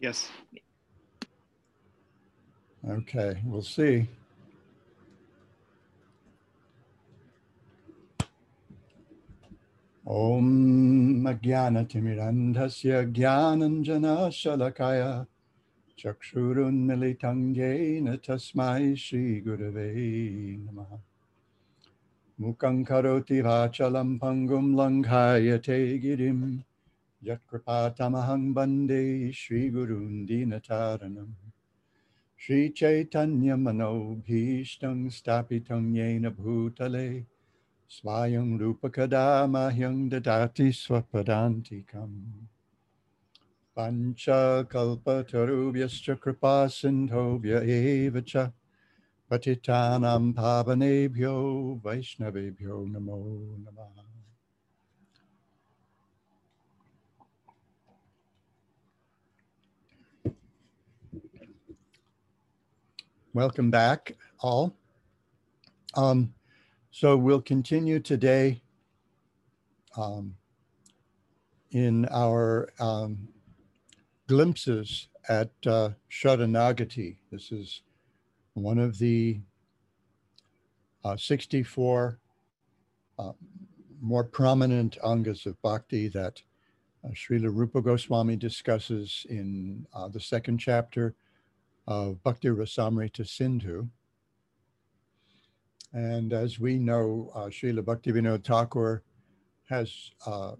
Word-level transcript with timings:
Yes. 0.00 0.30
Okay, 2.88 3.42
we'll 3.44 3.62
see. 3.62 4.06
Om 10.06 11.24
Ajnanatimirandhasya 11.26 13.12
Jnananjana 13.12 14.30
Shalakaya 14.30 15.26
Chakshurunmilitam 15.98 17.54
Yena 17.54 18.16
Tasmai 18.18 18.96
Shri 18.96 19.42
Gurave 19.42 20.64
Namaha 20.64 21.00
Mukhaṁ 22.40 22.86
vachalam 22.86 24.18
pangum 24.20 24.74
langhayate 24.74 26.00
girim 26.00 26.64
Yatkripatahamang 27.24 28.54
Bande 28.54 29.34
Sri 29.34 29.70
Gurundinataranam 29.70 31.28
Sri 32.36 32.70
Chaitanya 32.70 33.56
Manobhishtam 33.56 35.10
Stapitam 35.10 35.92
Yena 35.92 36.30
Bhutale. 36.30 37.24
Swayam 37.90 38.58
Rupakada 38.60 39.50
Mahyam 39.50 40.08
Dadati 40.08 40.70
Swapadantikam. 40.70 42.12
Pancha 43.76 44.64
Kalpatarubhyascha 44.70 46.20
Kripa 46.20 46.68
Sindhobhya 46.68 47.66
Evacha. 47.66 48.52
Patitanam 49.28 50.32
Pavanebhyo 50.34 51.80
Vaishnavebhyo 51.82 52.86
Namo 52.88 53.58
Namaha. 53.64 54.17
Welcome 63.38 63.70
back, 63.70 64.16
all. 64.40 64.74
Um, 65.94 66.34
so 66.90 67.16
we'll 67.16 67.40
continue 67.40 68.00
today 68.00 68.62
um, 69.96 70.34
in 71.70 72.06
our 72.06 72.72
um, 72.80 73.28
glimpses 74.26 75.06
at 75.28 75.52
uh. 75.64 77.18
This 77.30 77.52
is 77.52 77.82
one 78.54 78.80
of 78.80 78.98
the 78.98 79.38
uh, 81.04 81.16
64 81.16 82.18
uh, 83.20 83.32
more 84.00 84.24
prominent 84.24 84.98
angas 85.04 85.46
of 85.46 85.62
bhakti 85.62 86.08
that 86.08 86.42
uh, 87.04 87.10
Srila 87.10 87.54
Rupa 87.54 87.82
Goswami 87.82 88.34
discusses 88.34 89.24
in 89.30 89.86
uh, 89.94 90.08
the 90.08 90.18
second 90.18 90.58
chapter 90.58 91.14
of 91.88 92.22
Bhakti 92.22 92.48
Rasamrita 92.48 93.26
Sindhu. 93.26 93.88
And 95.94 96.34
as 96.34 96.60
we 96.60 96.78
know, 96.78 97.32
uh, 97.34 97.46
Srila 97.46 97.80
Bhaktivinoda 97.80 98.44
Thakur 98.44 99.02
has 99.70 100.10
uh, 100.26 100.52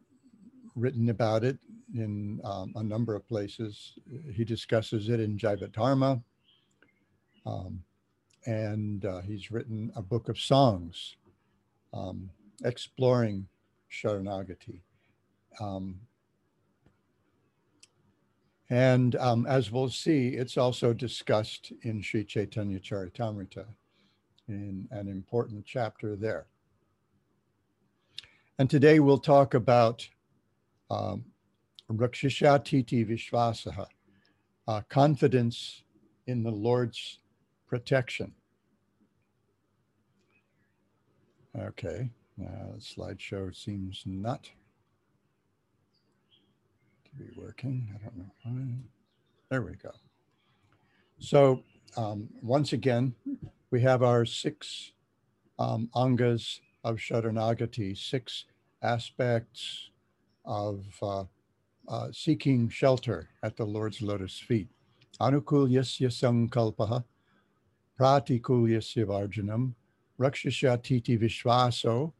written 0.75 1.11
about 1.11 1.45
it 1.45 1.59
in 1.95 2.41
um, 2.45 2.73
a 2.77 2.83
number 2.83 3.15
of 3.15 3.29
places. 3.29 3.99
He 4.33 4.43
discusses 4.43 5.11
it 5.11 5.21
in 5.21 5.37
Dharma. 5.37 6.23
Um, 7.45 7.83
and 8.47 9.05
uh, 9.05 9.21
he's 9.21 9.51
written 9.51 9.93
a 9.97 10.03
book 10.03 10.31
of 10.31 10.39
songs 10.39 11.17
um, 11.93 12.31
exploring 12.65 13.47
Sharanagati. 13.93 14.81
Um, 15.61 16.01
and 18.71 19.17
um, 19.17 19.47
as 19.47 19.71
we'll 19.71 19.89
see, 19.89 20.29
it's 20.29 20.57
also 20.57 20.93
discussed 20.93 21.73
in 21.83 22.03
Sri 22.03 22.25
Chaitanya 22.25 22.79
Charitamrita 22.79 23.65
in 24.49 24.89
an 24.91 25.09
important 25.09 25.65
chapter 25.65 26.17
there. 26.17 26.47
And 28.59 28.69
today 28.69 29.01
we'll 29.01 29.19
talk 29.19 29.55
about 29.55 30.09
um, 30.91 31.25
Rakshisha 31.91 32.63
Titi 32.65 33.05
Vishvasaha, 33.05 33.87
uh, 34.67 34.81
confidence 34.89 35.83
in 36.27 36.43
the 36.43 36.51
Lord's 36.51 37.21
protection. 37.67 38.33
Okay, 41.59 42.11
the 42.37 42.79
slideshow 42.79 43.55
seems 43.55 44.03
not 44.05 44.51
be 47.19 47.31
working. 47.37 47.89
I 47.95 48.05
don't 48.05 48.17
know. 48.19 48.67
There 49.51 49.63
we 49.63 49.73
go. 49.73 49.91
So 51.19 51.63
um, 51.97 52.29
once 52.43 52.73
again, 52.73 53.15
we 53.71 53.81
have 53.83 54.03
our 54.03 54.25
six 54.25 54.93
um, 55.59 55.91
angas 55.95 56.61
of 56.85 56.97
Sharanagati, 56.97 57.97
six 57.97 58.45
aspects 58.83 59.91
of 60.45 60.85
uh, 61.03 61.25
uh, 61.89 62.09
seeking 62.13 62.69
shelter 62.69 63.29
at 63.43 63.57
the 63.57 63.65
Lord's 63.65 64.01
lotus 64.01 64.39
feet. 64.39 64.69
Anukulyasya 65.21 66.11
sankalpaha, 66.11 67.03
pratikulyasya 67.99 69.05
varjanam, 69.07 69.73
rakshasya 70.21 70.81
titi 70.83 71.19
vishvaso, 71.19 72.13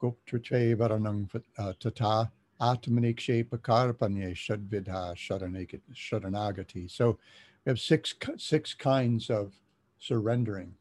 guptrate 0.00 0.76
varanang 0.76 1.28
uh, 1.58 1.72
tata, 1.78 2.30
atmanikshepa 2.60 3.58
karpanye 3.58 4.34
shadvidha 4.34 5.14
sharanagati. 5.94 6.90
So 6.90 7.18
we 7.64 7.70
have 7.70 7.80
six, 7.80 8.14
six 8.36 8.74
kinds 8.74 9.30
of 9.30 9.52
surrendering 9.98 10.74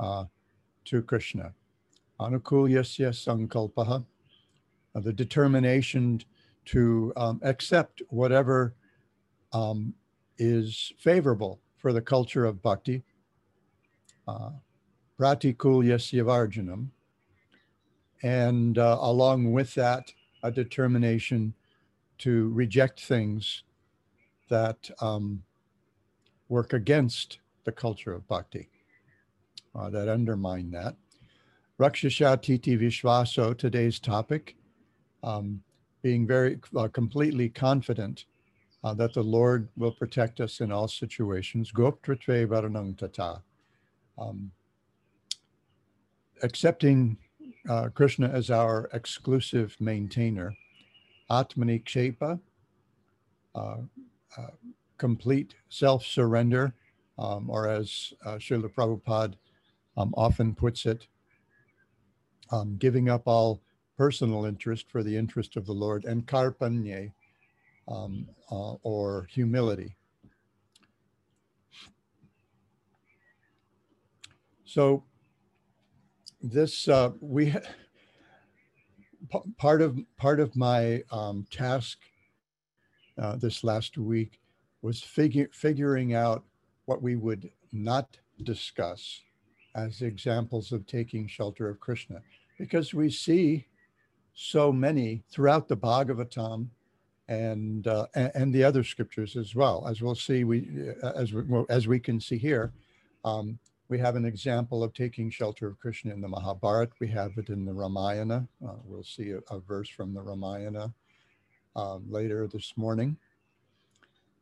uh, 0.00 0.24
to 0.86 1.02
Krishna. 1.02 1.52
Anukulyasya 2.20 3.10
sankalpaha, 3.12 4.04
uh, 4.94 5.00
the 5.00 5.12
determination 5.12 6.20
to 6.64 7.12
um, 7.16 7.40
accept 7.42 8.02
whatever 8.08 8.74
um, 9.52 9.94
is 10.38 10.92
favorable 10.98 11.60
for 11.78 11.92
the 11.92 12.00
culture 12.00 12.44
of 12.44 12.62
bhakti. 12.62 13.02
Uh, 14.26 14.50
Pratikulyasya 15.18 16.24
varjanam. 16.24 16.88
And 18.22 18.78
uh, 18.78 18.98
along 19.00 19.52
with 19.52 19.74
that, 19.74 20.12
a 20.42 20.50
determination 20.50 21.54
to 22.18 22.50
reject 22.50 23.00
things 23.00 23.62
that 24.48 24.90
um, 25.00 25.42
work 26.48 26.72
against 26.72 27.38
the 27.64 27.72
culture 27.72 28.12
of 28.12 28.26
bhakti, 28.28 28.68
uh, 29.74 29.88
that 29.90 30.08
undermine 30.08 30.70
that. 30.70 30.94
Rakshasha 31.78 32.40
Titi 32.42 32.76
Vishvaso, 32.76 33.56
today's 33.56 33.98
topic, 33.98 34.56
um, 35.22 35.62
being 36.02 36.26
very 36.26 36.58
uh, 36.76 36.88
completely 36.88 37.48
confident 37.48 38.26
uh, 38.84 38.92
that 38.94 39.14
the 39.14 39.22
Lord 39.22 39.68
will 39.76 39.92
protect 39.92 40.40
us 40.40 40.60
in 40.60 40.72
all 40.72 40.88
situations. 40.88 41.72
Goptratve 41.72 42.46
Varanang 42.46 42.96
Tata. 42.96 43.42
Um, 44.18 44.50
accepting 46.42 47.16
uh, 47.68 47.88
Krishna 47.88 48.28
as 48.28 48.50
our 48.50 48.88
exclusive 48.92 49.76
maintainer. 49.80 50.54
Atmani 51.30 51.82
Kshepa, 51.84 52.38
uh, 53.54 53.76
uh, 54.36 54.50
complete 54.98 55.54
self 55.68 56.04
surrender, 56.04 56.74
um, 57.18 57.48
or 57.48 57.68
as 57.68 58.12
uh, 58.24 58.34
Srila 58.34 58.72
Prabhupada 58.72 59.34
um, 59.96 60.12
often 60.16 60.54
puts 60.54 60.84
it, 60.86 61.06
um, 62.50 62.76
giving 62.76 63.08
up 63.08 63.22
all 63.26 63.62
personal 63.96 64.44
interest 64.44 64.90
for 64.90 65.02
the 65.02 65.16
interest 65.16 65.56
of 65.56 65.64
the 65.64 65.72
Lord, 65.72 66.04
and 66.04 66.26
karpanye, 66.26 67.12
um, 67.88 68.28
uh, 68.50 68.74
or 68.82 69.26
humility. 69.30 69.96
So 74.64 75.04
this 76.42 76.88
uh, 76.88 77.12
we 77.20 77.54
part 79.56 79.80
of 79.80 79.98
part 80.16 80.40
of 80.40 80.56
my 80.56 81.02
um, 81.10 81.46
task 81.50 81.98
uh, 83.18 83.36
this 83.36 83.62
last 83.62 83.96
week 83.98 84.40
was 84.82 85.00
figure, 85.00 85.48
figuring 85.52 86.14
out 86.14 86.42
what 86.86 87.02
we 87.02 87.14
would 87.16 87.50
not 87.72 88.18
discuss 88.42 89.20
as 89.74 90.02
examples 90.02 90.72
of 90.72 90.86
taking 90.86 91.26
shelter 91.28 91.68
of 91.68 91.80
Krishna, 91.80 92.20
because 92.58 92.92
we 92.92 93.10
see 93.10 93.66
so 94.34 94.72
many 94.72 95.22
throughout 95.30 95.68
the 95.68 95.76
Bhagavatam 95.76 96.68
and 97.28 97.86
uh, 97.86 98.06
and 98.14 98.52
the 98.52 98.64
other 98.64 98.82
scriptures 98.82 99.36
as 99.36 99.54
well. 99.54 99.86
As 99.88 100.02
we'll 100.02 100.14
see, 100.16 100.44
we 100.44 100.90
as 101.02 101.32
we, 101.32 101.42
as 101.68 101.86
we 101.86 102.00
can 102.00 102.20
see 102.20 102.38
here, 102.38 102.72
um, 103.24 103.58
we 103.92 103.98
have 103.98 104.16
an 104.16 104.24
example 104.24 104.82
of 104.82 104.94
taking 104.94 105.28
shelter 105.28 105.66
of 105.66 105.78
Krishna 105.78 106.14
in 106.14 106.22
the 106.22 106.28
Mahabharata. 106.28 106.92
We 106.98 107.08
have 107.08 107.36
it 107.36 107.50
in 107.50 107.66
the 107.66 107.74
Ramayana. 107.74 108.48
Uh, 108.66 108.76
we'll 108.86 109.04
see 109.04 109.32
a, 109.32 109.54
a, 109.54 109.60
verse 109.60 109.90
from 109.90 110.14
the 110.14 110.22
Ramayana 110.22 110.94
uh, 111.76 111.98
later 112.08 112.48
this 112.48 112.72
morning. 112.78 113.18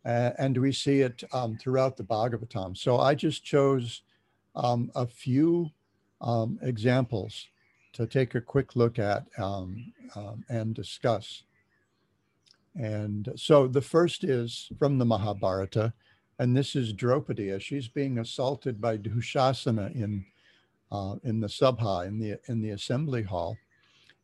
Uh, 0.07 0.31
and 0.39 0.57
we 0.57 0.71
see 0.71 1.01
it 1.01 1.25
um, 1.33 1.59
throughout 1.59 1.97
the 1.97 2.05
Bhagavatam. 2.05 2.77
So 2.77 3.01
I 3.01 3.17
just 3.17 3.43
chose 3.43 4.03
um, 4.55 4.93
a 4.95 5.05
few 5.05 5.69
um, 6.21 6.61
examples 6.63 7.49
to 7.95 8.07
take 8.07 8.37
a 8.37 8.41
quick 8.41 8.77
look 8.77 9.01
at 9.01 9.25
um, 9.37 9.93
um, 10.15 10.45
and 10.49 10.77
discuss. 10.77 11.43
And 12.77 13.33
so 13.35 13.67
the 13.67 13.83
first 13.83 14.23
is 14.23 14.71
from 14.79 14.99
the 14.99 15.05
Mahabharata, 15.05 15.93
and 16.41 16.57
this 16.57 16.75
is 16.75 16.95
Draupadi 16.95 17.57
she's 17.61 17.87
being 17.87 18.19
assaulted 18.19 18.81
by 18.81 18.97
Dushasana 18.97 19.95
in 19.95 20.25
uh, 20.91 21.17
in 21.23 21.39
the 21.39 21.47
Sabha, 21.47 22.07
in 22.07 22.19
the 22.19 22.41
in 22.49 22.63
the 22.63 22.71
assembly 22.71 23.23
hall, 23.23 23.59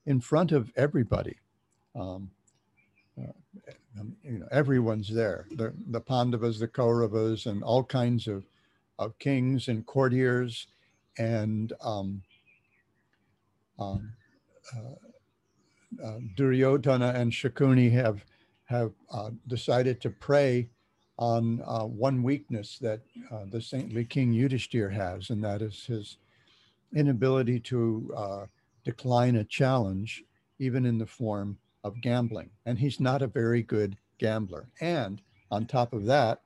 in 0.06 0.20
front 0.20 0.50
of 0.50 0.72
everybody. 0.76 1.36
Um, 1.94 2.30
uh, 3.20 3.32
you 4.24 4.38
know, 4.38 4.48
everyone's 4.50 5.08
there. 5.08 5.46
The, 5.52 5.72
the 5.90 6.00
Pandavas, 6.00 6.58
the 6.58 6.68
Kauravas, 6.68 7.46
and 7.46 7.62
all 7.62 7.84
kinds 7.84 8.26
of, 8.26 8.44
of 8.98 9.18
kings 9.18 9.68
and 9.68 9.86
courtiers, 9.86 10.66
and 11.18 11.72
um, 11.82 12.22
um, 13.78 14.12
uh, 14.76 16.04
uh, 16.04 16.18
Duryodhana 16.34 17.12
and 17.14 17.30
Shakuni 17.30 17.90
have 17.92 18.24
have 18.64 18.92
uh, 19.12 19.30
decided 19.46 20.00
to 20.00 20.10
prey 20.10 20.68
on 21.18 21.62
uh, 21.66 21.84
one 21.84 22.22
weakness 22.22 22.78
that 22.78 23.00
uh, 23.30 23.44
the 23.50 23.60
saintly 23.60 24.04
King 24.04 24.32
Yudhishthir 24.32 24.92
has, 24.92 25.30
and 25.30 25.42
that 25.42 25.62
is 25.62 25.84
his 25.84 26.18
inability 26.94 27.58
to 27.60 28.12
uh, 28.16 28.46
decline 28.84 29.36
a 29.36 29.44
challenge, 29.44 30.24
even 30.58 30.84
in 30.84 30.98
the 30.98 31.06
form 31.06 31.58
of 31.84 32.00
gambling. 32.00 32.50
And 32.66 32.78
he's 32.78 33.00
not 33.00 33.22
a 33.22 33.26
very 33.26 33.62
good 33.62 33.96
gambler. 34.18 34.68
And 34.80 35.22
on 35.50 35.66
top 35.66 35.92
of 35.92 36.04
that, 36.06 36.42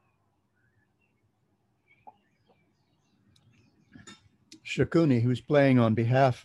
Shakuni, 4.64 5.20
who's 5.20 5.40
playing 5.40 5.81
on 5.81 5.94
behalf 5.94 6.44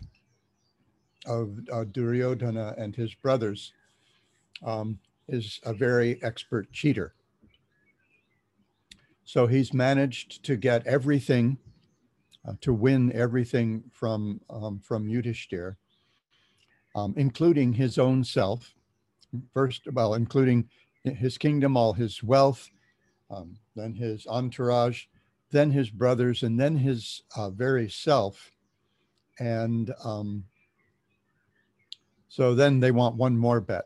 of 1.28 1.60
uh, 1.72 1.84
Duryodhana 1.84 2.74
and 2.78 2.96
his 2.96 3.14
brothers, 3.14 3.74
um, 4.64 4.98
is 5.28 5.60
a 5.64 5.74
very 5.74 6.22
expert 6.24 6.72
cheater. 6.72 7.14
So 9.26 9.48
he's 9.48 9.74
managed 9.74 10.44
to 10.46 10.56
get 10.56 10.86
everything, 10.86 11.58
uh, 12.48 12.54
to 12.62 12.74
win 12.74 13.12
everything 13.12 13.84
from, 13.92 14.40
um, 14.52 14.80
from 14.80 15.08
Yudhishthir, 15.08 15.76
um, 16.96 17.16
including 17.18 17.74
his 17.74 17.98
own 17.98 18.24
self. 18.24 18.76
First, 19.52 19.88
well, 19.92 20.14
including 20.14 20.70
his 21.04 21.40
kingdom, 21.40 21.76
all 21.76 21.94
his 21.94 22.22
wealth, 22.24 22.70
um, 23.32 23.58
then 23.76 23.96
his 23.96 24.28
entourage, 24.28 25.06
then 25.52 25.72
his 25.72 25.90
brothers, 25.90 26.44
and 26.44 26.60
then 26.60 26.78
his 26.78 27.24
uh, 27.36 27.50
very 27.50 27.90
self. 27.90 28.52
And 29.40 29.94
um, 30.04 30.46
so 32.30 32.54
then 32.54 32.80
they 32.80 32.92
want 32.92 33.16
one 33.16 33.38
more 33.38 33.60
bet. 33.60 33.86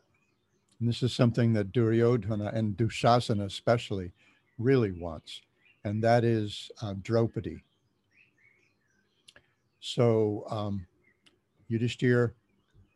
And 0.80 0.90
this 0.90 1.02
is 1.02 1.14
something 1.14 1.54
that 1.54 1.72
Duryodhana 1.72 2.52
and 2.54 2.76
Dushasana 2.76 3.46
especially 3.46 4.12
really 4.60 4.92
wants, 4.92 5.42
and 5.84 6.04
that 6.04 6.24
is 6.24 6.70
uh, 6.82 6.94
Draupadi. 7.02 7.64
So 9.80 10.46
um, 10.50 10.86
Yudhishthir 11.72 12.34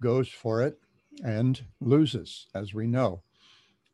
goes 0.01 0.27
for 0.27 0.61
it 0.61 0.77
and 1.23 1.63
loses, 1.79 2.47
as 2.53 2.73
we 2.73 2.87
know. 2.87 3.21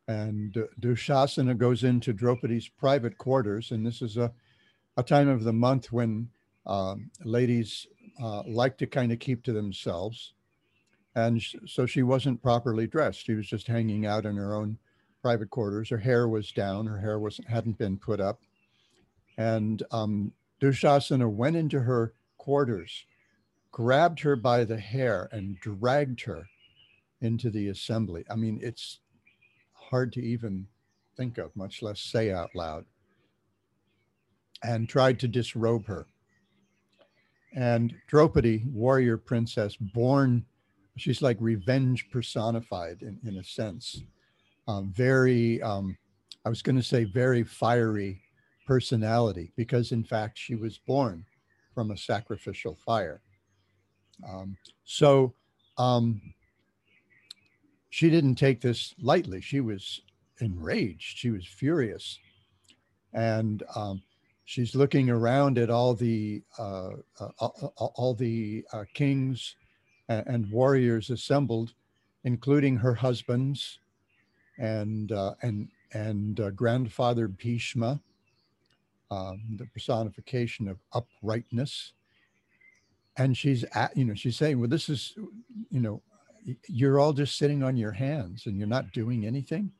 And 0.08 0.52
Dushasana 0.80 1.56
goes 1.56 1.84
into 1.84 2.12
Draupadi's 2.12 2.68
private 2.68 3.16
quarters, 3.16 3.70
and 3.70 3.86
this 3.86 4.02
is 4.02 4.16
a, 4.16 4.32
a 4.96 5.04
time 5.04 5.28
of 5.28 5.44
the 5.44 5.52
month 5.52 5.92
when 5.92 6.28
um, 6.66 7.10
ladies 7.24 7.86
uh, 8.20 8.42
like 8.46 8.76
to 8.78 8.86
kind 8.86 9.12
of 9.12 9.20
keep 9.20 9.44
to 9.44 9.52
themselves. 9.52 10.34
And 11.14 11.42
so 11.66 11.86
she 11.86 12.02
wasn't 12.02 12.42
properly 12.42 12.86
dressed. 12.86 13.24
She 13.24 13.34
was 13.34 13.46
just 13.46 13.66
hanging 13.66 14.06
out 14.06 14.26
in 14.26 14.36
her 14.36 14.54
own 14.54 14.78
private 15.22 15.50
quarters. 15.50 15.88
Her 15.90 15.98
hair 15.98 16.28
was 16.28 16.52
down. 16.52 16.86
Her 16.86 16.98
hair 16.98 17.18
was 17.18 17.40
hadn't 17.48 17.78
been 17.78 17.96
put 17.96 18.20
up. 18.20 18.40
And 19.36 19.82
um, 19.90 20.32
Dushasana 20.60 21.30
went 21.30 21.56
into 21.56 21.80
her 21.80 22.14
quarters, 22.38 23.06
grabbed 23.70 24.20
her 24.20 24.36
by 24.36 24.64
the 24.64 24.78
hair, 24.78 25.28
and 25.32 25.58
dragged 25.60 26.22
her 26.22 26.46
into 27.20 27.50
the 27.50 27.68
assembly. 27.68 28.24
I 28.30 28.36
mean, 28.36 28.58
it's 28.62 29.00
hard 29.72 30.12
to 30.14 30.22
even 30.22 30.66
think 31.16 31.38
of, 31.38 31.54
much 31.56 31.82
less 31.82 32.00
say 32.00 32.32
out 32.32 32.54
loud. 32.54 32.84
And 34.62 34.88
tried 34.88 35.18
to 35.20 35.28
disrobe 35.28 35.86
her. 35.86 36.06
And 37.54 37.94
Draupadi, 38.06 38.64
warrior 38.66 39.16
princess, 39.16 39.76
born 39.76 40.44
she's 40.96 41.22
like 41.22 41.38
revenge 41.40 42.10
personified 42.10 43.02
in, 43.02 43.18
in 43.24 43.38
a 43.38 43.44
sense. 43.44 44.02
Um, 44.70 44.92
very, 44.94 45.60
um, 45.62 45.96
I 46.44 46.48
was 46.48 46.62
going 46.62 46.76
to 46.76 46.82
say, 46.82 47.02
very 47.02 47.42
fiery 47.42 48.22
personality 48.66 49.52
because, 49.56 49.90
in 49.90 50.04
fact, 50.04 50.38
she 50.38 50.54
was 50.54 50.78
born 50.78 51.24
from 51.74 51.90
a 51.90 51.96
sacrificial 51.96 52.76
fire. 52.76 53.20
Um, 54.28 54.56
so 54.84 55.34
um, 55.76 56.22
she 57.88 58.10
didn't 58.10 58.36
take 58.36 58.60
this 58.60 58.94
lightly. 59.00 59.40
She 59.40 59.60
was 59.60 60.02
enraged. 60.40 61.18
She 61.18 61.30
was 61.30 61.46
furious. 61.46 62.20
And 63.12 63.64
um, 63.74 64.00
she's 64.44 64.76
looking 64.76 65.10
around 65.10 65.58
at 65.58 65.68
all 65.68 65.94
the 65.94 66.42
uh, 66.60 66.90
uh, 67.18 67.30
all, 67.76 68.14
the 68.14 68.64
uh, 68.72 68.84
kings 68.94 69.56
and 70.08 70.48
warriors 70.48 71.10
assembled, 71.10 71.72
including 72.22 72.76
her 72.76 72.94
husbands 72.94 73.80
and 74.60 75.10
uh, 75.10 75.34
and 75.42 75.68
and 75.92 76.38
uh, 76.38 76.50
grandfather 76.50 77.26
Bhishma, 77.26 78.00
um, 79.10 79.42
the 79.56 79.66
personification 79.66 80.68
of 80.68 80.78
uprightness. 80.92 81.92
And 83.16 83.36
she's 83.36 83.64
at, 83.74 83.96
you 83.96 84.04
know, 84.04 84.14
she's 84.14 84.36
saying, 84.36 84.60
well, 84.60 84.68
this 84.68 84.88
is, 84.88 85.14
you 85.70 85.80
know, 85.80 86.00
you're 86.68 87.00
all 87.00 87.12
just 87.12 87.36
sitting 87.36 87.62
on 87.64 87.76
your 87.76 87.90
hands 87.90 88.46
and 88.46 88.56
you're 88.56 88.68
not 88.68 88.92
doing 88.92 89.26
anything. 89.26 89.72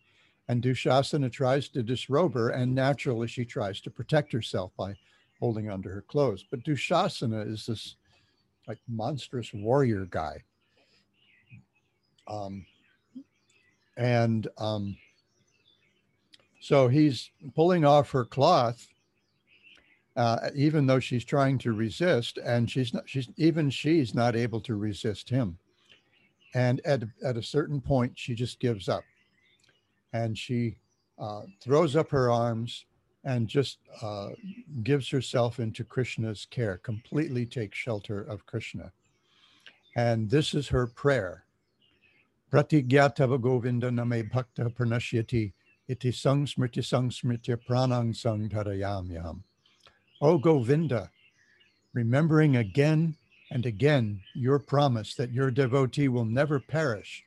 And 0.48 0.60
Dushasana 0.60 1.30
tries 1.30 1.68
to 1.68 1.82
disrobe 1.82 2.34
her, 2.34 2.50
and 2.50 2.74
naturally 2.74 3.28
she 3.28 3.44
tries 3.44 3.80
to 3.82 3.90
protect 3.90 4.32
herself 4.32 4.72
by 4.76 4.96
holding 5.38 5.70
onto 5.70 5.88
her 5.88 6.02
clothes. 6.02 6.44
But 6.50 6.64
Dushasana 6.64 7.48
is 7.48 7.66
this 7.66 7.94
like 8.66 8.78
monstrous 8.88 9.54
warrior 9.54 10.06
guy. 10.10 10.42
Um, 12.26 12.66
and 14.00 14.48
um, 14.56 14.96
so 16.58 16.88
he's 16.88 17.30
pulling 17.54 17.84
off 17.84 18.10
her 18.10 18.24
cloth, 18.24 18.88
uh, 20.16 20.48
even 20.56 20.86
though 20.86 20.98
she's 20.98 21.24
trying 21.24 21.58
to 21.58 21.72
resist, 21.72 22.38
and 22.38 22.68
she's 22.68 22.94
not. 22.94 23.08
She's 23.08 23.28
even 23.36 23.68
she's 23.68 24.14
not 24.14 24.34
able 24.34 24.60
to 24.62 24.74
resist 24.74 25.28
him. 25.28 25.58
And 26.54 26.80
at 26.86 27.02
at 27.22 27.36
a 27.36 27.42
certain 27.42 27.80
point, 27.80 28.12
she 28.16 28.34
just 28.34 28.58
gives 28.58 28.88
up, 28.88 29.04
and 30.14 30.36
she 30.36 30.76
uh, 31.18 31.42
throws 31.62 31.94
up 31.94 32.10
her 32.10 32.30
arms 32.30 32.86
and 33.24 33.46
just 33.46 33.80
uh, 34.00 34.30
gives 34.82 35.10
herself 35.10 35.60
into 35.60 35.84
Krishna's 35.84 36.46
care, 36.50 36.78
completely 36.78 37.44
takes 37.44 37.76
shelter 37.76 38.22
of 38.22 38.46
Krishna. 38.46 38.92
And 39.94 40.30
this 40.30 40.54
is 40.54 40.68
her 40.68 40.86
prayer. 40.86 41.44
Pratigyatava 42.50 43.40
Govinda 43.40 43.92
name 43.92 44.28
bhakta 44.28 44.64
pranashyati 44.70 45.52
iti 45.88 46.10
sangsmriti 46.10 46.82
sangsmritya 46.82 47.56
pranang 47.68 48.12
sangdharayamyam. 48.12 49.42
O 50.20 50.36
Govinda, 50.36 51.10
remembering 51.92 52.56
again 52.56 53.16
and 53.52 53.66
again 53.66 54.20
your 54.34 54.58
promise 54.58 55.14
that 55.14 55.32
your 55.32 55.50
devotee 55.52 56.08
will 56.08 56.24
never 56.24 56.58
perish, 56.58 57.24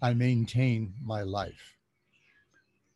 I 0.00 0.14
maintain 0.14 0.94
my 1.04 1.22
life. 1.22 1.74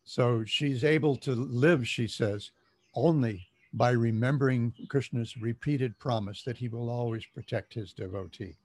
So 0.05 0.43
she's 0.45 0.83
able 0.83 1.15
to 1.17 1.35
live, 1.35 1.87
she 1.87 2.07
says, 2.07 2.49
only 2.95 3.47
by 3.73 3.91
remembering 3.91 4.73
Krishna's 4.89 5.37
repeated 5.37 5.99
promise 5.99 6.41
that 6.43 6.57
he 6.57 6.67
will 6.67 6.89
always 6.89 7.25
protect 7.27 7.75
his 7.75 7.93
devotee. 7.93 8.55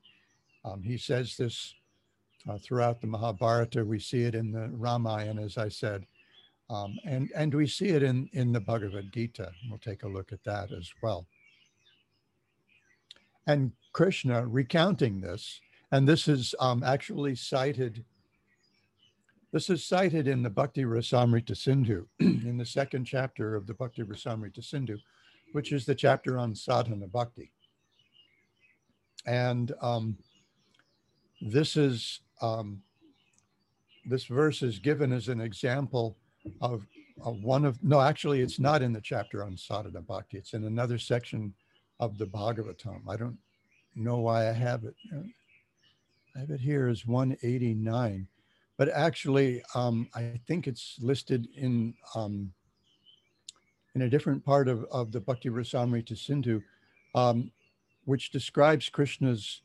Um, 0.65 0.83
he 0.83 0.97
says 0.97 1.37
this 1.37 1.75
uh, 2.49 2.59
throughout 2.59 3.01
the 3.01 3.07
Mahabharata. 3.07 3.85
We 3.85 3.99
see 3.99 4.23
it 4.23 4.35
in 4.35 4.53
the 4.53 4.69
Ramayana, 4.73 5.43
as 5.43 5.59
I 5.59 5.69
said, 5.69 6.07
um, 6.71 6.99
and, 7.05 7.31
and 7.35 7.55
we 7.55 7.67
see 7.67 7.89
it 7.89 8.03
in, 8.03 8.29
in 8.33 8.53
the 8.53 8.61
Bhagavad 8.61 9.13
Gita. 9.13 9.53
We'll 9.69 9.79
take 9.79 10.03
a 10.03 10.09
look 10.09 10.33
at 10.33 10.45
that 10.45 10.73
as 10.73 10.91
well. 11.03 11.27
And 13.47 13.73
Krishna 13.93 14.47
recounting 14.47 15.21
this, 15.21 15.61
and 15.93 16.09
this 16.09 16.29
is 16.29 16.55
um, 16.61 16.83
actually 16.83 17.35
cited 17.37 18.05
This 19.53 19.71
is 19.71 19.85
cited 19.85 20.27
in 20.27 20.43
the 20.43 20.51
Bhakti 20.51 20.85
Rasamrita 20.85 21.57
Sindhu, 21.57 22.07
in 22.21 22.57
the 22.59 22.67
second 22.67 23.05
chapter 23.05 23.55
of 23.55 23.67
the 23.67 23.75
Bhakti 23.75 24.03
Rasamrita 24.03 24.65
Sindhu, 24.65 24.99
which 25.53 25.73
is 25.73 25.87
the 25.87 25.95
chapter 25.95 26.39
on 26.39 26.55
sadhana 26.57 27.07
bhakti. 27.07 27.53
And 29.27 29.73
um, 29.81 30.19
this 31.41 31.77
is 31.77 32.21
um, 32.41 32.83
this 34.07 34.25
verse 34.25 34.63
is 34.63 34.79
given 34.79 35.13
as 35.13 35.29
an 35.29 35.41
example 35.41 36.17
of, 36.61 36.87
of, 37.23 37.43
one 37.43 37.65
of 37.65 37.83
no, 37.83 38.01
actually, 38.01 38.41
it's 38.41 38.59
not 38.59 38.83
in 38.83 38.93
the 38.93 39.01
chapter 39.01 39.43
on 39.45 39.57
sadhana 39.57 40.03
bhakti. 40.03 40.39
It's 40.39 40.53
in 40.53 40.65
another 40.65 40.99
section 40.99 41.55
of 42.01 42.19
the 42.19 42.27
Bhagavatam. 42.27 43.01
I 43.09 43.17
don't 43.17 43.39
know 43.95 44.19
why 44.19 44.49
I 44.49 44.53
have 44.53 44.85
it. 44.85 44.95
I 46.37 46.41
have 46.41 46.51
it 46.51 46.61
here 46.61 46.89
as 46.89 47.07
189 47.07 48.29
but 48.77 48.89
actually, 48.89 49.63
um, 49.75 50.09
I 50.15 50.41
think 50.47 50.67
it's 50.67 50.97
listed 51.01 51.49
in 51.57 51.95
um, 52.15 52.53
in 53.95 54.03
a 54.03 54.11
different 54.11 54.45
part 54.45 54.67
of, 54.69 54.85
of 54.91 55.13
the 55.13 55.21
Bhakti 55.21 55.49
Rasamrita 55.49 56.19
Sindhu, 56.19 56.61
um, 57.15 57.53
which 58.05 58.33
describes 58.33 58.89
Krishna's 58.89 59.63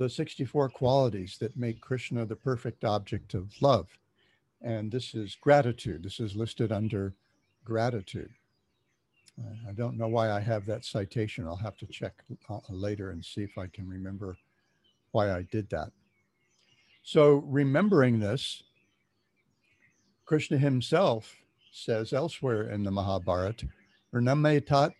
the 0.00 0.08
64 0.08 0.70
qualities 0.70 1.36
that 1.38 1.58
make 1.58 1.78
Krishna 1.78 2.24
the 2.24 2.34
perfect 2.34 2.86
object 2.86 3.34
of 3.34 3.52
love. 3.60 3.86
And 4.62 4.90
this 4.90 5.14
is 5.14 5.36
gratitude. 5.38 6.02
This 6.02 6.20
is 6.20 6.34
listed 6.34 6.72
under 6.72 7.12
gratitude. 7.66 8.30
I 9.68 9.72
don't 9.72 9.98
know 9.98 10.08
why 10.08 10.30
I 10.30 10.40
have 10.40 10.64
that 10.66 10.86
citation. 10.86 11.46
I'll 11.46 11.54
have 11.56 11.76
to 11.76 11.86
check 11.86 12.14
uh, 12.48 12.60
later 12.70 13.10
and 13.10 13.22
see 13.22 13.42
if 13.42 13.58
I 13.58 13.66
can 13.66 13.86
remember 13.86 14.38
why 15.12 15.32
I 15.32 15.42
did 15.42 15.68
that. 15.68 15.92
So, 17.02 17.44
remembering 17.46 18.20
this, 18.20 18.62
Krishna 20.24 20.56
himself 20.56 21.36
says 21.72 22.14
elsewhere 22.14 22.70
in 22.70 22.84
the 22.84 22.90
Mahabharata, 22.90 23.68
Rname 24.14 24.64
tat 24.64 24.92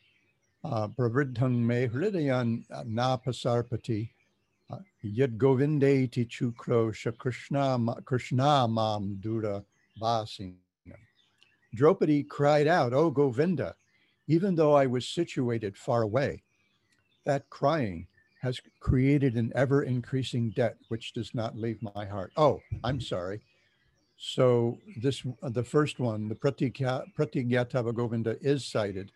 uh, 0.62 0.88
pravriddhang 0.88 1.58
me 1.58 1.88
hridayan 1.88 2.64
uh, 2.70 2.84
yad 5.04 5.36
govinde 5.36 6.10
ti 6.10 6.24
chukro 6.24 6.94
sha 6.94 7.10
Krishna, 7.12 8.68
mam 8.68 9.18
dura 9.20 9.64
vasing. 9.98 10.56
Draupadi 11.74 12.24
cried 12.24 12.66
out, 12.66 12.92
Oh 12.92 13.10
Govinda, 13.10 13.76
even 14.26 14.54
though 14.56 14.74
I 14.74 14.86
was 14.86 15.06
situated 15.06 15.76
far 15.76 16.02
away. 16.02 16.42
That 17.24 17.48
crying 17.50 18.06
has 18.42 18.60
created 18.80 19.36
an 19.36 19.52
ever 19.54 19.82
increasing 19.82 20.50
debt 20.50 20.76
which 20.88 21.12
does 21.12 21.34
not 21.34 21.56
leave 21.56 21.78
my 21.94 22.06
heart. 22.06 22.32
Oh, 22.36 22.60
I'm 22.82 23.00
sorry. 23.00 23.40
So 24.16 24.78
this, 25.00 25.22
the 25.42 25.64
first 25.64 25.98
one, 25.98 26.28
the 26.28 26.34
Pratigyatava 26.34 27.94
Govinda 27.94 28.36
is 28.40 28.64
cited 28.64 29.12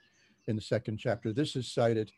in 0.47 0.57
the 0.57 0.63
second 0.63 0.99
chapter. 0.99 1.33
This 1.33 1.57
is 1.57 1.71
cited 1.71 2.13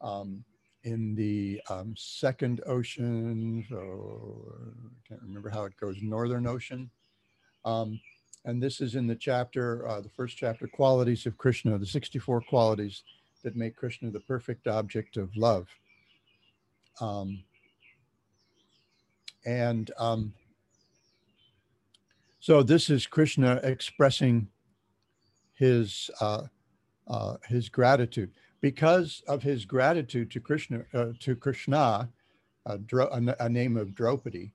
um, 0.00 0.44
in 0.84 1.14
the 1.14 1.60
um, 1.70 1.94
second 1.96 2.60
ocean, 2.66 3.64
so 3.68 4.54
I 4.84 5.08
can't 5.08 5.22
remember 5.22 5.48
how 5.48 5.64
it 5.64 5.76
goes, 5.80 5.96
Northern 6.02 6.46
Ocean. 6.46 6.90
Um, 7.64 8.00
and 8.44 8.60
this 8.60 8.80
is 8.80 8.96
in 8.96 9.06
the 9.06 9.14
chapter, 9.14 9.86
uh, 9.86 10.00
the 10.00 10.08
first 10.08 10.36
chapter, 10.36 10.66
Qualities 10.66 11.26
of 11.26 11.38
Krishna, 11.38 11.78
the 11.78 11.86
64 11.86 12.40
qualities 12.42 13.04
that 13.44 13.54
make 13.54 13.76
Krishna 13.76 14.10
the 14.10 14.20
perfect 14.20 14.66
object 14.66 15.16
of 15.16 15.36
love. 15.36 15.68
Um, 17.00 17.44
and 19.44 19.90
um, 19.98 20.34
so 22.40 22.62
this 22.62 22.90
is 22.90 23.06
Krishna 23.06 23.60
expressing 23.62 24.48
his 25.54 26.10
uh, 26.20 26.42
uh, 27.06 27.36
his 27.48 27.68
gratitude 27.68 28.30
because 28.62 29.22
of 29.28 29.42
his 29.42 29.66
gratitude 29.66 30.30
to 30.30 30.40
Krishna 30.40 30.84
uh, 30.94 31.12
to 31.20 31.36
Krishna, 31.36 32.08
a, 32.64 32.78
a, 33.40 33.48
name 33.48 33.76
of 33.76 33.94
Draupadi. 33.94 34.54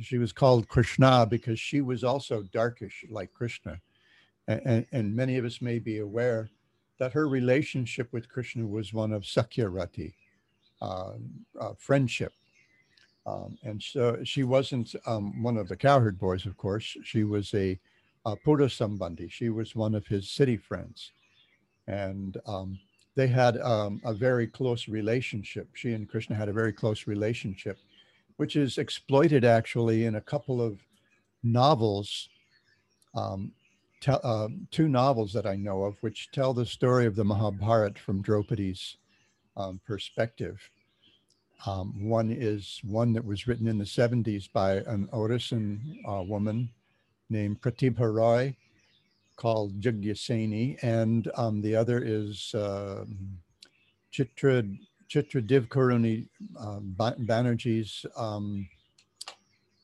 She 0.00 0.16
was 0.16 0.32
called 0.32 0.68
Krishna 0.68 1.26
because 1.28 1.60
she 1.60 1.82
was 1.82 2.02
also 2.02 2.42
darkish 2.44 3.04
like 3.10 3.32
Krishna, 3.34 3.78
and, 4.48 4.86
and 4.90 5.14
many 5.14 5.36
of 5.36 5.44
us 5.44 5.60
may 5.60 5.78
be 5.78 5.98
aware 5.98 6.48
that 6.98 7.12
her 7.12 7.28
relationship 7.28 8.10
with 8.12 8.28
Krishna 8.28 8.66
was 8.66 8.94
one 8.94 9.12
of 9.12 9.22
Sakyarati, 9.22 10.14
uh, 10.80 11.12
uh, 11.60 11.72
friendship. 11.78 12.32
Um, 13.26 13.58
and 13.62 13.80
so 13.80 14.18
she 14.24 14.44
wasn't 14.44 14.94
um, 15.06 15.42
one 15.42 15.56
of 15.56 15.68
the 15.68 15.76
cowherd 15.76 16.18
boys, 16.18 16.46
of 16.46 16.56
course. 16.56 16.96
She 17.04 17.24
was 17.24 17.52
a, 17.54 17.78
a 18.24 18.36
Sambandhi. 18.36 19.30
She 19.30 19.48
was 19.48 19.76
one 19.76 19.94
of 19.94 20.06
his 20.06 20.30
city 20.30 20.56
friends. 20.56 21.12
And 21.86 22.36
um, 22.46 22.78
they 23.14 23.26
had 23.26 23.58
um, 23.58 24.00
a 24.04 24.14
very 24.14 24.46
close 24.46 24.88
relationship. 24.88 25.68
She 25.74 25.92
and 25.92 26.08
Krishna 26.08 26.36
had 26.36 26.48
a 26.48 26.52
very 26.52 26.72
close 26.72 27.06
relationship, 27.06 27.78
which 28.36 28.56
is 28.56 28.78
exploited 28.78 29.44
actually 29.44 30.06
in 30.06 30.14
a 30.14 30.20
couple 30.20 30.62
of 30.62 30.78
novels, 31.42 32.28
um, 33.14 33.52
uh, 34.06 34.48
two 34.70 34.88
novels 34.88 35.32
that 35.32 35.46
I 35.46 35.56
know 35.56 35.82
of, 35.82 35.96
which 36.00 36.30
tell 36.32 36.54
the 36.54 36.66
story 36.66 37.06
of 37.06 37.14
the 37.14 37.24
Mahabharata 37.24 38.00
from 38.00 38.22
Draupadi's 38.22 38.96
um, 39.56 39.80
perspective. 39.86 40.70
Um, 41.66 42.08
one 42.08 42.30
is 42.32 42.80
one 42.82 43.12
that 43.12 43.24
was 43.24 43.46
written 43.46 43.68
in 43.68 43.78
the 43.78 43.84
70s 43.84 44.50
by 44.52 44.76
an 44.78 45.08
Orison 45.12 45.98
uh, 46.08 46.22
woman 46.22 46.70
named 47.30 47.60
Pratibha 47.60 48.12
Roy 48.12 48.56
called 49.42 49.80
Jagyaseni, 49.80 50.78
and 50.84 51.28
um, 51.34 51.60
the 51.60 51.74
other 51.74 52.00
is 52.00 52.54
uh, 52.54 53.04
Chitra, 54.12 54.78
Chitra 55.10 55.44
Divakaruni 55.44 56.28
uh, 56.56 56.78
Banerjee's 56.78 58.06
um, 58.16 58.68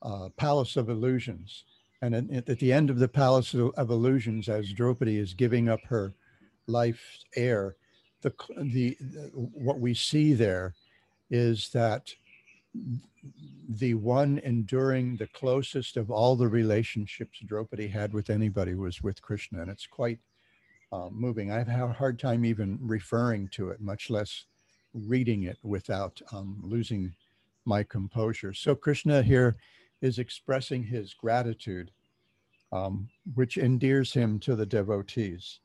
uh, 0.03 0.29
Palace 0.37 0.77
of 0.77 0.91
Illusions. 0.91 1.65
And 2.03 2.15
at, 2.15 2.49
at, 2.49 2.61
the 2.61 2.73
end 2.73 2.89
of 2.89 3.01
the 3.01 3.09
Palace 3.09 3.53
of 3.53 3.91
Illusions, 3.91 4.49
as 4.49 4.73
Draupadi 4.73 5.17
is 5.17 5.35
giving 5.35 5.69
up 5.69 5.81
her 5.87 6.15
life's 6.69 7.25
air, 7.35 7.75
the, 8.23 8.33
the, 8.59 8.97
what 9.33 9.81
we 9.81 9.93
see 9.93 10.35
there 10.35 10.77
is 11.31 11.71
that 11.71 12.15
the 13.69 13.95
one 13.95 14.39
enduring 14.45 15.17
the 15.17 15.27
closest 15.29 15.97
of 15.97 16.11
all 16.11 16.37
the 16.37 16.49
relationships 16.49 17.41
Draupadi 17.45 17.89
had 17.89 18.13
with 18.13 18.31
anybody 18.31 18.75
was 18.75 19.03
with 19.03 19.23
Krishna. 19.23 19.63
And 19.63 19.71
it's 19.71 19.87
quite 19.87 20.19
uh, 20.93 21.09
moving. 21.11 21.51
I've 21.51 21.69
had 21.69 21.83
a 21.91 21.93
hard 21.93 22.19
time 22.19 22.45
even 22.45 22.79
referring 22.81 23.49
to 23.49 23.71
it, 23.71 23.81
much 23.81 24.11
less 24.11 24.47
reading 24.95 25.45
it 25.45 25.59
without 25.63 26.21
um, 26.33 26.61
losing 26.63 27.15
my 27.65 27.83
composure. 27.83 28.55
So 28.55 28.75
Krishna 28.75 29.23
here 29.23 29.57
is 30.01 30.19
expressing 30.19 30.83
his 30.83 31.13
gratitude, 31.13 31.91
um, 32.73 33.09
which 33.35 33.59
endears 33.59 34.13
him 34.13 34.39
to 34.41 34.57
the 34.57 34.67
devotees. 34.67 35.61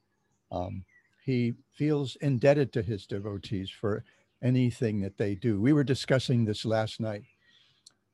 Um, 0.52 0.84
he 1.24 1.54
feels 1.72 2.18
indebted 2.18 2.74
to 2.74 2.82
his 2.82 3.08
devotees 3.08 3.70
for 3.70 4.04
anything 4.44 5.02
that 5.02 5.18
they 5.18 5.36
do. 5.36 5.60
We 5.60 5.74
were 5.74 5.84
discussing 5.84 6.46
this 6.46 6.66
last 6.66 7.00
night 7.00 7.24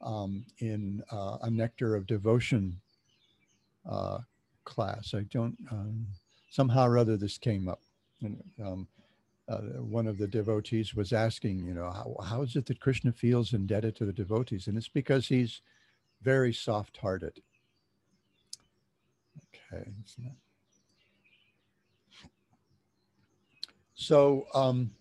um, 0.01 0.45
in 0.59 1.03
uh, 1.11 1.37
a 1.41 1.49
Nectar 1.49 1.95
of 1.95 2.07
Devotion 2.07 2.79
uh, 3.89 4.19
class. 4.63 5.13
I 5.13 5.21
don't, 5.31 5.57
um, 5.71 6.07
somehow 6.49 6.87
or 6.87 6.97
other 6.97 7.17
this 7.17 7.37
came 7.37 7.67
up. 7.67 7.81
And, 8.21 8.43
um, 8.63 8.87
uh, 9.47 9.81
one 9.81 10.05
of 10.05 10.19
the 10.19 10.27
devotees 10.27 10.93
was 10.93 11.11
asking, 11.11 11.65
you 11.65 11.73
know, 11.73 11.89
how, 11.89 12.15
how 12.23 12.43
is 12.43 12.55
it 12.55 12.67
that 12.67 12.79
Krishna 12.79 13.11
feels 13.11 13.53
indebted 13.53 13.95
to 13.95 14.05
the 14.05 14.13
devotees? 14.13 14.67
And 14.67 14.77
it's 14.77 14.87
because 14.87 15.27
he's 15.27 15.61
very 16.21 16.53
soft 16.53 16.97
hearted. 16.97 17.41
Okay. 19.73 19.89
So, 23.95 24.45
um, 24.53 24.91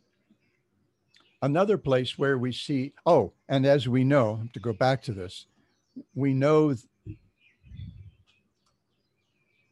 another 1.42 1.78
place 1.78 2.18
where 2.18 2.38
we 2.38 2.52
see, 2.52 2.92
oh, 3.06 3.32
and 3.48 3.66
as 3.66 3.88
we 3.88 4.04
know, 4.04 4.42
to 4.52 4.60
go 4.60 4.72
back 4.72 5.02
to 5.02 5.12
this, 5.12 5.46
we 6.14 6.32
know 6.32 6.74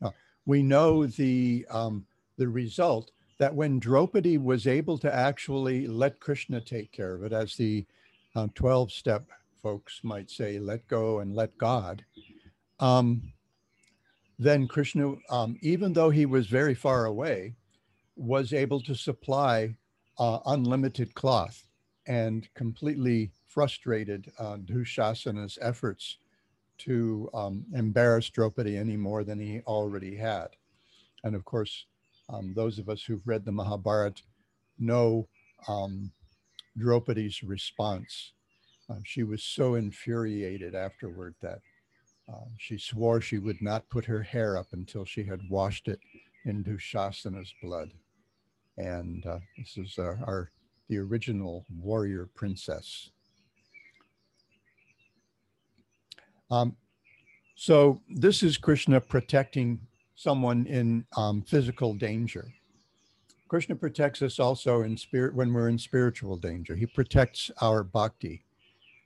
uh, 0.02 0.10
we 0.44 0.62
know 0.62 1.06
the 1.06 1.66
um, 1.70 2.06
the 2.36 2.48
result 2.48 3.10
that 3.38 3.54
when 3.54 3.78
Draupadi 3.78 4.38
was 4.38 4.66
able 4.66 4.98
to 4.98 5.14
actually 5.14 5.86
let 5.86 6.20
Krishna 6.20 6.60
take 6.60 6.90
care 6.92 7.14
of 7.14 7.22
it, 7.22 7.32
as 7.32 7.54
the 7.56 7.84
uh, 8.34 8.48
12 8.54 8.92
step 8.92 9.26
folks 9.62 10.00
might 10.02 10.30
say, 10.30 10.58
let 10.58 10.86
go 10.88 11.20
and 11.20 11.34
let 11.34 11.56
God, 11.58 12.04
um, 12.80 13.32
then 14.38 14.66
Krishna, 14.68 15.14
um, 15.30 15.56
even 15.60 15.92
though 15.92 16.10
he 16.10 16.26
was 16.26 16.46
very 16.46 16.74
far 16.74 17.06
away, 17.06 17.54
was 18.16 18.52
able 18.52 18.80
to 18.82 18.94
supply 18.94 19.74
uh, 20.18 20.38
unlimited 20.46 21.14
cloth 21.14 21.62
and 22.06 22.48
completely 22.54 23.30
frustrated 23.46 24.30
uh, 24.38 24.56
Dushasana's 24.56 25.58
efforts 25.60 26.18
to 26.78 27.28
um, 27.34 27.64
embarrass 27.74 28.28
Draupadi 28.30 28.76
any 28.76 28.96
more 28.96 29.24
than 29.24 29.40
he 29.40 29.60
already 29.66 30.14
had. 30.16 30.48
And 31.24 31.34
of 31.34 31.44
course, 31.44 31.86
um, 32.28 32.52
those 32.54 32.78
of 32.78 32.88
us 32.88 33.02
who've 33.02 33.26
read 33.26 33.44
the 33.44 33.52
Mahabharata 33.52 34.22
know 34.78 35.28
um, 35.68 36.12
Draupadi's 36.76 37.42
response. 37.42 38.32
Uh, 38.90 38.96
she 39.04 39.22
was 39.22 39.42
so 39.42 39.74
infuriated 39.74 40.74
afterward 40.74 41.34
that 41.40 41.60
uh, 42.28 42.44
she 42.58 42.78
swore 42.78 43.20
she 43.20 43.38
would 43.38 43.60
not 43.62 43.88
put 43.88 44.04
her 44.04 44.22
hair 44.22 44.56
up 44.56 44.66
until 44.72 45.04
she 45.04 45.24
had 45.24 45.40
washed 45.48 45.88
it 45.88 46.00
in 46.44 46.62
Dushasana's 46.62 47.52
blood. 47.62 47.92
And 48.78 49.24
uh, 49.26 49.38
this 49.56 49.76
is 49.76 49.98
our, 49.98 50.18
our 50.26 50.50
the 50.88 50.98
original 50.98 51.64
warrior 51.80 52.28
princess. 52.34 53.10
Um, 56.50 56.76
so 57.56 58.00
this 58.08 58.42
is 58.42 58.56
Krishna 58.56 59.00
protecting 59.00 59.80
someone 60.14 60.66
in 60.66 61.04
um, 61.16 61.42
physical 61.42 61.94
danger. 61.94 62.52
Krishna 63.48 63.76
protects 63.76 64.22
us 64.22 64.38
also 64.38 64.82
in 64.82 64.96
spirit 64.96 65.34
when 65.34 65.52
we're 65.52 65.68
in 65.68 65.78
spiritual 65.78 66.36
danger. 66.36 66.74
He 66.74 66.86
protects 66.86 67.50
our 67.60 67.82
bhakti. 67.82 68.42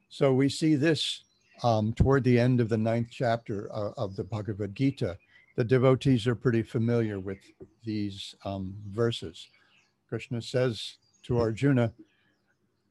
So 0.09 0.33
we 0.33 0.49
see 0.49 0.75
this 0.77 1.23
um, 1.63 1.93
toward 1.93 2.25
the 2.25 2.39
end 2.39 2.61
of 2.61 2.69
the 2.69 2.79
ninth 2.79 3.09
chapter 3.11 3.71
uh, 3.73 3.93
of 3.97 4.17
the 4.17 4.25
Bhagavad 4.25 4.75
Gita. 4.75 5.19
The 5.57 5.65
devotees 5.65 6.27
are 6.27 6.35
pretty 6.35 6.63
familiar 6.63 7.21
with 7.21 7.39
these 7.85 8.35
um, 8.45 8.75
verses. 8.91 9.47
Krishna 10.11 10.43
says 10.43 10.97
to 11.23 11.39
Arjuna, 11.39 11.93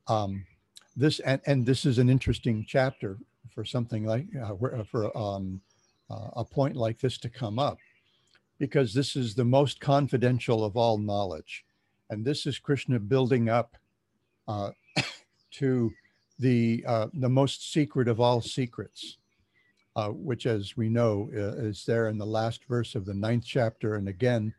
um, 0.07 0.45
this 0.95 1.19
and, 1.19 1.41
and 1.45 1.65
this 1.65 1.85
is 1.85 1.97
an 1.97 2.09
interesting 2.09 2.65
chapter 2.65 3.17
for 3.53 3.65
something 3.65 4.05
like 4.05 4.25
uh, 4.41 4.53
uh, 4.53 4.83
for 4.85 5.15
um, 5.17 5.59
uh, 6.09 6.29
a 6.37 6.45
point 6.45 6.77
like 6.77 6.97
this 6.97 7.17
to 7.17 7.29
come 7.29 7.59
up 7.59 7.77
because 8.57 8.93
this 8.93 9.17
is 9.17 9.35
the 9.35 9.43
most 9.43 9.81
confidential 9.81 10.63
of 10.63 10.77
all 10.77 10.97
knowledge. 10.97 11.65
And 12.09 12.23
this 12.23 12.45
is 12.45 12.57
krishna 12.57 12.99
building 12.99 13.49
up 13.49 13.75
uh, 14.47 14.71
to 15.51 15.91
the 16.39 16.85
uh, 16.87 17.07
the 17.13 17.29
most 17.29 17.73
secret 17.73 18.07
of 18.07 18.21
all 18.21 18.39
secrets 18.39 19.17
uh, 19.97 20.07
which 20.07 20.45
as 20.45 20.77
we 20.77 20.87
know 20.87 21.29
is 21.33 21.83
there 21.83 22.07
in 22.07 22.17
the 22.17 22.25
last 22.25 22.63
verse 22.63 22.95
of 22.95 23.05
the 23.05 23.13
ninth 23.13 23.43
chapter. 23.45 23.95
And 23.95 24.07
again 24.07 24.53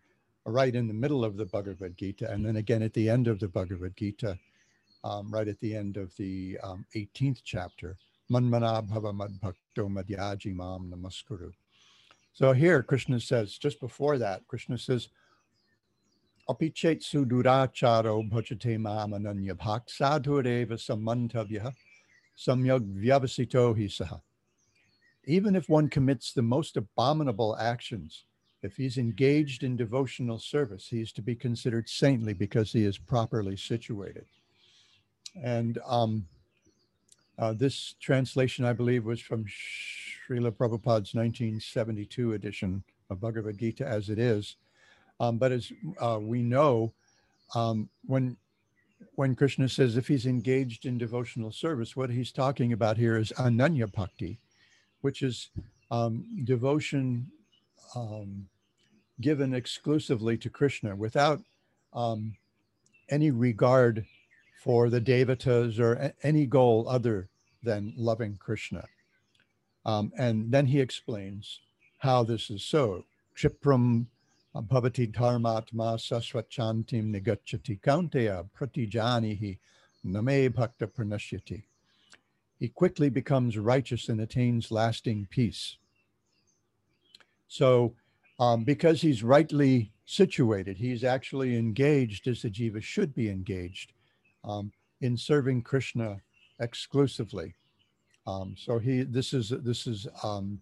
right 0.50 0.75
in 0.75 0.87
the 0.87 0.95
middle 0.95 1.25
of 1.25 1.37
the 1.37 1.47
bhagavad 1.47 1.97
gita 1.97 2.30
and 2.30 2.45
then 2.45 2.57
again 2.57 2.83
at 2.83 2.92
the 2.95 3.09
end 3.09 3.28
of 3.28 3.38
the 3.38 3.49
bhagavad 3.49 3.97
gita 3.97 4.38
um, 5.04 5.30
right 5.30 5.49
at 5.49 5.61
the 5.61 5.75
end 5.75 5.97
of 5.97 6.14
the 6.16 6.59
um, 6.62 6.85
18th 6.95 7.40
chapter 7.45 7.97
Manmana 8.30 8.87
bhava 8.88 9.12
madbhakto 9.12 9.88
madhyaji 9.88 10.54
mam 10.54 10.88
namaskuru. 10.88 11.52
So 12.33 12.52
here 12.52 12.80
Krishna 12.83 13.19
says, 13.19 13.59
just 13.59 13.80
before 13.80 14.19
that, 14.19 14.47
Krishna 14.47 14.78
says, 14.78 15.09
Apichet 16.49 17.02
suduracharo 17.02 18.30
bhajate 18.30 18.78
mam 18.78 19.11
ananya 19.11 19.54
bhak 19.54 19.88
sadhureva 19.88 20.78
samantavya 20.78 21.75
samyag 22.38 22.87
vyavasito 23.02 23.76
hisaha. 23.76 24.21
Even 25.25 25.57
if 25.57 25.69
one 25.69 25.88
commits 25.88 26.33
the 26.33 26.42
most 26.42 26.76
abominable 26.76 27.57
actions, 27.57 28.25
if 28.62 28.76
he's 28.76 28.99
engaged 28.99 29.62
in 29.62 29.76
devotional 29.76 30.38
service, 30.38 30.88
he 30.88 31.00
is 31.00 31.12
to 31.12 31.23
be 31.23 31.35
considered 31.35 31.88
saintly 31.88 32.35
because 32.35 32.73
he 32.73 32.85
is 32.85 32.99
properly 32.99 33.57
situated. 33.57 34.26
And 35.43 35.79
um, 35.87 36.26
uh, 37.38 37.55
this 37.55 37.95
translation, 38.00 38.64
I 38.64 38.75
believe, 38.75 39.05
was 39.05 39.21
from 39.21 39.47
Srila 39.47 40.52
Prabhupada's 40.52 41.14
1972 41.14 42.35
edition 42.35 42.85
of 43.09 43.21
Bhagavad 43.21 43.59
Gita 43.59 43.87
as 43.87 44.11
it 44.11 44.19
is. 44.19 44.57
Um, 45.19 45.38
but 45.38 45.52
as 45.52 45.73
uh, 46.00 46.19
we 46.21 46.43
know, 46.43 46.93
um, 47.55 47.88
when 48.07 48.37
when 49.14 49.35
Krishna 49.35 49.68
says 49.68 49.96
if 49.96 50.09
he's 50.09 50.27
engaged 50.27 50.85
in 50.85 50.99
devotional 50.99 51.51
service, 51.51 51.96
what 51.96 52.11
he's 52.11 52.33
talking 52.33 52.73
about 52.73 52.99
here 52.99 53.16
is 53.16 53.33
ananya 53.38 53.90
bhakti, 53.90 54.38
which 55.01 55.23
is 55.23 55.49
um, 55.90 56.25
devotion 56.44 57.31
um, 57.94 58.48
given 59.20 59.55
exclusively 59.55 60.37
to 60.38 60.50
Krishna 60.50 60.96
without 60.96 61.40
um, 61.92 62.37
any 63.09 63.31
regard 63.31 64.05
for 64.62 64.88
the 64.90 65.00
devatas 65.00 65.79
or 65.79 66.12
any 66.22 66.46
goal 66.46 66.87
other 66.88 67.29
than 67.62 67.92
loving 67.96 68.37
Krishna. 68.38 68.85
Um, 69.85 70.12
and 70.18 70.50
then 70.53 70.66
he 70.66 70.81
explains 70.81 71.61
how 71.98 72.22
this 72.22 72.50
is 72.50 72.62
so. 72.62 73.05
Chipram 73.37 74.07
bhavati 74.55 75.11
dharmatma 75.12 75.96
sasvachantim 75.96 77.14
negachati 77.14 77.81
kaunteya 77.81 78.46
pratijanihi 78.59 79.59
name 80.05 80.53
bhakta 80.53 80.87
pranashyati. 80.87 81.62
He 82.59 82.68
quickly 82.68 83.09
becomes 83.09 83.57
righteous 83.57 84.09
and 84.09 84.20
attains 84.20 84.70
lasting 84.70 85.29
peace. 85.31 85.76
So, 87.51 87.97
um, 88.39 88.63
because 88.63 89.03
he's 89.03 89.25
rightly 89.25 89.91
situated, 90.07 90.79
he's 90.79 91.03
actually 91.03 91.57
engaged 91.57 92.29
as 92.29 92.43
the 92.43 92.49
jiva 92.49 92.81
should 92.81 93.13
be 93.13 93.29
engaged 93.29 93.93
um, 94.45 94.71
in 95.01 95.17
serving 95.17 95.63
Krishna 95.63 96.21
exclusively. 96.61 97.57
Um, 98.25 98.55
so 98.57 98.79
he, 98.79 99.03
this 99.03 99.35
is 99.35 99.49
this 99.49 99.89
is 99.89 100.07
um, 100.23 100.61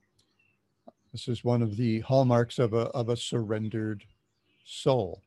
this 1.12 1.28
is 1.28 1.44
one 1.44 1.60
of 1.60 1.76
the 1.76 2.00
hallmarks 2.00 2.58
of 2.58 2.72
a 2.72 2.86
of 2.96 3.10
a 3.10 3.16
surrendered 3.16 4.02
soul. 4.64 5.20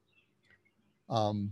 Um, 1.10 1.52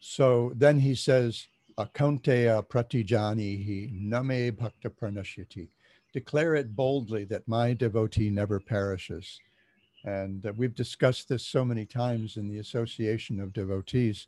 so 0.00 0.52
then 0.54 0.78
he 0.78 0.94
says, 0.94 1.46
"Akaunteya 1.78 2.66
pratijani 2.68 3.64
he 3.64 3.88
name 3.92 4.56
bhakta 4.56 4.90
pranashyati." 4.90 5.68
Declare 6.12 6.54
it 6.56 6.74
boldly 6.74 7.24
that 7.24 7.46
my 7.46 7.72
devotee 7.72 8.30
never 8.30 8.58
perishes. 8.58 9.40
And 10.04 10.44
uh, 10.46 10.52
we've 10.56 10.74
discussed 10.74 11.28
this 11.28 11.44
so 11.44 11.64
many 11.64 11.84
times 11.84 12.36
in 12.36 12.48
the 12.48 12.58
association 12.58 13.40
of 13.40 13.52
devotees. 13.52 14.26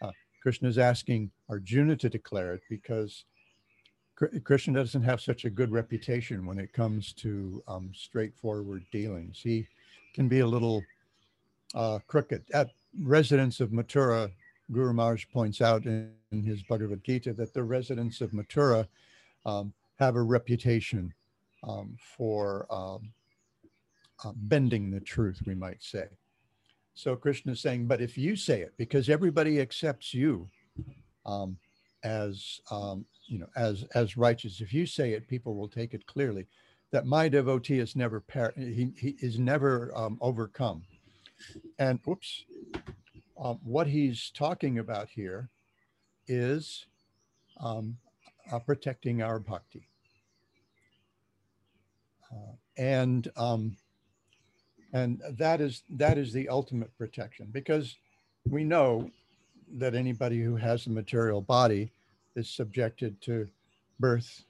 Uh, 0.00 0.12
Krishna 0.42 0.68
is 0.68 0.78
asking 0.78 1.30
Arjuna 1.48 1.96
to 1.96 2.08
declare 2.08 2.54
it 2.54 2.62
because 2.68 3.24
Krishna 4.44 4.74
doesn't 4.74 5.02
have 5.02 5.20
such 5.20 5.44
a 5.44 5.50
good 5.50 5.70
reputation 5.70 6.44
when 6.44 6.58
it 6.58 6.72
comes 6.72 7.12
to 7.14 7.62
um, 7.68 7.90
straightforward 7.94 8.84
dealings. 8.90 9.40
He 9.40 9.66
can 10.14 10.28
be 10.28 10.40
a 10.40 10.46
little 10.46 10.82
uh, 11.74 12.00
crooked. 12.06 12.42
At 12.52 12.70
residents 13.00 13.60
of 13.60 13.70
Mathura, 13.70 14.30
Guru 14.72 14.92
Maharaj 14.92 15.26
points 15.32 15.60
out 15.60 15.86
in, 15.86 16.12
in 16.32 16.42
his 16.42 16.62
Bhagavad 16.64 17.04
Gita 17.04 17.32
that 17.34 17.54
the 17.54 17.62
residents 17.62 18.20
of 18.20 18.32
Mathura 18.32 18.88
um, 19.46 19.72
have 19.98 20.16
a 20.16 20.22
reputation 20.22 21.12
um, 21.64 21.96
for 22.16 22.66
um, 22.70 23.12
uh, 24.24 24.32
bending 24.34 24.90
the 24.90 25.00
truth, 25.00 25.40
we 25.46 25.54
might 25.54 25.82
say. 25.82 26.06
So 26.94 27.14
Krishna 27.14 27.52
is 27.52 27.60
saying, 27.60 27.86
but 27.86 28.00
if 28.00 28.18
you 28.18 28.36
say 28.36 28.60
it, 28.60 28.72
because 28.76 29.08
everybody 29.08 29.60
accepts 29.60 30.12
you 30.12 30.48
um, 31.26 31.56
as 32.02 32.60
um, 32.70 33.04
you 33.26 33.38
know 33.38 33.48
as 33.56 33.84
as 33.94 34.16
righteous, 34.16 34.60
if 34.60 34.72
you 34.72 34.86
say 34.86 35.12
it, 35.12 35.28
people 35.28 35.54
will 35.54 35.68
take 35.68 35.94
it 35.94 36.06
clearly. 36.06 36.46
That 36.90 37.06
my 37.06 37.28
devotee 37.28 37.80
is 37.80 37.94
never 37.94 38.20
par- 38.20 38.54
he, 38.56 38.90
he 38.96 39.14
is 39.20 39.38
never 39.38 39.92
um, 39.94 40.18
overcome. 40.20 40.82
And 41.78 42.00
whoops, 42.04 42.44
um, 43.40 43.60
what 43.62 43.86
he's 43.86 44.30
talking 44.34 44.78
about 44.78 45.08
here 45.08 45.50
is 46.26 46.86
um, 47.60 47.96
uh, 48.52 48.58
protecting 48.58 49.22
our 49.22 49.38
bhakti. 49.38 49.86
Uh, 52.32 52.52
and 52.76 53.30
um, 53.36 53.76
and 54.92 55.20
that 55.30 55.60
is 55.60 55.82
that 55.90 56.18
is 56.18 56.32
the 56.32 56.48
ultimate 56.48 56.96
protection 56.96 57.48
because 57.52 57.96
we 58.48 58.64
know 58.64 59.10
that 59.76 59.94
anybody 59.94 60.40
who 60.40 60.56
has 60.56 60.86
a 60.86 60.90
material 60.90 61.40
body 61.40 61.90
is 62.36 62.48
subjected 62.48 63.20
to 63.20 63.48
birth, 64.00 64.44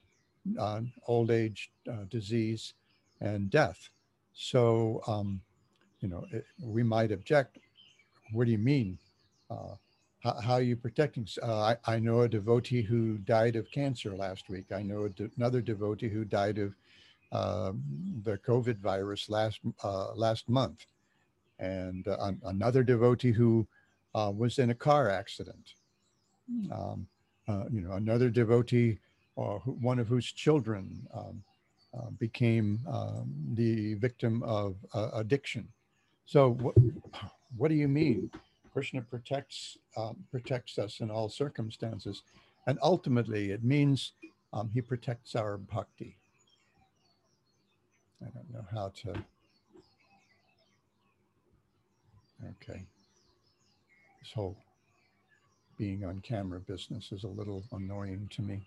uh, 0.59 0.81
old 1.07 1.31
age, 1.31 1.71
uh, 1.91 2.05
disease, 2.09 2.75
and 3.21 3.51
death. 3.51 3.89
So, 4.35 5.03
um, 5.07 5.41
you 6.01 6.09
know, 6.09 6.25
it, 6.31 6.45
we 6.63 6.83
might 6.83 7.11
object. 7.11 7.59
What 8.33 8.45
do 8.45 8.53
you 8.53 8.59
mean? 8.59 8.99
How, 10.21 10.41
how, 10.41 10.55
are 10.55 10.63
you 10.63 10.77
protecting? 10.77 11.27
Uh, 11.43 11.61
I, 11.61 11.77
I, 11.85 11.99
know 11.99 12.23
a 12.23 12.29
devotee 12.29 12.83
who 12.83 13.19
died 13.19 13.57
of 13.57 13.71
cancer 13.71 14.17
last 14.17 14.49
week. 14.49 14.73
I 14.73 14.83
know 14.83 15.09
de- 15.09 15.31
another 15.37 15.61
devotee 15.61 16.09
who 16.09 16.25
died 16.25 16.59
of 16.59 16.75
um, 17.31 17.83
the 18.25 18.39
COVID 18.39 18.79
virus 18.79 19.29
last 19.29 19.61
uh, 19.85 20.15
last 20.15 20.49
month, 20.49 20.87
and 21.59 22.09
uh, 22.09 22.33
another 22.45 22.83
devotee 22.83 23.33
who 23.33 23.67
uh, 24.15 24.33
was 24.35 24.59
in 24.59 24.71
a 24.71 24.75
car 24.75 25.09
accident. 25.09 25.75
Hmm. 26.51 26.73
Um, 26.73 27.07
uh, 27.49 27.65
you 27.71 27.81
know, 27.81 27.93
another 27.93 28.29
devotee, 28.29 28.99
uh, 29.39 29.59
who, 29.59 29.73
one 29.73 29.99
of 29.99 30.07
whose 30.07 30.31
children 30.31 31.07
um, 31.15 31.43
uh, 31.99 32.11
became 32.19 32.81
um, 32.89 33.33
the 33.55 33.95
victim 33.95 34.43
of 34.43 34.77
uh, 34.93 35.11
addiction. 35.15 35.67
So, 36.27 36.51
what, 36.51 36.75
what 37.57 37.69
do 37.69 37.75
you 37.75 37.89
mean? 37.89 38.31
Krishna 38.73 39.03
protects 39.03 39.79
um, 39.97 40.17
protects 40.31 40.79
us 40.79 41.01
in 41.01 41.11
all 41.11 41.29
circumstances, 41.29 42.23
and 42.67 42.79
ultimately, 42.83 43.51
it 43.51 43.65
means 43.65 44.13
um, 44.53 44.71
he 44.73 44.81
protects 44.81 45.35
our 45.35 45.59
bhakti. 45.59 46.17
I 48.23 48.31
don't 48.31 48.53
know 48.53 48.67
how 48.71 48.93
to. 49.03 49.11
Okay. 52.63 52.85
This 54.21 54.33
whole 54.33 54.57
being 55.77 56.05
on 56.05 56.21
camera 56.21 56.61
business 56.61 57.13
is 57.13 57.25
a 57.25 57.29
little 57.29 57.65
annoying 57.73 58.29
to 58.33 58.43
me. 58.43 58.61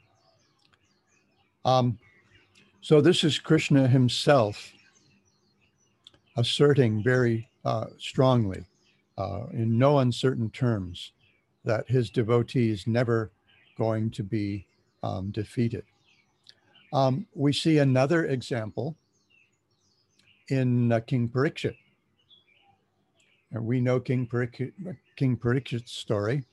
Um, 1.66 2.00
so 2.82 3.02
this 3.02 3.24
is 3.24 3.38
Krishna 3.38 3.88
himself 3.88 4.74
asserting 6.38 7.04
very 7.04 7.48
uh, 7.66 7.88
strongly, 8.00 8.66
uh, 9.22 9.46
in 9.54 9.78
no 9.78 10.00
uncertain 10.00 10.50
terms, 10.50 11.12
that 11.64 11.88
his 11.88 12.10
devotee 12.10 12.72
is 12.72 12.88
never 12.88 13.32
going 13.78 14.10
to 14.12 14.24
be 14.24 14.66
um, 15.04 15.32
defeated. 15.32 15.84
Um, 16.94 17.28
we 17.36 17.54
see 17.54 17.78
another 17.78 18.26
example 18.26 18.96
in 20.50 20.92
uh, 20.92 21.00
King 21.00 21.30
Parikshit. 21.30 21.76
And 23.52 23.66
we 23.66 23.80
know 23.80 24.00
King, 24.00 24.28
Parikshit, 24.28 24.74
King 25.16 25.38
Parikshit's 25.38 25.92
story. 25.92 26.44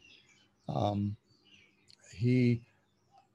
Um, 0.69 1.17
he 2.15 2.61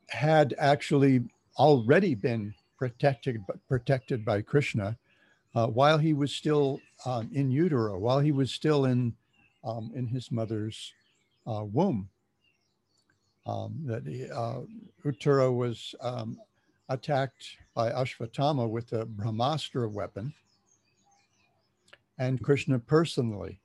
had 0.10 0.54
actually 0.60 1.24
already 1.58 2.13
been 2.13 2.54
protected, 2.78 3.43
protected 3.67 4.24
by 4.26 4.41
Krishna 4.41 4.98
uh, 5.56 5.67
while 5.67 5.98
he 5.98 6.13
was 6.13 6.34
still 6.34 6.80
um, 7.06 7.30
in 7.34 7.52
utero, 7.52 7.98
while 7.98 8.19
he 8.19 8.32
was 8.32 8.52
still 8.52 8.86
in, 8.86 9.13
um, 9.63 9.91
in 9.95 10.08
his 10.08 10.32
mother's 10.32 10.93
uh, 11.47 11.63
womb. 11.63 12.10
Um, 13.45 13.82
that 13.86 14.08
he, 14.08 14.30
uh, 14.30 14.62
Uttara 15.06 15.54
was 15.54 15.93
um, 15.99 16.39
attacked 16.89 17.58
by 17.76 17.91
Ashvatthama 17.91 18.69
with 18.69 18.93
a 18.93 19.06
Brahmastra 19.06 19.91
weapon. 19.91 20.34
And 22.19 22.41
Krishna 22.41 22.80
personally 22.80 23.60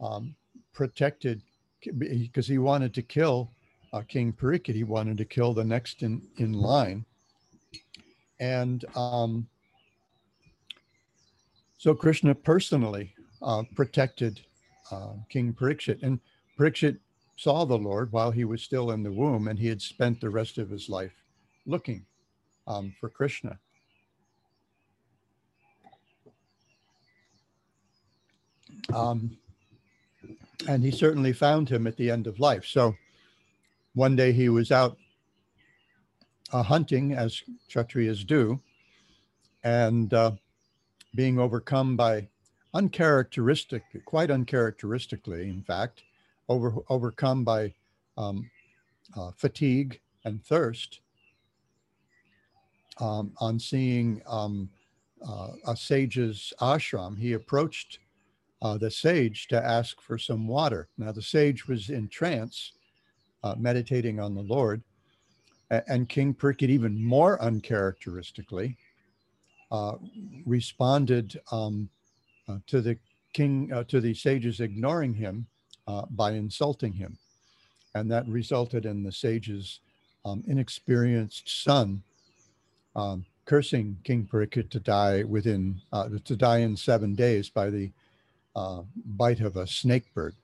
um, 0.00 0.34
protected, 0.72 1.42
because 1.98 2.46
he 2.46 2.58
wanted 2.58 2.92
to 2.94 3.02
kill 3.02 3.52
uh, 3.92 4.02
King 4.02 4.32
Parikshit, 4.32 4.74
he 4.74 4.84
wanted 4.84 5.18
to 5.18 5.24
kill 5.24 5.52
the 5.52 5.64
next 5.64 6.02
in, 6.02 6.22
in 6.38 6.52
line. 6.52 7.04
And 8.38 8.84
um, 8.96 9.46
so 11.76 11.94
Krishna 11.94 12.34
personally 12.34 13.14
uh, 13.42 13.64
protected 13.74 14.40
uh, 14.90 15.12
King 15.28 15.52
Parikshit. 15.52 16.02
And 16.02 16.20
Parikshit 16.58 16.98
saw 17.36 17.64
the 17.64 17.78
Lord 17.78 18.12
while 18.12 18.30
he 18.30 18.44
was 18.44 18.62
still 18.62 18.90
in 18.90 19.02
the 19.02 19.12
womb, 19.12 19.48
and 19.48 19.58
he 19.58 19.68
had 19.68 19.80
spent 19.80 20.20
the 20.20 20.30
rest 20.30 20.58
of 20.58 20.68
his 20.68 20.88
life 20.88 21.14
looking 21.66 22.04
um, 22.66 22.94
for 23.00 23.08
Krishna. 23.08 23.58
Um, 28.94 29.36
and 30.68 30.84
he 30.84 30.90
certainly 30.90 31.32
found 31.32 31.68
him 31.68 31.86
at 31.86 31.96
the 31.96 32.10
end 32.10 32.26
of 32.26 32.40
life. 32.40 32.66
So 32.66 32.94
one 33.94 34.16
day 34.16 34.32
he 34.32 34.48
was 34.48 34.70
out 34.70 34.96
uh, 36.52 36.62
hunting, 36.62 37.12
as 37.12 37.42
Kshatriyas 37.70 38.26
do, 38.26 38.60
and 39.62 40.12
uh, 40.12 40.32
being 41.14 41.38
overcome 41.38 41.96
by 41.96 42.28
uncharacteristic, 42.74 43.82
quite 44.04 44.30
uncharacteristically, 44.30 45.48
in 45.48 45.62
fact, 45.62 46.02
over, 46.48 46.74
overcome 46.88 47.44
by 47.44 47.72
um, 48.16 48.50
uh, 49.16 49.30
fatigue 49.36 50.00
and 50.24 50.44
thirst, 50.44 51.00
um, 52.98 53.32
on 53.38 53.58
seeing 53.58 54.22
um, 54.26 54.68
uh, 55.26 55.52
a 55.66 55.76
sage's 55.76 56.52
ashram, 56.60 57.18
he 57.18 57.32
approached 57.32 57.98
uh, 58.62 58.76
the 58.76 58.90
sage 58.90 59.48
to 59.48 59.64
ask 59.64 60.00
for 60.00 60.18
some 60.18 60.46
water. 60.46 60.88
Now, 60.98 61.12
the 61.12 61.22
sage 61.22 61.66
was 61.66 61.88
in 61.88 62.08
trance, 62.08 62.72
uh, 63.42 63.54
meditating 63.58 64.20
on 64.20 64.34
the 64.34 64.42
Lord, 64.42 64.82
and 65.70 66.08
King 66.08 66.34
Parikshit, 66.34 66.68
even 66.68 67.02
more 67.02 67.40
uncharacteristically, 67.40 68.76
uh, 69.70 69.94
responded 70.44 71.40
um, 71.52 71.88
to 72.66 72.80
the 72.80 72.98
king, 73.32 73.70
uh, 73.72 73.84
to 73.84 74.00
the 74.00 74.14
sages 74.14 74.60
ignoring 74.60 75.14
him 75.14 75.46
by 76.10 76.32
insulting 76.32 76.92
him. 76.92 77.18
And 77.94 78.10
that 78.12 78.28
resulted 78.28 78.86
in 78.86 79.02
the 79.02 79.10
sage's 79.10 79.80
um, 80.24 80.44
inexperienced 80.46 81.64
son 81.64 82.02
um, 82.94 83.24
cursing 83.44 83.96
King 84.04 84.28
Parikshit 84.30 84.70
to 84.70 84.80
die 84.80 85.24
within 85.24 85.80
uh, 85.92 86.08
to 86.24 86.36
die 86.36 86.58
in 86.58 86.76
seven 86.76 87.14
days 87.14 87.48
by 87.48 87.70
the 87.70 87.90
uh, 88.54 88.82
bite 89.04 89.40
of 89.40 89.56
a 89.56 89.66
snake 89.66 90.12
bird. 90.14 90.34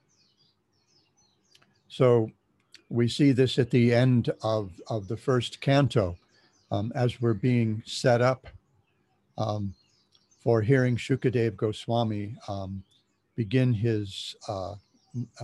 So 1.87 2.31
we 2.89 3.07
see 3.07 3.31
this 3.31 3.57
at 3.59 3.71
the 3.71 3.93
end 3.93 4.31
of, 4.43 4.71
of 4.87 5.07
the 5.07 5.17
first 5.17 5.61
canto 5.61 6.17
um, 6.71 6.91
as 6.95 7.21
we're 7.21 7.33
being 7.33 7.83
set 7.85 8.21
up 8.21 8.47
um, 9.37 9.73
for 10.47 10.61
hearing 10.61 10.95
Shukadev 10.95 11.57
Goswami 11.57 12.33
um, 12.47 12.81
begin 13.35 13.73
his 13.73 14.33
uh, 14.47 14.75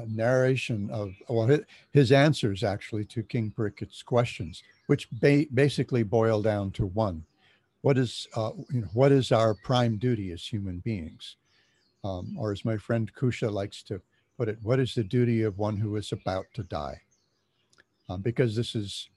narration 0.08 0.90
of, 0.92 1.14
well, 1.28 1.60
his 1.92 2.14
answers 2.14 2.64
actually 2.64 3.04
to 3.08 3.22
King 3.22 3.52
Parikshit's 3.54 4.02
questions 4.02 4.64
which 4.88 5.10
ba 5.20 5.44
basically 5.54 6.04
boil 6.04 6.42
down 6.42 6.72
to 6.72 6.86
one. 6.86 7.26
What 7.82 7.98
is, 7.98 8.30
uh, 8.38 8.52
you 8.72 8.80
know, 8.80 8.88
what 8.94 9.12
is 9.12 9.34
our 9.34 9.54
prime 9.54 9.98
duty 9.98 10.32
as 10.32 10.46
human 10.46 10.80
beings? 10.80 11.36
Um, 12.06 12.38
or 12.40 12.54
as 12.54 12.64
my 12.64 12.78
friend 12.78 13.14
Kusha 13.14 13.52
likes 13.52 13.84
to 13.84 14.02
put 14.38 14.48
it, 14.48 14.58
what 14.62 14.80
is 14.80 14.96
the 14.96 15.04
duty 15.04 15.44
of 15.44 15.58
one 15.58 15.76
who 15.76 15.98
is 15.98 16.14
about 16.14 16.46
to 16.54 16.64
die? 16.64 17.02
Um, 18.08 18.22
because 18.22 18.56
this 18.56 18.74
is 18.74 19.10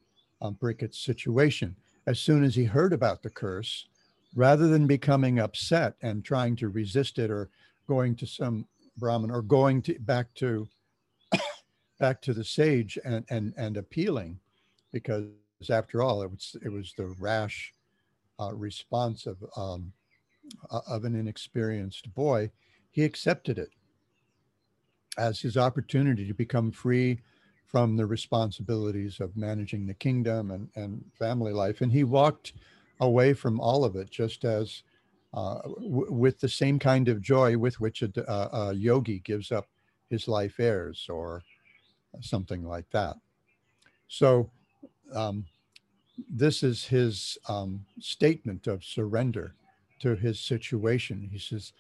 um, 0.42 0.56
Parikshit's 0.60 0.98
situation. 0.98 1.76
As 2.08 2.18
soon 2.18 2.42
as 2.42 2.56
he 2.56 2.64
heard 2.64 2.92
about 2.92 3.22
the 3.22 3.30
curse, 3.30 3.86
rather 4.34 4.68
than 4.68 4.86
becoming 4.86 5.38
upset 5.38 5.94
and 6.02 6.24
trying 6.24 6.56
to 6.56 6.68
resist 6.68 7.18
it 7.18 7.30
or 7.30 7.50
going 7.88 8.14
to 8.16 8.26
some 8.26 8.66
Brahmin 8.98 9.30
or 9.30 9.42
going 9.42 9.82
to 9.82 9.98
back 10.00 10.34
to 10.36 10.68
back 12.00 12.20
to 12.22 12.34
the 12.34 12.44
sage 12.44 12.98
and 13.04 13.24
and 13.30 13.54
and 13.56 13.76
appealing 13.76 14.40
because 14.92 15.26
after 15.70 16.02
all, 16.02 16.22
it 16.22 16.30
was 16.30 16.56
it 16.64 16.68
was 16.70 16.92
the 16.96 17.14
rash 17.18 17.72
uh, 18.40 18.54
response 18.54 19.26
of 19.26 19.38
um, 19.56 19.92
uh, 20.70 20.80
of 20.86 21.04
an 21.04 21.14
inexperienced 21.14 22.12
boy. 22.14 22.50
He 22.90 23.04
accepted 23.04 23.58
it 23.58 23.70
as 25.18 25.40
his 25.40 25.56
opportunity 25.56 26.26
to 26.26 26.34
become 26.34 26.70
free 26.70 27.20
from 27.66 27.96
the 27.96 28.06
responsibilities 28.06 29.18
of 29.18 29.36
managing 29.36 29.86
the 29.86 29.94
kingdom 29.94 30.50
and, 30.50 30.68
and 30.76 31.04
family 31.18 31.52
life, 31.52 31.80
and 31.80 31.90
he 31.90 32.04
walked 32.04 32.52
away 33.00 33.34
from 33.34 33.60
all 33.60 33.84
of 33.84 33.96
it 33.96 34.10
just 34.10 34.44
as 34.44 34.82
uh, 35.34 35.58
with 35.66 36.40
the 36.40 36.48
same 36.48 36.78
kind 36.78 37.08
of 37.08 37.20
joy 37.20 37.58
with 37.58 37.78
which 37.80 38.02
a, 38.02 38.10
a, 38.26 38.68
a 38.68 38.74
yogi 38.74 39.18
gives 39.20 39.52
up 39.52 39.68
his 40.08 40.28
life 40.28 40.58
airs 40.58 41.06
or 41.10 41.42
something 42.20 42.64
like 42.64 42.88
that. 42.90 43.16
So 44.08 44.50
um, 45.14 45.44
this 46.30 46.62
is 46.62 46.84
his 46.84 47.38
um, 47.48 47.84
statement 48.00 48.66
of 48.66 48.84
surrender 48.84 49.54
to 50.00 50.14
his 50.14 50.40
situation. 50.40 51.28
He 51.30 51.38
says, 51.38 51.72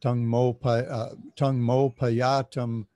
Tung 0.00 0.26
mo, 0.26 0.52
pa, 0.52 0.70
uh, 0.70 1.14
tung 1.36 1.60
payatam 1.60 2.86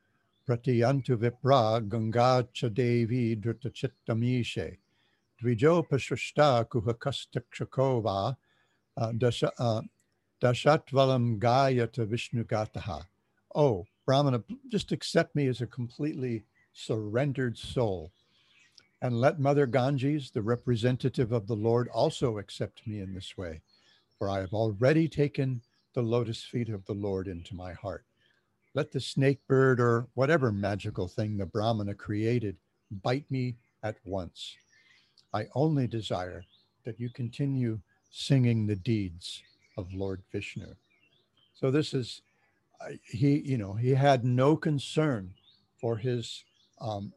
pratiyantu 0.48 1.16
vipra 1.16 1.88
ganga 1.88 2.46
chadevi 2.54 3.40
drutachittamishe. 3.40 4.76
Dvijo 5.42 5.86
pashrishta 5.88 6.66
kuhakastakshakova 6.68 8.36
uh, 8.96 9.12
uh, 9.58 9.82
dashatvalam 10.42 11.38
gayata 11.38 12.06
vishnugataha. 12.06 13.04
Oh, 13.54 13.84
Brahmana, 14.06 14.42
just 14.68 14.92
accept 14.92 15.34
me 15.34 15.46
as 15.46 15.60
a 15.60 15.66
completely 15.66 16.44
surrendered 16.72 17.56
soul 17.58 18.12
and 19.02 19.20
let 19.20 19.38
Mother 19.38 19.66
Ganges, 19.66 20.30
the 20.30 20.42
representative 20.42 21.32
of 21.32 21.46
the 21.46 21.56
Lord, 21.56 21.88
also 21.88 22.38
accept 22.38 22.86
me 22.86 23.00
in 23.00 23.14
this 23.14 23.36
way, 23.36 23.60
for 24.18 24.28
I 24.28 24.40
have 24.40 24.54
already 24.54 25.06
taken 25.06 25.60
the 25.94 26.02
lotus 26.02 26.42
feet 26.42 26.68
of 26.70 26.84
the 26.86 26.94
Lord 26.94 27.28
into 27.28 27.54
my 27.54 27.72
heart. 27.72 28.04
Let 28.74 28.92
the 28.92 29.00
snake 29.00 29.40
bird 29.46 29.80
or 29.80 30.08
whatever 30.14 30.50
magical 30.50 31.08
thing 31.08 31.36
the 31.36 31.46
Brahmana 31.46 31.94
created 31.94 32.56
bite 32.90 33.30
me 33.30 33.56
at 33.82 33.96
once. 34.04 34.56
I 35.32 35.46
only 35.54 35.86
desire 35.86 36.44
that 36.84 37.00
you 37.00 37.10
continue 37.10 37.80
singing 38.10 38.66
the 38.66 38.76
deeds 38.76 39.42
of 39.76 39.92
Lord 39.92 40.22
Vishnu. 40.32 40.74
So 41.54 41.70
this 41.70 41.94
is, 41.94 42.22
uh, 42.80 42.92
he, 43.02 43.38
you 43.40 43.58
know, 43.58 43.74
he 43.74 43.90
had 43.90 44.24
no 44.24 44.56
concern 44.56 45.32
for 45.80 45.96
his 45.96 46.44
um, 46.80 47.12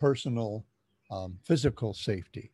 personal 0.00 0.64
um, 1.10 1.38
physical 1.44 1.94
safety. 1.94 2.50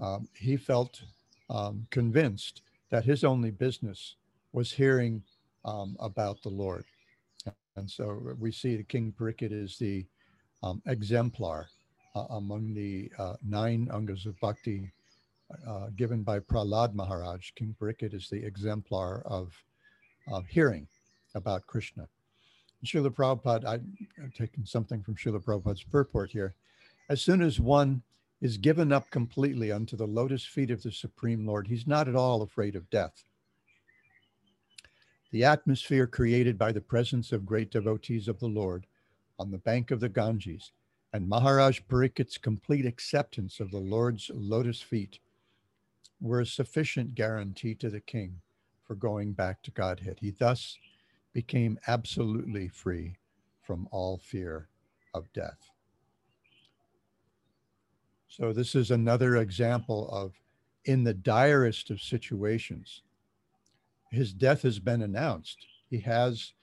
Um, 0.00 0.28
he 0.34 0.56
felt 0.56 1.02
um, 1.50 1.86
convinced 1.90 2.62
that 2.90 3.04
his 3.04 3.24
only 3.24 3.50
business 3.50 4.16
was 4.52 4.72
hearing 4.72 5.22
um, 5.64 5.96
about 6.00 6.42
the 6.42 6.48
Lord. 6.50 6.84
And 7.76 7.90
so 7.90 8.34
we 8.38 8.52
see 8.52 8.76
the 8.76 8.84
King 8.84 9.12
Parikshit 9.18 9.52
is 9.52 9.78
the 9.78 10.06
um, 10.62 10.80
exemplar 10.86 11.68
uh, 12.14 12.26
among 12.30 12.74
the 12.74 13.10
uh, 13.18 13.34
nine 13.46 13.88
angas 13.92 14.26
of 14.26 14.38
bhakti 14.40 14.92
uh, 15.68 15.88
given 15.96 16.22
by 16.22 16.38
Prahlad 16.40 16.94
Maharaj. 16.94 17.50
King 17.54 17.74
Parikshit 17.80 18.14
is 18.14 18.28
the 18.28 18.44
exemplar 18.44 19.22
of, 19.26 19.52
hearing 20.48 20.88
about 21.34 21.66
Krishna. 21.66 22.08
Srila 22.84 23.10
Prabhupada, 23.10 23.66
I'm 23.66 24.32
taking 24.36 24.64
something 24.64 25.02
from 25.02 25.16
Srila 25.16 25.42
Prabhupada's 25.42 25.82
purport 25.82 26.30
here. 26.30 26.54
As 27.08 27.20
soon 27.20 27.42
as 27.42 27.60
one 27.60 28.02
is 28.40 28.56
given 28.56 28.92
up 28.92 29.10
completely 29.10 29.70
unto 29.70 29.96
the 29.96 30.06
lotus 30.06 30.44
feet 30.44 30.70
of 30.70 30.82
the 30.82 30.92
Supreme 30.92 31.46
Lord, 31.46 31.66
he's 31.66 31.86
not 31.86 32.08
at 32.08 32.16
all 32.16 32.42
afraid 32.42 32.76
of 32.76 32.88
death. 32.90 33.24
The 35.30 35.44
atmosphere 35.44 36.06
created 36.06 36.56
by 36.56 36.72
the 36.72 36.80
presence 36.80 37.32
of 37.32 37.46
great 37.46 37.70
devotees 37.70 38.28
of 38.28 38.38
the 38.38 38.46
Lord 38.46 38.86
on 39.38 39.50
the 39.50 39.58
bank 39.58 39.90
of 39.90 40.00
the 40.00 40.08
Ganges 40.08 40.72
and 41.14 41.28
Maharaj 41.28 41.78
Parikshit's 41.88 42.38
complete 42.38 42.84
acceptance 42.84 43.60
of 43.60 43.70
the 43.70 43.78
Lord's 43.78 44.32
lotus 44.34 44.80
feet 44.80 45.20
were 46.20 46.40
a 46.40 46.46
sufficient 46.46 47.14
guarantee 47.14 47.76
to 47.76 47.88
the 47.88 48.00
king 48.00 48.40
for 48.82 48.96
going 48.96 49.32
back 49.32 49.62
to 49.62 49.70
Godhead. 49.70 50.18
He 50.20 50.32
thus 50.32 50.76
became 51.32 51.78
absolutely 51.86 52.66
free 52.66 53.14
from 53.62 53.86
all 53.92 54.18
fear 54.18 54.66
of 55.14 55.32
death. 55.32 55.70
So, 58.26 58.52
this 58.52 58.74
is 58.74 58.90
another 58.90 59.36
example 59.36 60.10
of 60.10 60.32
in 60.84 61.04
the 61.04 61.14
direst 61.14 61.90
of 61.90 62.00
situations, 62.00 63.02
his 64.10 64.32
death 64.32 64.62
has 64.62 64.80
been 64.80 65.02
announced. 65.02 65.64
He 65.88 66.00
has, 66.00 66.54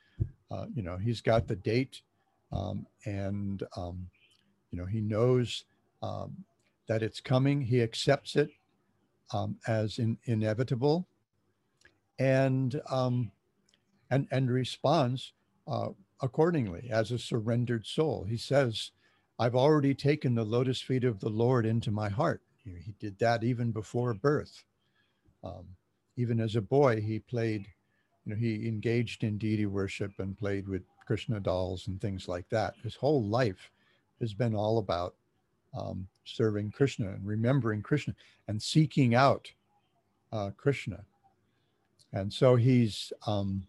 uh, 0.52 0.66
you 0.76 0.84
know, 0.84 0.98
he's 0.98 1.22
got 1.22 1.48
the 1.48 1.56
date 1.56 2.02
um, 2.52 2.86
and, 3.06 3.64
um, 3.78 4.10
you 4.72 4.80
know, 4.80 4.86
he 4.86 5.02
knows 5.02 5.66
um, 6.02 6.44
that 6.88 7.04
it's 7.04 7.20
coming. 7.20 7.62
He 7.62 7.82
accepts 7.82 8.36
it 8.36 8.50
um, 9.34 9.58
as 9.68 10.00
in, 10.00 10.18
inevitable 10.26 11.08
and, 12.20 12.82
um, 12.90 13.32
and, 14.10 14.28
and 14.32 14.50
responds 14.50 15.34
uh, 15.68 15.90
accordingly 16.22 16.90
as 16.92 17.12
a 17.12 17.20
surrendered 17.20 17.86
soul. 17.86 18.26
He 18.28 18.38
says, 18.38 18.92
I've 19.40 19.56
already 19.56 19.96
taken 19.96 20.36
the 20.36 20.44
lotus 20.44 20.82
feet 20.82 21.04
of 21.04 21.20
the 21.20 21.30
Lord 21.30 21.66
into 21.66 21.92
my 21.92 22.10
heart. 22.10 22.42
He 22.64 22.94
did 23.00 23.18
that 23.20 23.44
even 23.44 23.72
before 23.72 24.14
birth. 24.14 24.64
Um, 25.44 25.66
even 26.16 26.40
as 26.40 26.56
a 26.56 26.62
boy, 26.62 27.02
he 27.02 27.20
played, 27.20 27.68
you 28.26 28.34
know, 28.34 28.40
he 28.40 28.68
engaged 28.68 29.24
in 29.24 29.40
deity 29.40 29.66
worship 29.66 30.12
and 30.20 30.38
played 30.38 30.68
with 30.68 30.84
Krishna 31.08 31.40
dolls 31.40 31.88
and 31.88 32.00
things 32.00 32.28
like 32.28 32.48
that. 32.50 32.76
His 32.84 32.96
whole 32.96 33.24
life 33.24 33.72
has 34.22 34.34
been 34.34 34.56
all 34.56 34.78
about 34.78 35.16
um, 35.78 36.08
serving 36.26 36.72
Krishna 36.72 37.10
and 37.10 37.26
remembering 37.26 37.82
Krishna 37.82 38.16
and 38.48 38.62
seeking 38.62 39.16
out 39.16 39.52
uh, 40.32 40.52
Krishna. 40.58 41.04
And 42.14 42.32
so 42.32 42.56
he's, 42.56 43.14
um, 43.26 43.64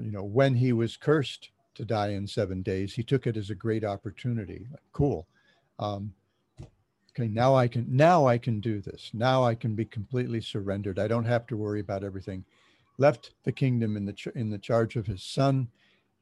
you 0.00 0.10
know, 0.10 0.24
when 0.24 0.54
he 0.54 0.72
was 0.72 0.96
cursed 0.96 1.50
to 1.74 1.84
die 1.84 2.10
in 2.10 2.26
seven 2.26 2.62
days. 2.62 2.94
He 2.94 3.02
took 3.02 3.26
it 3.26 3.36
as 3.36 3.50
a 3.50 3.54
great 3.54 3.84
opportunity. 3.84 4.66
Like, 4.70 4.82
cool. 4.92 5.26
Um, 5.78 6.12
okay, 7.10 7.28
now 7.28 7.54
I 7.54 7.68
can 7.68 7.86
now 7.88 8.26
I 8.26 8.38
can 8.38 8.60
do 8.60 8.80
this. 8.80 9.10
Now 9.14 9.44
I 9.44 9.54
can 9.54 9.74
be 9.74 9.84
completely 9.84 10.40
surrendered. 10.40 10.98
I 10.98 11.08
don't 11.08 11.24
have 11.24 11.46
to 11.48 11.56
worry 11.56 11.80
about 11.80 12.04
everything. 12.04 12.44
Left 12.98 13.32
the 13.44 13.52
kingdom 13.52 13.96
in 13.96 14.04
the 14.04 14.32
in 14.34 14.50
the 14.50 14.58
charge 14.58 14.96
of 14.96 15.06
his 15.06 15.22
son, 15.22 15.68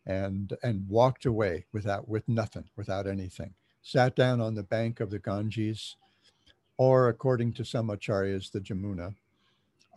and 0.06 0.56
and 0.62 0.88
walked 0.88 1.26
away 1.26 1.64
without 1.72 2.08
with 2.08 2.28
nothing, 2.28 2.64
without 2.76 3.06
anything. 3.06 3.54
Sat 3.82 4.14
down 4.14 4.40
on 4.40 4.54
the 4.54 4.62
bank 4.62 5.00
of 5.00 5.10
the 5.10 5.18
Ganges, 5.18 5.96
or 6.76 7.08
according 7.08 7.52
to 7.54 7.64
some 7.64 7.88
acharyas, 7.88 8.50
the 8.50 8.60
Jamuna, 8.60 9.14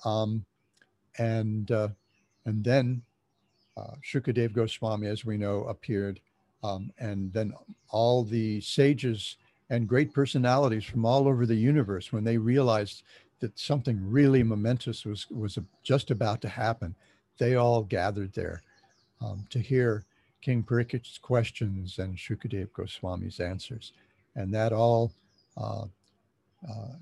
um, 0.05 0.45
and 1.17 1.71
uh, 1.71 1.89
and 2.45 2.63
then 2.63 3.01
uh, 3.77 3.95
Shukadev 4.03 4.53
Goswami, 4.53 5.07
as 5.07 5.25
we 5.25 5.37
know, 5.37 5.63
appeared. 5.65 6.19
Um, 6.63 6.93
and 6.97 7.33
then 7.33 7.53
all 7.89 8.23
the 8.23 8.61
sages 8.61 9.35
and 9.69 9.87
great 9.87 10.13
personalities 10.13 10.85
from 10.85 11.05
all 11.05 11.27
over 11.27 11.45
the 11.45 11.55
universe, 11.55 12.13
when 12.13 12.23
they 12.23 12.37
realized 12.37 13.03
that 13.41 13.59
something 13.59 13.99
really 14.01 14.43
momentous 14.43 15.05
was, 15.05 15.29
was 15.29 15.57
just 15.83 16.09
about 16.09 16.39
to 16.41 16.47
happen, 16.47 16.95
they 17.37 17.55
all 17.55 17.83
gathered 17.83 18.31
there 18.33 18.61
um, 19.23 19.45
to 19.49 19.59
hear 19.59 20.05
King 20.41 20.63
Parikshit's 20.63 21.17
questions 21.17 21.99
and 21.99 22.17
Shukadev 22.17 22.69
Goswami's 22.71 23.39
answers. 23.39 23.93
And 24.35 24.53
that 24.53 24.73
all 24.73 25.13
uh, 25.57 25.85
uh, 26.69 26.95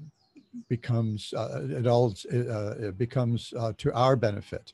becomes, 0.67 1.33
uh, 1.33 1.61
it 1.69 1.87
all 1.87 2.13
uh, 2.31 2.75
it 2.79 2.97
becomes 2.97 3.53
uh, 3.57 3.73
to 3.77 3.93
our 3.93 4.15
benefit. 4.15 4.73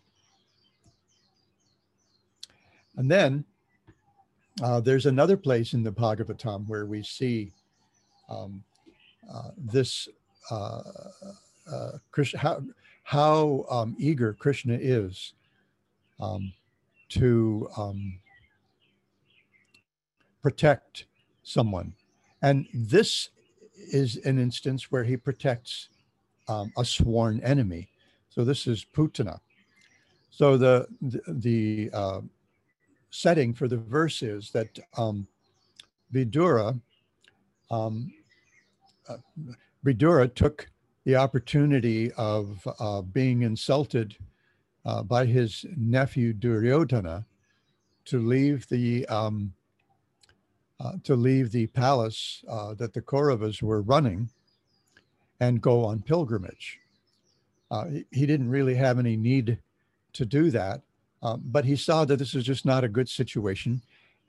And 2.97 3.09
then 3.09 3.45
uh, 4.61 4.79
there's 4.79 5.05
another 5.05 5.37
place 5.37 5.73
in 5.73 5.83
the 5.83 5.91
Bhagavatam 5.91 6.67
where 6.67 6.87
we 6.87 7.03
see 7.03 7.51
um, 8.27 8.63
this 9.55 10.09
Krishna, 12.11 12.39
how, 12.39 12.63
how 13.03 13.65
um, 13.69 13.95
eager 13.99 14.33
Krishna 14.33 14.77
is 14.81 15.33
um, 16.19 16.51
to 17.09 17.69
um, 17.77 18.19
protect 20.41 21.05
someone. 21.43 21.93
And 22.41 22.67
this 22.73 23.29
is 23.91 24.17
an 24.17 24.39
instance 24.39 24.91
where 24.91 25.03
he 25.03 25.17
protects 25.17 25.89
um, 26.47 26.71
a 26.77 26.85
sworn 26.85 27.39
enemy. 27.41 27.89
So 28.29 28.43
this 28.43 28.67
is 28.67 28.85
Putana. 28.85 29.39
So 30.29 30.57
the 30.57 30.87
the, 31.01 31.21
the 31.27 31.89
uh, 31.93 32.21
setting 33.09 33.53
for 33.53 33.67
the 33.67 33.77
verse 33.77 34.21
is 34.21 34.51
that 34.51 34.77
um, 34.97 35.27
Vidura, 36.13 36.79
um, 37.71 38.13
uh, 39.09 39.17
Vidura 39.85 40.33
took 40.33 40.69
the 41.05 41.15
opportunity 41.15 42.11
of 42.13 42.67
uh, 42.79 43.01
being 43.01 43.41
insulted 43.41 44.15
uh, 44.87 45.03
by 45.03 45.25
his 45.25 45.65
nephew 45.75 46.33
Duryodhana 46.33 47.25
to 48.05 48.19
leave 48.19 48.67
the 48.69 49.05
um, 49.07 49.53
uh, 50.79 50.93
to 51.03 51.15
leave 51.15 51.51
the 51.51 51.67
palace 51.67 52.43
uh, 52.47 52.73
that 52.75 52.93
the 52.93 53.01
Kauravas 53.01 53.61
were 53.61 53.81
running 53.81 54.29
and 55.39 55.61
go 55.61 55.83
on 55.83 56.01
pilgrimage. 56.01 56.79
Uh, 57.69 57.87
he, 57.87 58.05
he 58.11 58.25
didn't 58.25 58.49
really 58.49 58.75
have 58.75 58.97
any 58.97 59.17
need 59.17 59.59
to 60.13 60.25
do 60.25 60.49
that, 60.51 60.81
um, 61.21 61.41
but 61.45 61.65
he 61.65 61.75
saw 61.75 62.05
that 62.05 62.17
this 62.17 62.33
was 62.33 62.45
just 62.45 62.65
not 62.65 62.83
a 62.83 62.89
good 62.89 63.09
situation. 63.09 63.81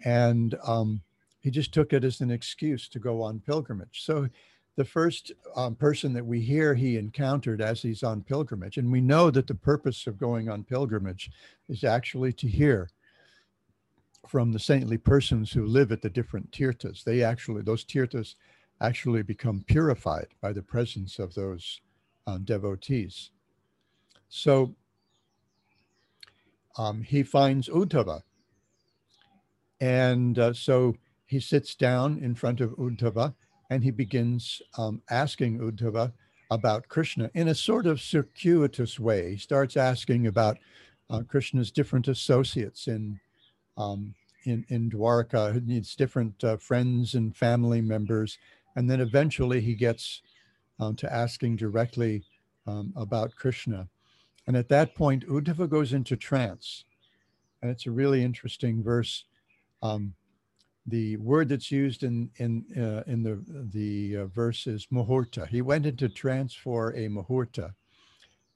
And 0.04 0.56
um, 0.64 1.02
he 1.40 1.50
just 1.50 1.72
took 1.72 1.92
it 1.92 2.02
as 2.02 2.20
an 2.20 2.30
excuse 2.30 2.88
to 2.88 2.98
go 2.98 3.22
on 3.22 3.40
pilgrimage. 3.40 4.02
So 4.04 4.28
the 4.78 4.84
first 4.84 5.32
um, 5.56 5.74
person 5.74 6.12
that 6.12 6.24
we 6.24 6.40
hear 6.40 6.72
he 6.72 6.96
encountered 6.96 7.60
as 7.60 7.82
he's 7.82 8.04
on 8.04 8.22
pilgrimage, 8.22 8.76
and 8.76 8.92
we 8.92 9.00
know 9.00 9.28
that 9.28 9.48
the 9.48 9.54
purpose 9.56 10.06
of 10.06 10.20
going 10.20 10.48
on 10.48 10.62
pilgrimage 10.62 11.32
is 11.68 11.82
actually 11.82 12.32
to 12.34 12.46
hear 12.46 12.88
from 14.28 14.52
the 14.52 14.58
saintly 14.60 14.96
persons 14.96 15.50
who 15.50 15.66
live 15.66 15.90
at 15.90 16.00
the 16.00 16.08
different 16.08 16.48
tirthas. 16.52 17.02
They 17.02 17.24
actually, 17.24 17.62
those 17.62 17.84
tirthas 17.84 18.36
actually 18.80 19.22
become 19.22 19.64
purified 19.66 20.28
by 20.40 20.52
the 20.52 20.62
presence 20.62 21.18
of 21.18 21.34
those 21.34 21.80
uh, 22.28 22.38
devotees. 22.38 23.30
So 24.28 24.76
um, 26.76 27.02
he 27.02 27.24
finds 27.24 27.68
Uddhava. 27.68 28.22
And 29.80 30.38
uh, 30.38 30.52
so 30.52 30.94
he 31.26 31.40
sits 31.40 31.74
down 31.74 32.20
in 32.22 32.36
front 32.36 32.60
of 32.60 32.76
Uddhava 32.76 33.34
and 33.70 33.84
he 33.84 33.90
begins 33.90 34.62
um, 34.76 35.02
asking 35.10 35.58
Uddhava 35.58 36.12
about 36.50 36.88
Krishna 36.88 37.30
in 37.34 37.48
a 37.48 37.54
sort 37.54 37.86
of 37.86 38.00
circuitous 38.00 38.98
way. 38.98 39.32
He 39.32 39.36
starts 39.36 39.76
asking 39.76 40.26
about 40.26 40.58
uh, 41.10 41.22
Krishna's 41.28 41.70
different 41.70 42.08
associates 42.08 42.86
in, 42.86 43.20
um, 43.76 44.14
in, 44.44 44.64
in 44.68 44.90
Dwarka, 44.90 45.54
He 45.54 45.60
needs 45.60 45.94
different 45.94 46.42
uh, 46.42 46.56
friends 46.56 47.14
and 47.14 47.36
family 47.36 47.80
members. 47.80 48.38
And 48.76 48.88
then 48.88 49.00
eventually 49.00 49.60
he 49.60 49.74
gets 49.74 50.22
um, 50.78 50.94
to 50.96 51.12
asking 51.12 51.56
directly 51.56 52.24
um, 52.66 52.92
about 52.96 53.34
Krishna. 53.34 53.88
And 54.46 54.56
at 54.56 54.68
that 54.68 54.94
point, 54.94 55.26
Uddhava 55.28 55.68
goes 55.68 55.92
into 55.92 56.16
trance. 56.16 56.84
And 57.60 57.70
it's 57.70 57.86
a 57.86 57.90
really 57.90 58.22
interesting 58.22 58.82
verse. 58.82 59.24
Um, 59.82 60.14
the 60.88 61.16
word 61.18 61.48
that's 61.48 61.70
used 61.70 62.02
in 62.02 62.30
in 62.36 62.64
uh, 62.76 63.02
in 63.10 63.22
the 63.22 63.42
the 63.72 64.22
uh, 64.22 64.26
verse 64.26 64.66
is 64.66 64.86
muhurta. 64.92 65.46
He 65.46 65.62
went 65.62 65.86
into 65.86 66.08
trance 66.08 66.54
for 66.54 66.90
a 66.90 67.08
muhurta. 67.08 67.74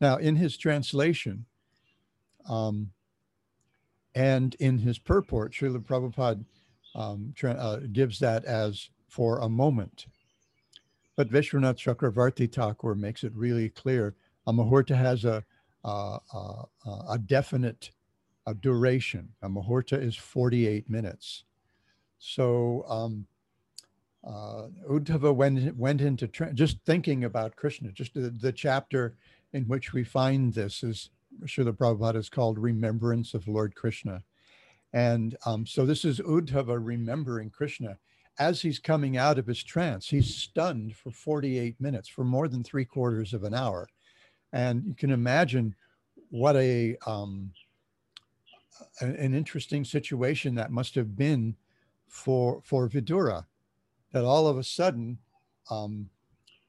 Now, 0.01 0.17
in 0.17 0.37
his 0.37 0.57
translation, 0.57 1.47
um, 2.49 2.91
and 4.15 4.55
in 4.57 4.79
his 4.79 4.99
purport, 4.99 5.53
Srila 5.53 5.85
Prabhupada 5.85 6.45
um, 6.95 7.35
uh, 7.45 7.77
gives 7.93 8.19
that 8.19 8.45
as 8.45 8.91
for 9.09 9.39
a 9.39 9.49
moment. 9.49 10.07
But 11.17 11.31
Vishwanath 11.31 11.77
Chakravarti 11.77 12.53
Thakur 12.53 12.95
makes 12.95 13.23
it 13.23 13.33
really 13.35 13.69
clear. 13.69 14.15
A 14.47 14.53
muhurta 14.53 14.97
has 14.97 15.25
a, 15.25 15.45
a, 15.85 16.19
a, 16.35 16.65
a 17.11 17.19
definite 17.25 17.91
a 18.47 18.55
duration. 18.55 19.29
A 19.43 19.49
muhurta 19.49 20.01
is 20.01 20.17
48 20.17 20.89
minutes. 20.91 21.45
So 22.25 22.85
um, 22.89 23.27
uh, 24.25 24.69
Uddhava 24.89 25.35
went, 25.35 25.77
went 25.77 26.01
into 26.01 26.29
tra- 26.29 26.53
just 26.55 26.79
thinking 26.87 27.25
about 27.25 27.57
Krishna, 27.57 27.91
just 27.91 28.15
the, 28.15 28.31
the 28.31 28.53
chapter 28.53 29.17
in 29.53 29.65
which 29.65 29.93
we 29.93 30.05
find 30.05 30.55
this 30.55 30.85
is 30.85 31.11
Srila 31.45 31.73
Prabhupada 31.73 32.17
is 32.17 32.29
called 32.29 32.59
Remembrance 32.59 33.35
of 33.35 33.49
Lord 33.49 33.75
Krishna. 33.75 34.23
And 34.93 35.37
um, 35.47 35.67
so 35.67 35.85
this 35.85 36.05
is 36.05 36.21
Uddhava 36.21 36.79
remembering 36.81 37.51
Krishna 37.51 37.99
as 38.39 38.63
he's 38.63 38.79
coming 38.79 39.17
out 39.17 39.37
of 39.37 39.47
his 39.49 39.63
trance. 39.65 40.09
He's 40.09 40.33
stunned 40.33 40.95
for 40.95 41.11
48 41.11 41.81
minutes, 41.81 42.09
for 42.09 42.23
more 42.23 42.47
than 42.47 42.63
three 42.63 42.85
quarters 42.85 43.35
of 43.35 43.43
an 43.43 43.53
hour. 43.53 43.89
And 44.53 44.85
you 44.87 44.95
can 44.95 45.11
imagine 45.11 45.75
what 46.31 46.55
a 46.55 46.97
um, 47.05 47.51
an 49.01 49.35
interesting 49.35 49.85
situation 49.85 50.55
that 50.55 50.71
must 50.71 50.95
have 50.95 51.17
been 51.17 51.57
for 52.13 52.61
for 52.63 52.89
Vidura, 52.89 53.47
that 54.13 54.25
all 54.25 54.47
of 54.47 54.59
a 54.59 54.63
sudden 54.63 55.19
um, 55.71 56.11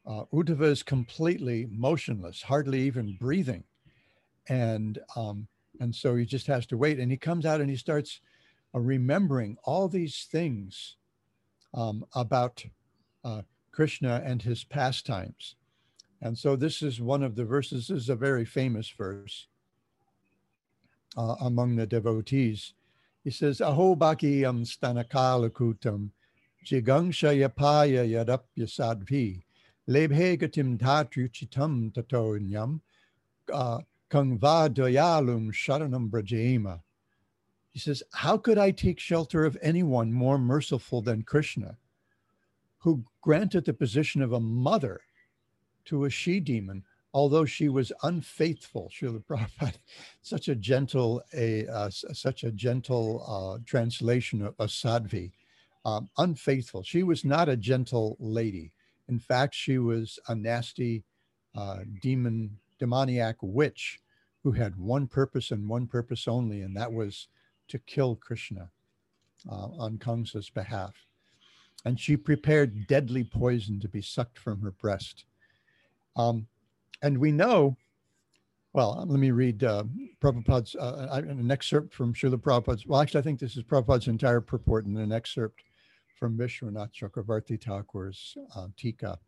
uh, 0.08 0.24
Uddhava 0.34 0.64
is 0.64 0.82
completely 0.82 1.68
motionless, 1.70 2.42
hardly 2.42 2.82
even 2.82 3.18
breathing, 3.20 3.64
and 4.48 5.00
um, 5.16 5.48
and 5.82 5.94
so 5.94 6.16
he 6.16 6.26
just 6.26 6.48
has 6.48 6.66
to 6.68 6.78
wait. 6.78 6.98
And 7.00 7.12
he 7.12 7.18
comes 7.18 7.46
out 7.46 7.62
and 7.62 7.70
he 7.70 7.76
starts 7.76 8.22
uh, 8.74 8.80
remembering 8.80 9.58
all 9.66 9.90
these 9.90 10.28
things 10.32 10.96
um, 11.74 12.06
about 12.16 12.64
uh, 13.26 13.42
Krishna 13.72 14.22
and 14.26 14.42
his 14.42 14.64
pastimes. 14.64 15.56
And 16.22 16.38
so 16.38 16.56
this 16.56 16.82
is 16.82 17.02
one 17.02 17.22
of 17.22 17.36
the 17.36 17.44
verses. 17.44 17.88
This 17.88 18.04
is 18.04 18.10
a 18.10 18.16
very 18.16 18.46
famous 18.46 18.90
verse 18.90 19.48
uh, 21.18 21.36
among 21.42 21.76
the 21.76 21.86
devotees. 21.86 22.74
He 23.24 23.32
says, 23.32 23.62
Aho 23.62 23.96
bhakiyam 23.96 24.66
stanakalakutam 24.66 26.10
jigangsha 26.66 27.32
yapaya 27.34 28.06
yadapya 28.06 28.68
sadvi 28.68 29.44
lebhegatim 29.88 30.78
tatruchitam 30.78 31.94
tatonyam 31.94 32.82
uh, 33.52 33.80
kangva 34.10 34.70
doyalum 34.70 35.52
sharanam 35.52 36.10
brajema. 36.10 36.82
He 37.72 37.80
says, 37.80 38.04
How 38.14 38.38
could 38.38 38.58
I 38.58 38.72
take 38.72 39.00
shelter 39.00 39.46
of 39.46 39.58
anyone 39.62 40.12
more 40.12 40.38
merciful 40.38 41.02
than 41.02 41.24
Krishna, 41.24 41.78
who 42.80 43.04
granted 43.22 43.66
the 43.66 43.74
position 43.74 44.22
of 44.22 44.34
a 44.34 44.40
mother 44.40 45.02
to 45.86 46.06
a 46.06 46.10
she 46.10 46.40
demon, 46.40 46.84
although 47.14 47.46
she 47.46 47.70
was 47.70 47.92
unfaithful? 48.04 48.92
Srila 48.94 49.24
Prabhupada, 49.24 49.78
such 50.22 50.48
a 50.48 50.56
gentle, 50.56 51.22
a 51.34 51.68
uh, 51.68 51.90
such 51.90 52.44
a 52.44 52.52
gentle 52.52 53.24
uh, 53.28 53.64
translation 53.66 54.42
of 54.42 54.56
a 54.60 54.66
sadhvi, 54.66 55.32
um, 55.86 56.10
unfaithful. 56.18 56.84
She 56.84 57.04
was 57.04 57.24
not 57.24 57.50
a 57.50 57.58
gentle 57.58 58.18
lady. 58.20 58.72
In 59.10 59.20
fact, 59.20 59.54
she 59.54 59.78
was 59.78 60.20
a 60.28 60.36
nasty 60.36 61.04
uh, 61.56 61.80
demon, 62.02 62.58
demoniac 62.80 63.36
witch 63.42 64.00
who 64.44 64.52
had 64.52 64.76
one 64.78 65.08
purpose 65.08 65.52
and 65.52 65.70
one 65.70 65.88
purpose 65.88 66.28
only, 66.28 66.62
and 66.62 66.76
that 66.76 66.92
was 66.92 67.28
to 67.70 67.80
kill 67.80 68.16
Krishna 68.16 68.70
uh, 69.50 69.68
on 69.78 69.98
Kamsa's 69.98 70.50
behalf. 70.50 70.94
And 71.86 72.00
she 72.00 72.16
prepared 72.16 72.88
deadly 72.88 73.24
poison 73.24 73.80
to 73.82 73.88
be 73.88 74.02
sucked 74.02 74.38
from 74.38 74.62
her 74.62 74.72
breast. 74.72 75.26
Um, 76.16 76.48
and 77.04 77.18
we 77.18 77.32
know, 77.32 77.76
well, 78.72 79.06
let 79.08 79.20
me 79.20 79.30
read 79.30 79.64
uh, 79.64 79.84
Prabhupada's, 80.22 80.76
uh, 80.76 81.22
an 81.28 81.52
excerpt 81.52 81.94
from 81.94 82.14
Srila 82.14 82.38
Prabhupada's, 82.38 82.88
well, 82.88 83.02
actually, 83.02 83.20
I 83.20 83.24
think 83.24 83.40
this 83.40 83.58
is 83.58 83.64
Prabhupada's 83.64 84.08
entire 84.08 84.42
purport 84.42 84.86
and 84.86 84.98
an 84.98 85.12
excerpt 85.12 85.62
from 86.18 86.38
Vishwanath 86.38 86.92
Chakravarti 86.94 87.62
Thakur's 87.62 88.36
uh, 88.56 88.68
Tika. 88.78 89.20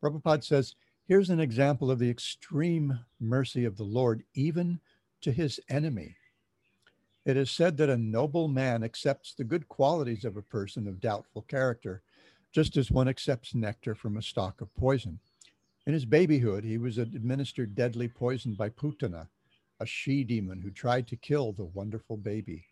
Prabhupada 0.00 0.44
says, 0.44 0.76
here's 1.06 1.30
an 1.30 1.40
example 1.40 1.90
of 1.90 1.98
the 1.98 2.08
extreme 2.08 3.00
mercy 3.20 3.64
of 3.64 3.76
the 3.76 3.84
Lord, 3.84 4.22
even 4.34 4.78
to 5.22 5.32
his 5.32 5.58
enemy. 5.68 6.16
It 7.26 7.36
is 7.36 7.50
said 7.50 7.76
that 7.78 7.90
a 7.90 7.96
noble 7.96 8.48
man 8.48 8.84
accepts 8.84 9.34
the 9.34 9.44
good 9.44 9.68
qualities 9.68 10.24
of 10.24 10.36
a 10.36 10.42
person 10.42 10.86
of 10.86 11.00
doubtful 11.00 11.42
character, 11.42 12.02
just 12.52 12.76
as 12.76 12.90
one 12.90 13.08
accepts 13.08 13.54
nectar 13.54 13.94
from 13.94 14.16
a 14.16 14.22
stalk 14.22 14.60
of 14.60 14.72
poison. 14.76 15.18
In 15.86 15.92
his 15.92 16.06
babyhood, 16.06 16.64
he 16.64 16.78
was 16.78 16.96
administered 16.96 17.74
deadly 17.74 18.08
poison 18.08 18.54
by 18.54 18.70
Putana, 18.70 19.28
a 19.80 19.86
she 19.86 20.24
demon 20.24 20.60
who 20.60 20.70
tried 20.70 21.06
to 21.08 21.16
kill 21.16 21.52
the 21.52 21.64
wonderful 21.66 22.16
baby. 22.16 22.64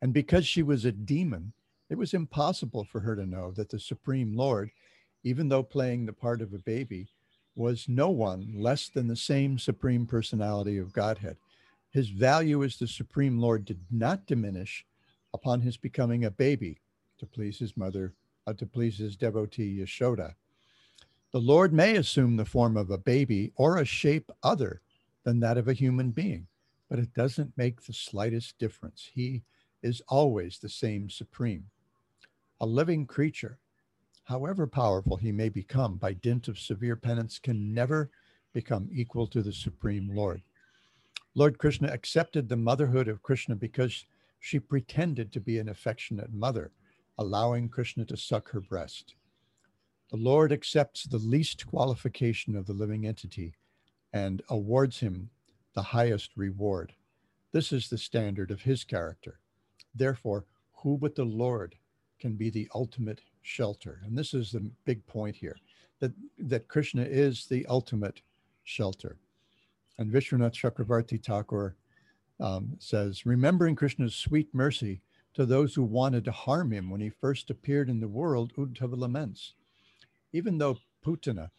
And 0.00 0.14
because 0.14 0.46
she 0.46 0.62
was 0.62 0.84
a 0.84 0.92
demon, 0.92 1.52
it 1.90 1.98
was 1.98 2.14
impossible 2.14 2.84
for 2.84 3.00
her 3.00 3.14
to 3.16 3.26
know 3.26 3.52
that 3.52 3.68
the 3.68 3.78
Supreme 3.78 4.34
Lord, 4.34 4.70
even 5.24 5.48
though 5.48 5.62
playing 5.62 6.06
the 6.06 6.12
part 6.12 6.40
of 6.40 6.54
a 6.54 6.58
baby, 6.58 7.08
was 7.54 7.88
no 7.88 8.08
one 8.08 8.52
less 8.54 8.88
than 8.88 9.08
the 9.08 9.16
same 9.16 9.58
Supreme 9.58 10.06
Personality 10.06 10.78
of 10.78 10.92
Godhead. 10.92 11.36
His 11.90 12.08
value 12.08 12.62
as 12.64 12.78
the 12.78 12.86
Supreme 12.86 13.40
Lord 13.40 13.64
did 13.64 13.80
not 13.90 14.26
diminish 14.26 14.86
upon 15.34 15.60
his 15.60 15.76
becoming 15.76 16.24
a 16.24 16.30
baby 16.30 16.80
to 17.18 17.26
please 17.26 17.58
his 17.58 17.76
mother, 17.76 18.14
uh, 18.46 18.52
to 18.54 18.64
please 18.64 18.96
his 18.96 19.16
devotee 19.16 19.80
Yashoda. 19.80 20.34
The 21.30 21.40
Lord 21.40 21.74
may 21.74 21.96
assume 21.96 22.36
the 22.36 22.46
form 22.46 22.78
of 22.78 22.90
a 22.90 22.96
baby 22.96 23.52
or 23.56 23.76
a 23.76 23.84
shape 23.84 24.32
other 24.42 24.80
than 25.24 25.40
that 25.40 25.58
of 25.58 25.68
a 25.68 25.74
human 25.74 26.10
being, 26.10 26.46
but 26.88 26.98
it 26.98 27.12
doesn't 27.12 27.56
make 27.58 27.82
the 27.82 27.92
slightest 27.92 28.58
difference. 28.58 29.10
He 29.12 29.42
is 29.82 30.00
always 30.08 30.58
the 30.58 30.70
same 30.70 31.10
Supreme. 31.10 31.66
A 32.60 32.66
living 32.66 33.06
creature, 33.06 33.58
however 34.24 34.66
powerful 34.66 35.18
he 35.18 35.30
may 35.30 35.50
become 35.50 35.96
by 35.96 36.14
dint 36.14 36.48
of 36.48 36.58
severe 36.58 36.96
penance, 36.96 37.38
can 37.38 37.74
never 37.74 38.10
become 38.54 38.88
equal 38.90 39.26
to 39.26 39.42
the 39.42 39.52
Supreme 39.52 40.08
Lord. 40.08 40.40
Lord 41.34 41.58
Krishna 41.58 41.88
accepted 41.88 42.48
the 42.48 42.56
motherhood 42.56 43.06
of 43.06 43.22
Krishna 43.22 43.54
because 43.54 44.06
she 44.40 44.58
pretended 44.58 45.30
to 45.32 45.40
be 45.40 45.58
an 45.58 45.68
affectionate 45.68 46.32
mother, 46.32 46.70
allowing 47.18 47.68
Krishna 47.68 48.06
to 48.06 48.16
suck 48.16 48.48
her 48.48 48.62
breast. 48.62 49.14
The 50.10 50.16
Lord 50.16 50.52
accepts 50.52 51.04
the 51.04 51.18
least 51.18 51.66
qualification 51.66 52.56
of 52.56 52.66
the 52.66 52.72
living 52.72 53.06
entity 53.06 53.54
and 54.12 54.42
awards 54.48 54.98
him 54.98 55.28
the 55.74 55.82
highest 55.82 56.30
reward. 56.34 56.94
This 57.52 57.72
is 57.72 57.88
the 57.88 57.98
standard 57.98 58.50
of 58.50 58.62
his 58.62 58.84
character. 58.84 59.38
Therefore, 59.94 60.46
who 60.72 60.96
but 60.96 61.14
the 61.14 61.24
Lord 61.24 61.74
can 62.18 62.36
be 62.36 62.48
the 62.48 62.68
ultimate 62.74 63.20
shelter? 63.42 64.00
And 64.04 64.16
this 64.16 64.32
is 64.32 64.50
the 64.50 64.70
big 64.86 65.06
point 65.06 65.36
here 65.36 65.56
that, 66.00 66.12
that 66.38 66.68
Krishna 66.68 67.02
is 67.02 67.46
the 67.46 67.66
ultimate 67.66 68.22
shelter. 68.64 69.18
And 69.98 70.10
Vishwanath 70.10 70.54
Chakravarti 70.54 71.22
Thakur 71.22 71.76
um, 72.40 72.76
says, 72.78 73.26
remembering 73.26 73.76
Krishna's 73.76 74.14
sweet 74.14 74.48
mercy 74.54 75.02
to 75.34 75.44
those 75.44 75.74
who 75.74 75.82
wanted 75.82 76.24
to 76.24 76.32
harm 76.32 76.72
him 76.72 76.88
when 76.88 77.00
he 77.00 77.10
first 77.10 77.50
appeared 77.50 77.90
in 77.90 78.00
the 78.00 78.08
world, 78.08 78.52
Uddhava 78.56 78.96
laments. 78.96 79.54
Even 80.32 80.58
though 80.58 80.78
Putana, 81.04 81.50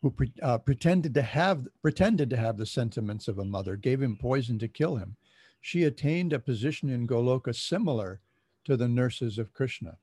who 0.00 0.10
pre- 0.10 0.32
uh, 0.42 0.58
pretended 0.58 1.14
to 1.14 1.22
have 1.22 1.66
pretended 1.80 2.30
to 2.30 2.36
have 2.36 2.56
the 2.56 2.66
sentiments 2.66 3.28
of 3.28 3.38
a 3.38 3.44
mother, 3.44 3.76
gave 3.76 4.02
him 4.02 4.16
poison 4.16 4.58
to 4.58 4.68
kill 4.68 4.96
him, 4.96 5.16
she 5.60 5.84
attained 5.84 6.32
a 6.32 6.38
position 6.38 6.90
in 6.90 7.06
Goloka 7.06 7.54
similar 7.54 8.20
to 8.64 8.76
the 8.76 8.88
nurses 8.88 9.38
of 9.38 9.52
Krishna. 9.52 9.96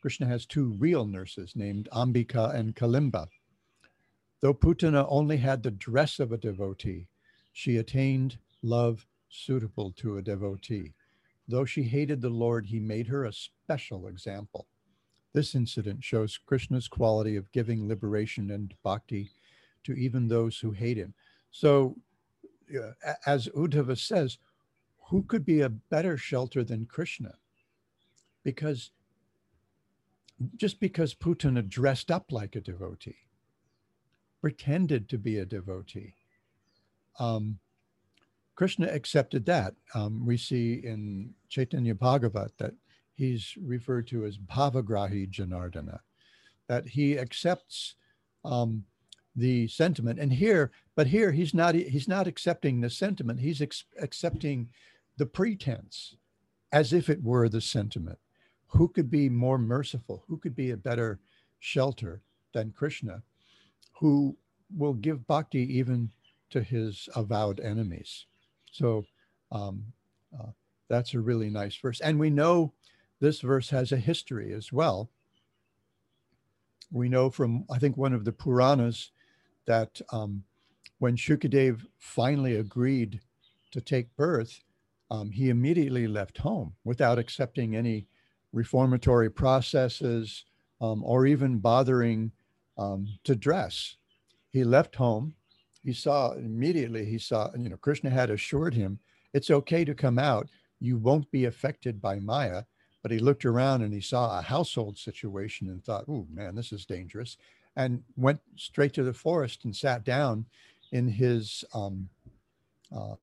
Krishna 0.00 0.26
has 0.26 0.46
two 0.46 0.76
real 0.78 1.06
nurses 1.06 1.56
named 1.56 1.88
Ambika 1.92 2.54
and 2.54 2.76
Kilimba. 2.76 3.28
Though 4.40 4.54
Putana 4.54 5.06
only 5.08 5.38
had 5.38 5.62
the 5.62 5.70
dress 5.70 6.20
of 6.20 6.30
a 6.30 6.36
devotee, 6.36 7.08
she 7.52 7.76
attained 7.76 8.38
love 8.62 9.06
suitable 9.28 9.92
to 9.92 10.18
a 10.18 10.22
devotee. 10.22 10.92
Though 11.48 11.64
she 11.64 11.82
hated 11.82 12.20
the 12.20 12.30
Lord, 12.30 12.66
he 12.66 12.78
made 12.78 13.06
her 13.08 13.24
a 13.24 13.32
special 13.32 14.06
example. 14.06 14.66
This 15.34 15.56
incident 15.56 16.02
shows 16.02 16.38
Krishna's 16.38 16.86
quality 16.86 17.34
of 17.36 17.50
giving 17.50 17.88
liberation 17.88 18.52
and 18.52 18.72
bhakti 18.84 19.30
to 19.82 19.92
even 19.92 20.28
those 20.28 20.58
who 20.58 20.70
hate 20.70 20.96
him. 20.96 21.12
So, 21.50 21.96
uh, 22.74 22.92
as 23.26 23.48
Uddhava 23.48 23.98
says, 23.98 24.38
who 25.08 25.24
could 25.24 25.44
be 25.44 25.60
a 25.60 25.68
better 25.68 26.16
shelter 26.16 26.62
than 26.64 26.86
Krishna? 26.86 27.34
Because 28.44 28.92
just 30.56 30.80
because 30.80 31.14
Putana 31.14 31.68
dressed 31.68 32.10
up 32.10 32.30
like 32.30 32.56
a 32.56 32.60
devotee, 32.60 33.16
pretended 34.40 35.08
to 35.08 35.18
be 35.18 35.38
a 35.38 35.44
devotee, 35.44 36.14
um, 37.18 37.58
Krishna 38.54 38.86
accepted 38.86 39.46
that. 39.46 39.74
Um, 39.94 40.24
we 40.24 40.36
see 40.36 40.74
in 40.74 41.34
Chaitanya 41.48 41.94
Bhagavat 41.94 42.52
that 42.58 42.74
he's 43.14 43.54
referred 43.62 44.06
to 44.08 44.24
as 44.24 44.38
Bhavagrahi 44.38 45.30
Janardana, 45.30 46.00
that 46.68 46.86
he 46.86 47.18
accepts 47.18 47.94
um, 48.44 48.84
the 49.36 49.68
sentiment. 49.68 50.18
And 50.18 50.32
here, 50.32 50.70
but 50.94 51.06
here 51.06 51.32
he's 51.32 51.54
not 51.54 51.74
he's 51.74 52.08
not 52.08 52.26
accepting 52.26 52.80
the 52.80 52.90
sentiment. 52.90 53.40
He's 53.40 53.60
ex- 53.60 53.84
accepting 54.00 54.68
the 55.16 55.26
pretense 55.26 56.16
as 56.72 56.92
if 56.92 57.08
it 57.08 57.22
were 57.22 57.48
the 57.48 57.60
sentiment. 57.60 58.18
Who 58.68 58.88
could 58.88 59.10
be 59.10 59.28
more 59.28 59.58
merciful? 59.58 60.24
Who 60.28 60.36
could 60.38 60.56
be 60.56 60.70
a 60.70 60.76
better 60.76 61.20
shelter 61.60 62.20
than 62.52 62.72
Krishna, 62.72 63.22
who 63.92 64.36
will 64.76 64.94
give 64.94 65.26
bhakti 65.26 65.78
even 65.78 66.10
to 66.50 66.62
his 66.62 67.08
avowed 67.14 67.60
enemies? 67.60 68.26
So 68.72 69.04
um, 69.52 69.84
uh, 70.38 70.50
that's 70.88 71.14
a 71.14 71.20
really 71.20 71.50
nice 71.50 71.76
verse. 71.76 72.00
And 72.00 72.18
we 72.18 72.30
know 72.30 72.72
this 73.20 73.40
verse 73.40 73.70
has 73.70 73.92
a 73.92 73.96
history 73.96 74.52
as 74.52 74.72
well. 74.72 75.10
We 76.90 77.08
know 77.08 77.30
from, 77.30 77.64
I 77.70 77.78
think, 77.78 77.96
one 77.96 78.12
of 78.12 78.24
the 78.24 78.32
Puranas 78.32 79.10
that 79.66 80.00
um, 80.12 80.44
when 80.98 81.16
Shukadev 81.16 81.86
finally 81.98 82.56
agreed 82.56 83.20
to 83.72 83.80
take 83.80 84.14
birth, 84.16 84.60
um, 85.10 85.30
he 85.30 85.50
immediately 85.50 86.06
left 86.06 86.38
home 86.38 86.74
without 86.84 87.18
accepting 87.18 87.76
any 87.76 88.06
reformatory 88.52 89.30
processes 89.30 90.44
um, 90.80 91.02
or 91.04 91.26
even 91.26 91.58
bothering 91.58 92.30
um, 92.78 93.08
to 93.24 93.34
dress. 93.34 93.96
He 94.50 94.64
left 94.64 94.94
home. 94.94 95.34
He 95.82 95.92
saw 95.92 96.32
immediately, 96.32 97.04
he 97.04 97.18
saw, 97.18 97.50
you 97.56 97.68
know, 97.68 97.76
Krishna 97.76 98.08
had 98.08 98.30
assured 98.30 98.74
him, 98.74 98.98
it's 99.34 99.50
okay 99.50 99.84
to 99.84 99.94
come 99.94 100.18
out. 100.18 100.48
You 100.80 100.96
won't 100.96 101.30
be 101.30 101.44
affected 101.44 102.00
by 102.00 102.20
Maya. 102.20 102.62
But 103.04 103.12
he 103.12 103.18
looked 103.18 103.44
around 103.44 103.82
and 103.82 103.92
he 103.92 104.00
saw 104.00 104.38
a 104.38 104.42
household 104.42 104.96
situation 104.96 105.68
and 105.68 105.84
thought, 105.84 106.06
oh 106.08 106.26
man, 106.32 106.54
this 106.54 106.72
is 106.72 106.86
dangerous. 106.86 107.36
And 107.76 108.02
went 108.16 108.40
straight 108.56 108.94
to 108.94 109.02
the 109.02 109.12
forest 109.12 109.66
and 109.66 109.76
sat 109.76 110.04
down 110.04 110.46
in 110.90 111.06
his 111.06 111.64
um, 111.74 112.08
uh, 112.96 113.16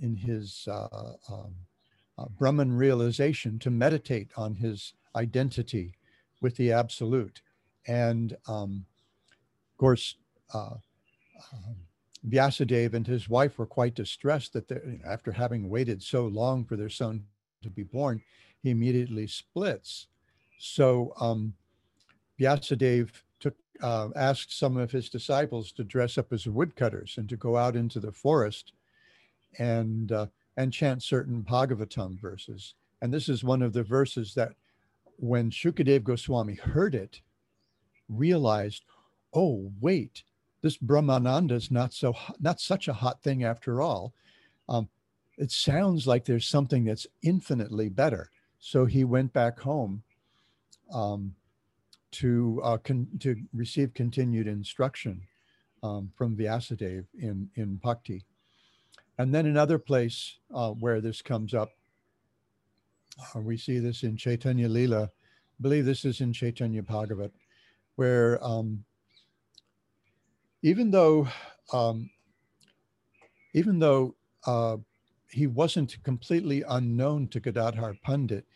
in 0.00 0.14
his 0.14 0.68
uh, 0.70 1.14
um, 1.28 1.54
uh, 2.16 2.26
Brahman 2.38 2.72
realization 2.72 3.58
to 3.58 3.70
meditate 3.70 4.30
on 4.36 4.54
his 4.54 4.92
identity 5.16 5.94
with 6.40 6.54
the 6.54 6.70
absolute. 6.70 7.42
And 7.88 8.36
um, 8.46 8.86
of 9.72 9.78
course, 9.78 10.14
uh, 10.54 10.74
um, 11.52 11.76
Vyasadeva 12.28 12.94
and 12.94 13.06
his 13.08 13.28
wife 13.28 13.58
were 13.58 13.66
quite 13.66 13.96
distressed 13.96 14.52
that 14.52 14.70
you 14.70 15.00
know, 15.02 15.10
after 15.10 15.32
having 15.32 15.68
waited 15.68 16.00
so 16.00 16.26
long 16.26 16.64
for 16.64 16.76
their 16.76 16.88
son 16.88 17.24
to 17.62 17.70
be 17.70 17.82
born, 17.82 18.22
he 18.62 18.70
immediately 18.70 19.26
splits. 19.26 20.08
So 20.58 21.12
um, 21.20 21.54
Vyasadeva 22.40 23.10
took, 23.40 23.54
uh, 23.82 24.08
asked 24.16 24.58
some 24.58 24.76
of 24.76 24.90
his 24.90 25.08
disciples 25.08 25.72
to 25.72 25.84
dress 25.84 26.18
up 26.18 26.32
as 26.32 26.46
woodcutters 26.46 27.18
and 27.18 27.28
to 27.28 27.36
go 27.36 27.56
out 27.56 27.76
into 27.76 28.00
the 28.00 28.12
forest 28.12 28.72
and 29.58 30.12
uh, 30.12 30.26
and 30.56 30.72
chant 30.72 31.02
certain 31.02 31.42
Bhagavatam 31.42 32.18
verses. 32.18 32.74
And 33.02 33.12
this 33.12 33.28
is 33.28 33.44
one 33.44 33.62
of 33.62 33.72
the 33.72 33.82
verses 33.82 34.34
that 34.34 34.52
when 35.18 35.50
Shukadev 35.50 36.02
Goswami 36.02 36.54
heard 36.54 36.94
it, 36.94 37.20
realized, 38.08 38.84
oh, 39.34 39.70
wait, 39.80 40.22
this 40.62 40.78
Brahmananda 40.78 41.52
is 41.52 41.70
not 41.70 41.92
so 41.92 42.14
not 42.40 42.60
such 42.60 42.88
a 42.88 42.92
hot 42.92 43.22
thing 43.22 43.44
after 43.44 43.80
all. 43.80 44.12
Um, 44.68 44.88
it 45.38 45.50
sounds 45.50 46.06
like 46.06 46.24
there's 46.24 46.48
something 46.48 46.84
that's 46.84 47.06
infinitely 47.22 47.88
better. 47.88 48.30
So 48.66 48.84
he 48.84 49.04
went 49.04 49.32
back 49.32 49.60
home 49.60 50.02
um, 50.92 51.36
to 52.10 52.60
uh, 52.64 52.78
to 53.20 53.36
receive 53.54 53.94
continued 53.94 54.48
instruction 54.48 55.22
um, 55.84 56.10
from 56.16 56.36
Vyasadeva 56.36 57.04
in 57.16 57.48
in 57.54 57.76
bhakti. 57.76 58.24
And 59.18 59.32
then 59.32 59.46
another 59.46 59.78
place 59.78 60.40
uh, 60.52 60.72
where 60.72 61.00
this 61.00 61.22
comes 61.22 61.54
up, 61.54 61.70
uh, 63.36 63.38
we 63.38 63.56
see 63.56 63.78
this 63.78 64.02
in 64.02 64.16
Chaitanya 64.16 64.68
Lila. 64.68 65.04
I 65.04 65.60
believe 65.60 65.84
this 65.84 66.04
is 66.04 66.20
in 66.20 66.32
Chaitanya 66.32 66.82
Bhagavat, 66.82 67.30
where 67.94 68.44
um, 68.44 68.84
even 70.62 70.90
though 70.90 71.28
um, 71.72 72.10
even 73.54 73.78
though 73.78 74.16
uh, 74.44 74.78
he 75.36 75.46
wasn't 75.46 76.02
completely 76.02 76.64
unknown 76.66 77.28
to 77.28 77.40
Gadadhar 77.40 77.94
Pandit, 78.02 78.46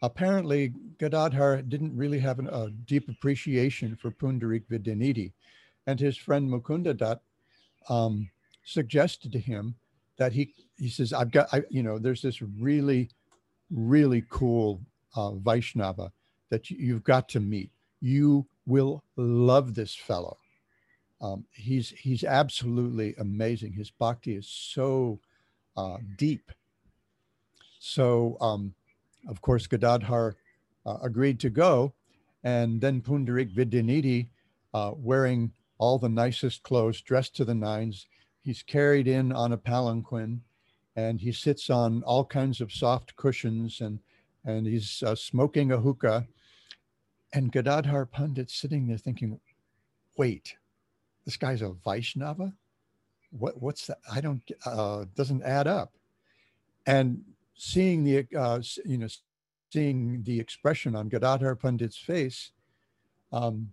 apparently 0.00 0.72
Gadadhar 0.98 1.60
didn't 1.60 1.94
really 1.94 2.18
have 2.18 2.38
an, 2.38 2.48
a 2.48 2.70
deep 2.70 3.10
appreciation 3.10 3.94
for 3.94 4.10
Pundarik 4.10 4.64
Vidyanidhi. 4.70 5.32
And 5.86 6.00
his 6.00 6.16
friend 6.16 6.48
Mukunda 6.48 6.96
Dutt 6.96 7.20
um, 7.90 8.30
suggested 8.64 9.32
to 9.32 9.38
him 9.38 9.74
that 10.16 10.32
he 10.32 10.54
he 10.78 10.88
says 10.88 11.12
I've 11.12 11.30
got 11.30 11.52
I 11.52 11.62
you 11.68 11.82
know 11.82 11.98
there's 11.98 12.22
this 12.22 12.40
really 12.40 13.10
really 13.70 14.24
cool 14.30 14.80
uh, 15.14 15.32
Vaishnava 15.32 16.10
that 16.48 16.70
you, 16.70 16.94
have 16.94 17.04
got 17.04 17.28
to 17.30 17.40
meet. 17.40 17.70
You 18.00 18.46
will 18.66 19.04
love 19.16 19.74
this 19.74 19.94
fellow. 19.94 20.38
Um, 21.20 21.44
he's 21.52 21.90
he's 21.90 22.24
absolutely 22.24 23.14
amazing. 23.18 23.74
His 23.74 23.90
bhakti 23.90 24.36
is 24.36 24.48
so 24.48 25.20
uh, 25.80 25.98
deep. 26.16 26.52
So 27.78 28.36
um, 28.40 28.74
of 29.28 29.40
course 29.40 29.66
Gadadhar 29.66 30.36
uh, 30.86 30.98
agreed 31.02 31.40
to 31.40 31.50
go, 31.50 31.92
and 32.44 32.80
then 32.80 33.00
Pundarik 33.00 33.54
Vidyanidhi, 33.54 34.28
uh, 34.74 34.92
wearing 34.96 35.52
all 35.78 35.98
the 35.98 36.08
nicest 36.08 36.62
clothes, 36.62 37.00
dressed 37.00 37.34
to 37.36 37.44
the 37.44 37.54
nines, 37.54 38.06
He's 38.42 38.62
carried 38.62 39.06
in 39.06 39.32
on 39.32 39.52
a 39.52 39.58
palanquin 39.58 40.40
and 40.96 41.20
he 41.20 41.32
sits 41.32 41.70
on 41.70 42.02
all 42.02 42.24
kinds 42.24 42.60
of 42.60 42.72
soft 42.72 43.14
cushions 43.16 43.80
and, 43.80 44.00
and 44.44 44.66
he's 44.66 45.02
uh, 45.02 45.14
smoking 45.14 45.72
a 45.72 45.78
hookah. 45.78 46.26
And 47.32 47.52
Gadadhar 47.52 48.06
Pandit 48.06 48.50
sitting 48.50 48.86
there 48.86 48.98
thinking, 48.98 49.38
wait, 50.16 50.56
this 51.24 51.36
guy's 51.36 51.62
a 51.62 51.74
Vaishnava? 51.84 52.52
What, 53.30 53.60
what's 53.60 53.86
that? 53.86 53.98
I 54.12 54.20
don't, 54.20 54.42
uh, 54.66 55.04
doesn't 55.14 55.42
add 55.42 55.66
up. 55.66 55.92
And 56.86 57.22
seeing 57.54 58.04
the, 58.04 58.26
uh, 58.36 58.60
you 58.84 58.98
know, 58.98 59.08
seeing 59.72 60.22
the 60.24 60.40
expression 60.40 60.96
on 60.96 61.08
Gadadhar 61.08 61.56
Pandit's 61.56 61.96
face, 61.96 62.52
um, 63.32 63.70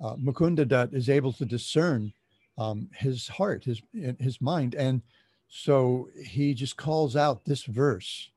uh, 0.00 0.16
Mukunda 0.16 0.66
Dutt 0.66 0.94
is 0.94 1.10
able 1.10 1.32
to 1.34 1.44
discern 1.44 2.12
um, 2.56 2.88
his 2.94 3.28
heart, 3.28 3.64
his 3.64 3.82
his 4.18 4.40
mind, 4.40 4.74
and 4.74 5.02
so 5.48 6.08
he 6.24 6.54
just 6.54 6.76
calls 6.76 7.16
out 7.16 7.44
this 7.44 7.64
verse, 7.64 8.30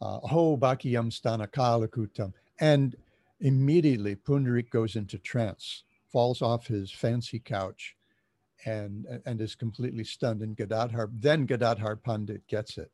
uh, 0.00 0.18
"Ho 0.20 0.56
Bhakiyam 0.56 1.10
Stana 1.10 1.48
Kalakutam," 1.48 2.32
and 2.60 2.96
immediately 3.40 4.16
Pundarik 4.16 4.70
goes 4.70 4.96
into 4.96 5.18
trance, 5.18 5.84
falls 6.10 6.40
off 6.40 6.66
his 6.66 6.90
fancy 6.90 7.38
couch, 7.38 7.96
and 8.64 9.06
and 9.26 9.40
is 9.40 9.54
completely 9.54 10.04
stunned. 10.04 10.42
And 10.42 10.56
Gadadhar 10.56 11.10
then 11.12 11.46
Gadadhar 11.46 11.96
Pandit 11.96 12.46
gets 12.46 12.78
it. 12.78 12.90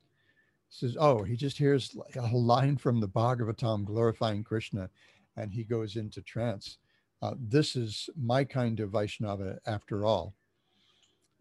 Says, 0.68 0.96
"Oh, 0.98 1.22
he 1.22 1.36
just 1.36 1.58
hears 1.58 1.96
a 2.16 2.36
line 2.36 2.76
from 2.76 3.00
the 3.00 3.08
Bhagavatam 3.08 3.84
glorifying 3.84 4.44
Krishna, 4.44 4.88
and 5.36 5.52
he 5.52 5.64
goes 5.64 5.96
into 5.96 6.22
trance." 6.22 6.78
uh, 7.22 7.34
this 7.38 7.76
is 7.76 8.08
my 8.20 8.44
kind 8.44 8.80
of 8.80 8.90
Vaishnava 8.90 9.58
after 9.66 10.04
all. 10.04 10.34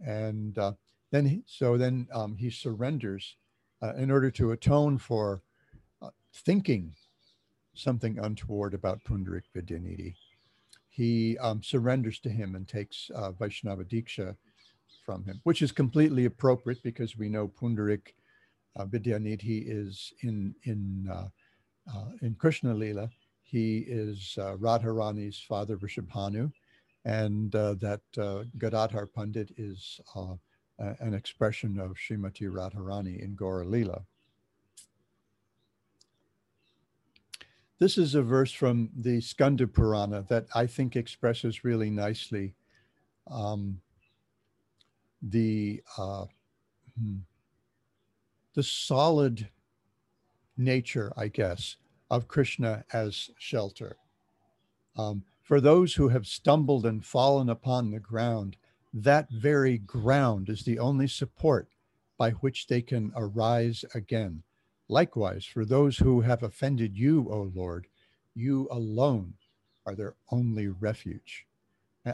And 0.05 0.57
uh, 0.57 0.73
then, 1.11 1.25
he, 1.25 1.43
so 1.45 1.77
then 1.77 2.07
um, 2.13 2.35
he 2.35 2.49
surrenders 2.49 3.35
uh, 3.81 3.93
in 3.95 4.11
order 4.11 4.29
to 4.31 4.51
atone 4.51 4.97
for 4.97 5.41
uh, 6.01 6.09
thinking 6.33 6.93
something 7.73 8.19
untoward 8.19 8.73
about 8.73 9.03
Pundarik 9.03 9.43
Vidyanidhi. 9.55 10.15
He 10.99 11.37
um, 11.37 11.63
surrenders 11.63 12.19
to 12.19 12.29
him 12.29 12.55
and 12.55 12.67
takes 12.67 13.09
uh, 13.15 13.31
Vaishnava 13.31 13.85
Diksha 13.85 14.35
from 15.05 15.23
him, 15.23 15.39
which 15.43 15.61
is 15.61 15.71
completely 15.71 16.25
appropriate 16.25 16.83
because 16.83 17.17
we 17.17 17.29
know 17.29 17.47
Pundarik 17.47 18.13
uh, 18.77 18.85
Vidyanidhi 18.85 19.63
is 19.65 20.13
in, 20.23 20.53
in, 20.63 21.09
uh, 21.09 21.29
in 22.21 22.35
Krishna 22.35 22.73
Lila 22.73 23.09
he 23.49 23.79
is 23.87 24.37
uh, 24.37 24.55
Radharani's 24.57 25.39
father, 25.39 25.75
Vrishabhanu, 25.75 26.51
and 27.05 27.55
uh, 27.55 27.73
that 27.75 28.01
uh, 28.17 28.43
Gadadhar 28.59 29.07
Pandit 29.07 29.51
is 29.57 29.99
uh, 30.15 30.35
an 30.77 31.15
expression 31.15 31.79
of 31.79 31.97
Srimati 31.97 32.47
Radharani 32.47 33.23
in 33.23 33.35
Gaura 33.35 33.67
Lila. 33.67 34.03
This 37.79 37.97
is 37.97 38.13
a 38.13 38.21
verse 38.21 38.51
from 38.51 38.89
the 38.93 39.21
Skanda 39.21 39.65
Purana 39.65 40.25
that 40.27 40.47
I 40.53 40.67
think 40.67 40.97
expresses 40.97 41.63
really 41.63 41.89
nicely 41.89 42.53
um, 43.31 43.79
the 45.21 45.81
uh, 45.97 46.25
hmm, 46.99 47.19
the 48.53 48.63
solid 48.63 49.47
nature, 50.57 51.13
I 51.15 51.29
guess, 51.29 51.77
of 52.11 52.27
Krishna 52.27 52.83
as 52.91 53.29
shelter. 53.37 53.95
Um, 54.97 55.23
for 55.41 55.61
those 55.61 55.93
who 55.93 56.09
have 56.09 56.27
stumbled 56.27 56.85
and 56.85 57.05
fallen 57.05 57.49
upon 57.49 57.91
the 57.91 57.99
ground, 57.99 58.57
that 58.93 59.29
very 59.31 59.77
ground 59.77 60.49
is 60.49 60.63
the 60.63 60.79
only 60.79 61.07
support 61.07 61.69
by 62.17 62.31
which 62.31 62.67
they 62.67 62.81
can 62.81 63.13
arise 63.15 63.85
again. 63.95 64.43
Likewise, 64.89 65.45
for 65.45 65.65
those 65.65 65.97
who 65.97 66.21
have 66.21 66.41
offended 66.41 66.97
you, 66.97 67.27
O 67.31 67.51
Lord, 67.53 67.87
you 68.35 68.67
alone 68.71 69.33
are 69.85 69.95
their 69.95 70.15
only 70.31 70.67
refuge. 70.67 71.45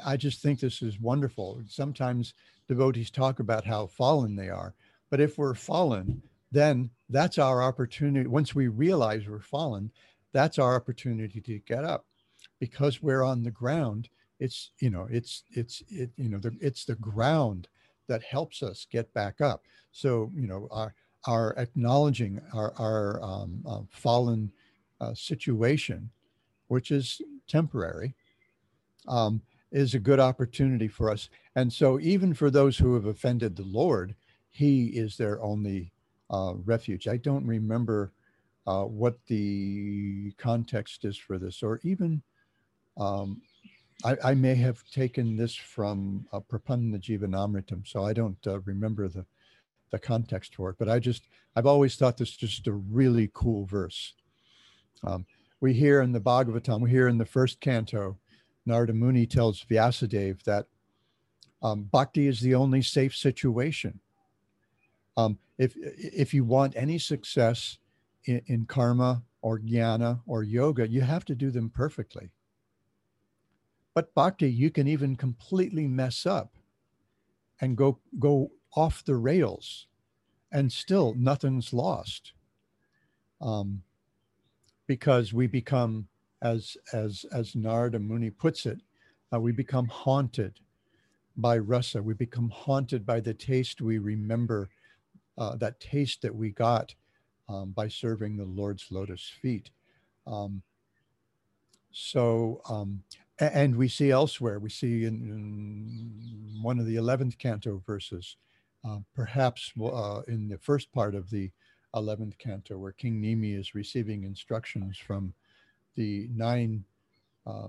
I 0.06 0.18
just 0.18 0.42
think 0.42 0.60
this 0.60 0.82
is 0.82 1.00
wonderful. 1.00 1.62
Sometimes 1.68 2.34
devotees 2.68 3.10
talk 3.10 3.40
about 3.40 3.66
how 3.66 3.88
fallen 3.88 4.36
they 4.36 4.50
are, 4.50 4.74
but 5.10 5.22
if 5.22 5.38
we're 5.38 5.54
fallen, 5.56 6.22
then 6.52 6.90
that's 7.10 7.38
our 7.38 7.64
opportunity. 7.64 8.28
Once 8.28 8.54
we 8.54 8.68
realize 8.68 9.28
we're 9.28 9.40
fallen, 9.40 9.92
that's 10.34 10.60
our 10.60 10.76
opportunity 10.76 11.40
to 11.40 11.60
get 11.60 11.86
up 11.86 12.06
because 12.60 13.02
we're 13.02 13.24
on 13.24 13.44
the 13.44 13.52
ground. 13.52 14.10
It's, 14.40 14.72
you 14.80 14.90
know, 14.90 15.08
it's, 15.10 15.44
it's, 15.52 15.82
it, 15.88 16.10
you 16.18 16.28
know, 16.28 16.40
the, 16.40 16.58
it's 16.60 16.84
the 16.84 16.96
ground 16.96 17.70
that 18.08 18.24
helps 18.24 18.62
us 18.62 18.86
get 18.92 19.14
back 19.14 19.40
up. 19.40 19.64
So, 19.92 20.32
you 20.36 20.48
know, 20.48 20.68
our, 20.72 20.94
our 21.28 21.58
acknowledging 21.58 22.42
our, 22.54 22.74
our 22.78 23.24
um, 23.24 23.64
uh, 23.68 23.82
fallen 23.90 24.52
uh, 25.02 25.14
situation, 25.14 26.10
which 26.68 26.92
is 26.92 27.22
temporary, 27.48 28.14
um, 29.08 29.42
is 29.72 29.94
a 29.94 30.00
good 30.00 30.20
opportunity 30.20 30.88
for 30.88 31.10
us. 31.10 31.30
And 31.56 31.72
so, 31.72 32.00
even 32.00 32.34
for 32.34 32.50
those 32.50 32.78
who 32.78 32.94
have 32.94 33.06
offended 33.06 33.56
the 33.56 33.64
Lord, 33.64 34.16
He 34.52 34.88
is 34.88 35.18
their 35.18 35.42
only 35.42 35.92
uh, 36.30 36.54
refuge. 36.64 37.08
I 37.08 37.18
don't 37.18 37.46
remember 37.46 38.12
uh, 38.68 38.84
what 38.84 39.18
the 39.28 40.32
context 40.38 41.06
is 41.06 41.18
for 41.18 41.38
this, 41.38 41.62
or 41.62 41.80
even 41.84 42.22
um, 42.98 43.42
I, 44.04 44.18
I, 44.24 44.34
may 44.34 44.56
have 44.56 44.84
taken 44.90 45.36
this 45.36 45.54
from 45.54 46.26
uh, 46.34 46.40
Prapanna 46.40 47.00
Jivanamritam, 47.00 47.86
so 47.88 48.06
I 48.06 48.14
don't 48.14 48.38
uh, 48.48 48.60
remember 48.62 49.08
the 49.08 49.26
the 49.96 50.08
context 50.08 50.56
for 50.56 50.70
it. 50.70 50.76
But 50.78 50.90
I 50.90 51.00
just 51.00 51.24
I've 51.56 51.66
always 51.66 51.96
thought 51.96 52.18
this 52.18 52.36
just 52.36 52.68
a 52.68 52.74
really 52.74 53.32
cool 53.34 53.66
verse. 53.66 54.14
Um, 55.04 55.26
we 55.62 55.74
hear 55.74 56.02
in 56.02 56.12
the 56.12 56.20
Bhagavatam, 56.20 56.82
we 56.82 56.90
hear 56.90 57.08
in 57.08 57.18
the 57.18 57.26
first 57.26 57.62
canto, 57.62 58.18
Narada 58.66 58.94
Muni 58.94 59.26
tells 59.26 59.64
Vyasadeva 59.64 60.44
that 60.44 60.68
um, 61.62 61.84
bhakti 61.84 62.28
is 62.28 62.42
the 62.42 62.56
only 62.56 62.82
safe 62.82 63.16
situation. 63.16 64.00
Um, 65.18 65.40
if 65.58 65.74
if 65.78 66.34
you 66.34 66.44
want 66.44 66.74
any 66.76 66.98
success 66.98 67.78
in, 68.26 68.42
in 68.48 68.66
karma 68.66 69.24
or 69.42 69.60
jnana 69.60 70.20
or 70.28 70.44
yoga, 70.44 70.88
you 70.88 71.02
have 71.02 71.24
to 71.26 71.36
do 71.36 71.52
them 71.52 71.70
perfectly. 71.70 72.32
But 73.94 74.14
bhakti, 74.14 74.52
you 74.52 74.72
can 74.72 74.88
even 74.90 75.16
completely 75.16 75.88
mess 75.88 76.26
up 76.26 76.58
and 77.62 77.78
go 77.78 78.00
go 78.20 78.52
off 78.76 79.04
the 79.06 79.16
rails, 79.16 79.88
and 80.52 80.72
still 80.72 81.14
nothing's 81.18 81.74
lost. 81.74 82.34
Um, 83.42 83.84
because 84.88 85.34
we 85.34 85.48
become, 85.48 86.08
as 86.42 86.78
as 86.94 87.26
as 87.32 87.56
Narada 87.56 88.00
Muni 88.00 88.30
puts 88.30 88.66
it, 88.66 88.80
uh, 89.34 89.40
we 89.40 89.52
become 89.52 89.88
haunted 89.88 90.60
by 91.38 91.58
rasa. 91.58 92.02
We 92.02 92.14
become 92.14 92.50
haunted 92.50 93.06
by 93.06 93.20
the 93.20 93.34
taste 93.34 93.82
we 93.82 93.98
remember 93.98 94.70
uh, 95.38 95.56
that 95.58 95.80
taste 95.80 96.22
that 96.22 96.34
we 96.34 96.52
got 96.52 96.94
um, 97.50 97.72
by 97.72 97.88
serving 97.88 98.38
the 98.38 98.46
Lord's 98.46 98.88
lotus 98.90 99.32
feet. 99.42 99.70
Um, 100.28 100.62
so, 101.92 102.62
um, 102.70 103.04
and 103.40 103.76
we 103.76 103.88
see 103.88 104.12
elsewhere, 104.12 104.60
we 104.60 104.70
see 104.70 105.06
in, 105.06 105.16
in 105.16 106.62
one 106.62 106.80
of 106.80 106.86
the 106.86 106.96
11th 106.96 107.38
canto 107.38 107.82
verses, 107.86 108.38
uh, 108.88 109.00
perhaps 109.16 109.72
uh, 109.82 110.22
in 110.28 110.48
the 110.48 110.58
first 110.58 110.92
part 110.92 111.16
of 111.16 111.30
the 111.30 111.52
11th 111.96 112.38
canto, 112.38 112.78
where 112.78 112.92
King 112.92 113.22
Nimi 113.22 113.58
is 113.58 113.74
receiving 113.74 114.24
instructions 114.24 114.98
from 114.98 115.34
the 115.96 116.30
nine 116.36 116.84
uh, 117.48 117.68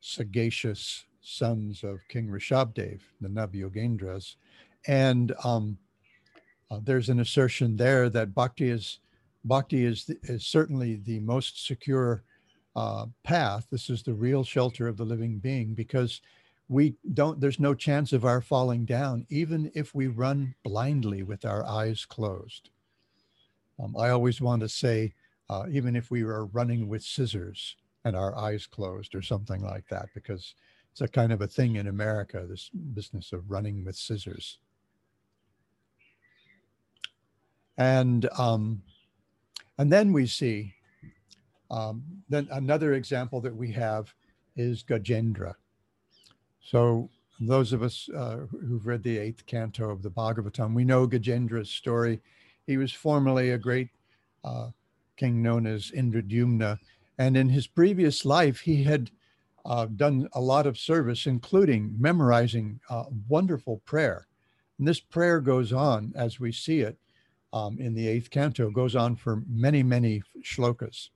sagacious 0.00 1.04
sons 1.20 1.84
of 1.84 2.00
King 2.08 2.26
Rishabdev, 2.28 3.00
the 3.20 3.28
Navyogendras. 3.28 4.36
And 4.86 5.32
um, 5.44 5.78
uh, 6.70 6.80
there's 6.82 7.08
an 7.08 7.20
assertion 7.20 7.76
there 7.76 8.08
that 8.10 8.34
bhakti 8.34 8.70
is 8.70 8.98
bhakti 9.44 9.84
is, 9.84 10.10
is 10.24 10.46
certainly 10.46 10.96
the 11.04 11.20
most 11.20 11.66
secure 11.66 12.22
uh, 12.76 13.06
path. 13.24 13.66
This 13.70 13.88
is 13.88 14.02
the 14.02 14.14
real 14.14 14.44
shelter 14.44 14.86
of 14.86 14.96
the 14.96 15.04
living 15.04 15.38
being 15.38 15.74
because 15.74 16.20
we 16.70 16.94
don't. 17.14 17.40
There's 17.40 17.58
no 17.58 17.74
chance 17.74 18.12
of 18.12 18.24
our 18.24 18.40
falling 18.40 18.84
down, 18.84 19.26
even 19.28 19.72
if 19.74 19.92
we 19.92 20.06
run 20.06 20.54
blindly 20.62 21.24
with 21.24 21.44
our 21.44 21.66
eyes 21.66 22.04
closed. 22.04 22.70
Um, 23.82 23.96
I 23.98 24.10
always 24.10 24.40
want 24.40 24.62
to 24.62 24.68
say, 24.68 25.14
uh, 25.48 25.64
even 25.72 25.96
if 25.96 26.12
we 26.12 26.22
were 26.22 26.46
running 26.46 26.86
with 26.88 27.02
scissors 27.02 27.74
and 28.04 28.14
our 28.14 28.36
eyes 28.38 28.68
closed 28.68 29.16
or 29.16 29.22
something 29.22 29.60
like 29.62 29.88
that, 29.88 30.10
because 30.14 30.54
it's 30.92 31.00
a 31.00 31.08
kind 31.08 31.32
of 31.32 31.40
a 31.40 31.48
thing 31.48 31.74
in 31.74 31.88
America, 31.88 32.46
this 32.48 32.68
business 32.68 33.32
of 33.32 33.50
running 33.50 33.84
with 33.84 33.96
scissors. 33.96 34.58
And 37.78 38.28
um, 38.38 38.80
and 39.76 39.90
then 39.90 40.12
we 40.12 40.28
see 40.28 40.74
um, 41.68 42.04
then 42.28 42.46
another 42.52 42.92
example 42.92 43.40
that 43.40 43.56
we 43.56 43.72
have 43.72 44.14
is 44.54 44.84
Gajendra. 44.84 45.54
So 46.62 47.08
those 47.40 47.72
of 47.72 47.82
us 47.82 48.08
uh, 48.14 48.46
who've 48.50 48.86
read 48.86 49.02
the 49.02 49.18
eighth 49.18 49.46
canto 49.46 49.90
of 49.90 50.02
the 50.02 50.10
Bhagavatam, 50.10 50.74
we 50.74 50.84
know 50.84 51.06
Gajendra's 51.06 51.70
story. 51.70 52.20
He 52.66 52.76
was 52.76 52.92
formerly 52.92 53.50
a 53.50 53.58
great 53.58 53.88
uh, 54.44 54.70
king 55.16 55.42
known 55.42 55.66
as 55.66 55.90
Indradyumna. 55.90 56.78
And 57.18 57.36
in 57.36 57.48
his 57.48 57.66
previous 57.66 58.24
life, 58.24 58.60
he 58.60 58.84
had 58.84 59.10
uh, 59.64 59.86
done 59.86 60.28
a 60.32 60.40
lot 60.40 60.66
of 60.66 60.78
service, 60.78 61.26
including 61.26 61.94
memorizing 61.98 62.80
uh, 62.88 63.04
wonderful 63.28 63.82
prayer. 63.84 64.26
And 64.78 64.88
this 64.88 65.00
prayer 65.00 65.40
goes 65.40 65.72
on 65.72 66.12
as 66.16 66.40
we 66.40 66.52
see 66.52 66.80
it 66.80 66.96
um, 67.52 67.78
in 67.80 67.94
the 67.94 68.06
eighth 68.06 68.30
canto 68.30 68.70
goes 68.70 68.94
on 68.94 69.16
for 69.16 69.42
many, 69.48 69.82
many 69.82 70.22
shlokas. 70.42 71.08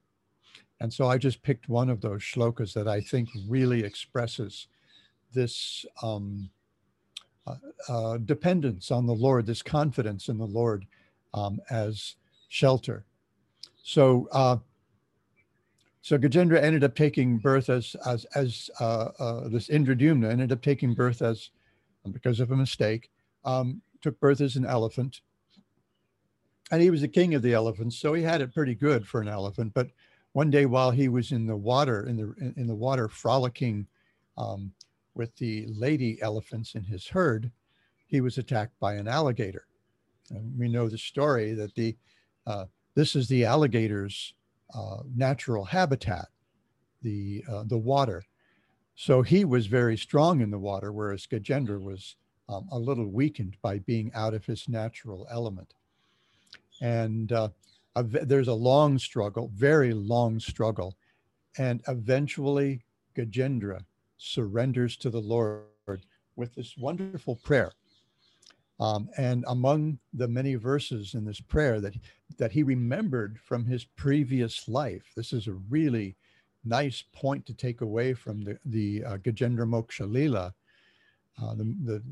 And 0.80 0.92
so 0.92 1.09
I 1.09 1.18
just 1.18 1.42
picked 1.42 1.68
one 1.68 1.88
of 1.88 2.01
those 2.01 2.20
shlokas 2.20 2.72
that 2.74 2.88
I 2.88 3.01
think 3.01 3.28
really 3.49 3.84
expresses 3.84 4.66
this 5.35 5.85
um, 6.03 6.49
uh, 7.47 7.57
uh, 7.89 8.18
dependence 8.18 8.91
on 8.91 9.07
the 9.07 9.14
Lord, 9.14 9.47
this 9.47 9.62
confidence 9.62 10.28
in 10.28 10.39
the 10.39 10.47
Lord 10.47 10.87
um, 11.35 11.61
as 11.70 12.14
shelter. 12.49 13.05
So, 13.82 14.28
uh, 14.32 14.57
so 16.01 16.16
Gajendra 16.16 16.62
ended 16.62 16.85
up 16.85 16.95
taking 16.95 17.39
birth 17.39 17.68
as 17.68 17.97
as 18.07 18.24
as 18.35 18.70
uh, 18.80 19.09
uh, 19.18 19.49
this 19.49 19.68
Indradyumna 19.68 20.30
ended 20.30 20.53
up 20.53 20.62
taking 20.62 20.95
birth 20.95 21.22
as 21.22 21.51
because 22.12 22.41
of 22.41 22.51
a 22.51 22.57
mistake, 22.57 23.11
um, 23.45 23.80
took 24.03 24.18
birth 24.20 24.41
as 24.41 24.57
an 24.57 24.66
elephant, 24.66 25.20
and 26.70 26.82
he 26.82 26.91
was 26.91 27.01
the 27.01 27.09
king 27.09 27.35
of 27.35 27.43
the 27.43 27.55
elephants, 27.55 27.99
so 27.99 28.12
he 28.14 28.22
had 28.22 28.41
it 28.41 28.55
pretty 28.55 28.74
good 28.74 29.07
for 29.07 29.20
an 29.20 29.28
elephant. 29.28 29.72
But 29.74 29.89
one 30.32 30.51
day, 30.51 30.66
while 30.66 30.91
he 30.91 31.09
was 31.09 31.32
in 31.32 31.47
the 31.47 31.57
water, 31.57 32.07
in 32.07 32.16
the 32.16 32.53
in 32.57 32.66
the 32.66 32.74
water, 32.74 33.09
frolicking 33.09 33.87
um, 34.37 34.72
with 35.15 35.35
the 35.37 35.67
lady 35.69 36.21
elephants 36.23 36.75
in 36.75 36.85
his 36.85 37.07
herd, 37.07 37.51
he 38.07 38.21
was 38.21 38.39
attacked 38.39 38.79
by 38.81 38.95
an 38.95 39.09
alligator. 39.09 39.67
And 40.31 40.59
we 40.59 40.69
know 40.69 40.89
the 40.89 40.99
story 40.99 41.55
that 41.55 41.75
the 41.75 41.97
uh, 42.47 42.67
this 42.95 43.17
is 43.17 43.29
the 43.29 43.45
alligator's 43.45 44.35
uh, 44.75 44.99
natural 45.15 45.65
habitat, 45.65 46.29
the 47.03 47.45
uh, 47.51 47.65
the 47.67 47.79
water. 47.79 48.25
So 48.97 49.23
he 49.23 49.45
was 49.45 49.67
very 49.67 49.97
strong 49.97 50.41
in 50.41 50.51
the 50.51 50.59
water, 50.59 50.93
whereas 50.93 51.27
Gajendra 51.27 51.81
was 51.81 52.17
um, 52.49 52.69
a 52.71 52.79
little 52.79 53.09
weakened 53.09 53.57
by 53.62 53.79
being 53.81 54.12
out 54.15 54.35
of 54.35 54.45
his 54.45 54.69
natural 54.69 55.27
element. 55.31 55.75
And 56.81 57.33
uh, 57.33 57.49
there's 57.97 58.49
a 58.49 58.55
long 58.55 58.99
struggle, 58.99 59.51
very 59.55 59.93
long 59.93 60.39
struggle. 60.39 60.97
And 61.59 61.83
eventually, 61.89 62.85
Gajendra 63.17 63.85
surrenders 64.17 64.97
to 64.99 65.11
the 65.11 65.21
Lord 65.21 65.65
with 66.37 66.55
this 66.55 66.77
wonderful 66.77 67.37
prayer. 67.37 67.73
Um, 68.81 69.09
and 69.17 69.45
among 69.47 69.99
the 70.12 70.27
many 70.27 70.57
verses 70.57 71.15
in 71.15 71.25
this 71.25 71.41
prayer 71.41 71.81
that, 71.81 71.95
that 72.39 72.53
he 72.53 72.62
remembered 72.62 73.39
from 73.39 73.65
his 73.65 73.85
previous 73.85 74.69
life, 74.69 75.12
this 75.17 75.33
is 75.33 75.47
a 75.47 75.53
really 75.53 76.17
nice 76.65 77.05
point 77.12 77.47
to 77.47 77.55
take 77.55 77.83
away 77.83 78.15
from 78.15 78.43
the, 78.43 78.59
the 78.65 79.05
uh, 79.05 79.17
Gajendra 79.19 79.67
Moksha 79.67 80.11
Lila, 80.11 80.55
uh, 81.41 81.55
the, 81.55 81.65
the, 81.85 82.03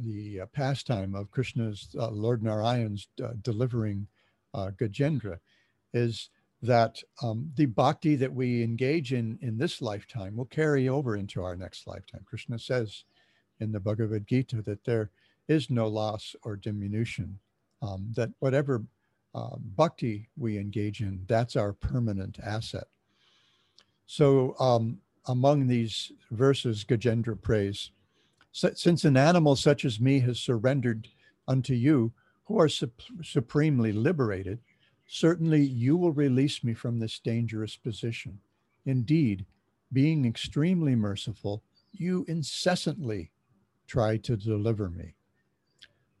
the 0.00 0.40
uh, 0.40 0.46
pastime 0.46 1.14
of 1.14 1.30
Krishna's, 1.30 1.88
uh, 1.98 2.10
Lord 2.10 2.42
Narayan's 2.42 3.08
uh, 3.22 3.32
delivering 3.40 4.06
uh, 4.52 4.70
Gajendra, 4.78 5.38
is 5.94 6.28
that 6.62 7.02
um, 7.22 7.50
the 7.56 7.66
bhakti 7.66 8.16
that 8.16 8.32
we 8.32 8.62
engage 8.62 9.12
in 9.12 9.38
in 9.40 9.56
this 9.56 9.80
lifetime 9.80 10.36
will 10.36 10.46
carry 10.46 10.88
over 10.88 11.16
into 11.16 11.42
our 11.42 11.56
next 11.56 11.86
lifetime. 11.86 12.20
Krishna 12.26 12.58
says 12.58 13.04
in 13.60 13.72
the 13.72 13.80
Bhagavad 13.80 14.26
Gita 14.26 14.62
that 14.62 14.84
there 14.84 15.10
is 15.48 15.70
no 15.70 15.88
loss 15.88 16.36
or 16.42 16.56
diminution, 16.56 17.38
um, 17.82 18.08
that 18.14 18.30
whatever 18.40 18.82
uh, 19.34 19.56
bhakti 19.76 20.28
we 20.36 20.58
engage 20.58 21.00
in, 21.00 21.24
that's 21.28 21.56
our 21.56 21.72
permanent 21.72 22.38
asset. 22.44 22.88
So 24.06 24.54
um, 24.58 24.98
among 25.26 25.66
these 25.66 26.12
verses, 26.30 26.84
Gajendra 26.84 27.40
prays, 27.40 27.90
since 28.52 29.04
an 29.04 29.16
animal 29.16 29.56
such 29.56 29.84
as 29.84 30.00
me 30.00 30.18
has 30.20 30.40
surrendered 30.40 31.08
unto 31.46 31.74
you, 31.74 32.12
who 32.44 32.58
are 32.58 32.68
sup- 32.68 33.02
supremely 33.22 33.92
liberated, 33.92 34.58
Certainly 35.12 35.62
you 35.62 35.96
will 35.96 36.12
release 36.12 36.62
me 36.62 36.72
from 36.72 37.00
this 37.00 37.18
dangerous 37.18 37.74
position. 37.74 38.38
Indeed, 38.86 39.44
being 39.92 40.24
extremely 40.24 40.94
merciful, 40.94 41.64
you 41.90 42.24
incessantly 42.28 43.32
try 43.88 44.18
to 44.18 44.36
deliver 44.36 44.88
me. 44.88 45.16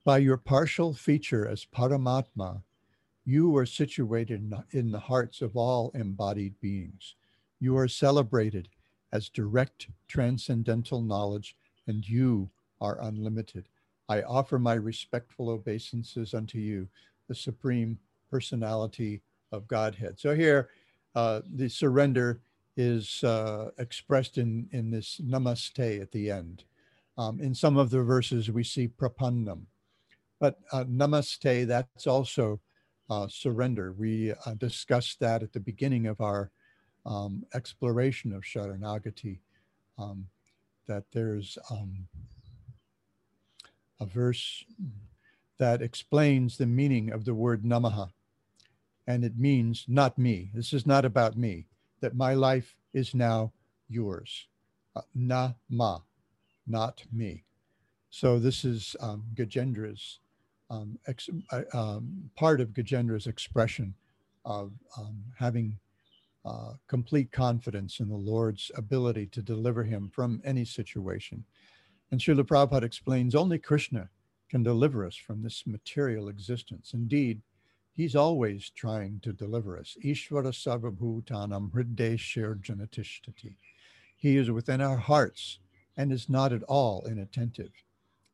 By 0.02 0.18
your 0.18 0.36
partial 0.36 0.92
feature 0.92 1.46
as 1.46 1.64
Paramatma, 1.72 2.62
you 3.24 3.56
are 3.56 3.64
situated 3.64 4.52
in 4.72 4.90
the 4.90 4.98
hearts 4.98 5.40
of 5.40 5.56
all 5.56 5.92
embodied 5.94 6.60
beings. 6.60 7.14
You 7.60 7.76
are 7.76 7.86
celebrated 7.86 8.68
as 9.12 9.28
direct 9.28 9.86
transcendental 10.08 11.00
knowledge, 11.00 11.54
and 11.86 12.08
you 12.08 12.50
are 12.80 13.00
unlimited. 13.02 13.68
I 14.08 14.22
offer 14.22 14.58
my 14.58 14.74
respectful 14.74 15.48
obeisances 15.48 16.34
unto 16.34 16.58
you, 16.58 16.88
the 17.28 17.36
Supreme 17.36 17.96
personality 18.30 19.22
of 19.52 19.66
Godhead. 19.66 20.18
So 20.18 20.34
here, 20.34 20.70
uh, 21.14 21.40
the 21.54 21.68
surrender 21.68 22.40
is 22.76 23.22
uh, 23.24 23.70
expressed 23.78 24.38
in, 24.38 24.68
in 24.72 24.90
this 24.90 25.20
namaste 25.22 26.00
at 26.00 26.12
the 26.12 26.30
end. 26.30 26.64
Um, 27.18 27.40
in 27.40 27.54
some 27.54 27.76
of 27.76 27.90
the 27.90 28.02
verses, 28.02 28.50
we 28.50 28.64
see 28.64 28.88
prapannam. 28.88 29.62
But 30.38 30.58
uh, 30.72 30.84
namaste, 30.84 31.66
that's 31.66 32.06
also 32.06 32.60
uh, 33.10 33.26
surrender. 33.28 33.92
We 33.92 34.32
uh, 34.32 34.54
discussed 34.54 35.20
that 35.20 35.42
at 35.42 35.52
the 35.52 35.60
beginning 35.60 36.06
of 36.06 36.20
our 36.20 36.50
um, 37.04 37.44
exploration 37.54 38.32
of 38.32 38.42
Sharanagati, 38.42 39.40
um, 39.98 40.26
that 40.86 41.04
there's 41.12 41.58
um, 41.70 42.06
a 44.00 44.06
verse 44.06 44.64
that 45.58 45.82
explains 45.82 46.56
the 46.56 46.66
meaning 46.66 47.12
of 47.12 47.24
the 47.24 47.34
word 47.34 47.64
namaha 47.64 48.10
and 49.06 49.24
it 49.24 49.38
means 49.38 49.84
not 49.88 50.18
me. 50.18 50.50
This 50.54 50.72
is 50.72 50.86
not 50.86 51.04
about 51.04 51.36
me, 51.36 51.66
that 52.00 52.16
my 52.16 52.34
life 52.34 52.76
is 52.92 53.14
now 53.14 53.52
yours. 53.88 54.46
Uh, 54.96 55.02
na 55.14 55.52
ma, 55.68 56.00
not 56.66 57.02
me. 57.12 57.44
So 58.10 58.38
this 58.38 58.64
is 58.64 58.96
um, 59.00 59.24
Gajendra's, 59.34 60.18
um, 60.68 60.98
uh, 61.52 61.62
um, 61.72 62.30
part 62.36 62.60
of 62.60 62.70
Gajendra's 62.70 63.26
expression 63.26 63.94
of 64.44 64.72
um, 64.98 65.22
having 65.38 65.78
uh, 66.44 66.72
complete 66.88 67.30
confidence 67.30 68.00
in 68.00 68.08
the 68.08 68.16
Lord's 68.16 68.70
ability 68.76 69.26
to 69.26 69.42
deliver 69.42 69.84
him 69.84 70.10
from 70.12 70.40
any 70.44 70.64
situation. 70.64 71.44
And 72.10 72.20
Srila 72.20 72.44
Prabhupada 72.44 72.82
explains 72.82 73.34
only 73.34 73.58
Krishna 73.58 74.08
can 74.48 74.62
deliver 74.62 75.06
us 75.06 75.14
from 75.14 75.42
this 75.42 75.64
material 75.66 76.28
existence. 76.28 76.92
Indeed, 76.94 77.40
He's 77.92 78.16
always 78.16 78.70
trying 78.70 79.20
to 79.20 79.32
deliver 79.32 79.78
us. 79.78 79.96
Ishvara 80.04 80.52
Sarvabhutanam 80.52 81.70
Hrideshir 81.70 82.62
Janatishtati. 82.62 83.56
He 84.16 84.36
is 84.36 84.50
within 84.50 84.80
our 84.80 84.96
hearts 84.96 85.58
and 85.96 86.12
is 86.12 86.28
not 86.28 86.52
at 86.52 86.62
all 86.64 87.04
inattentive. 87.06 87.72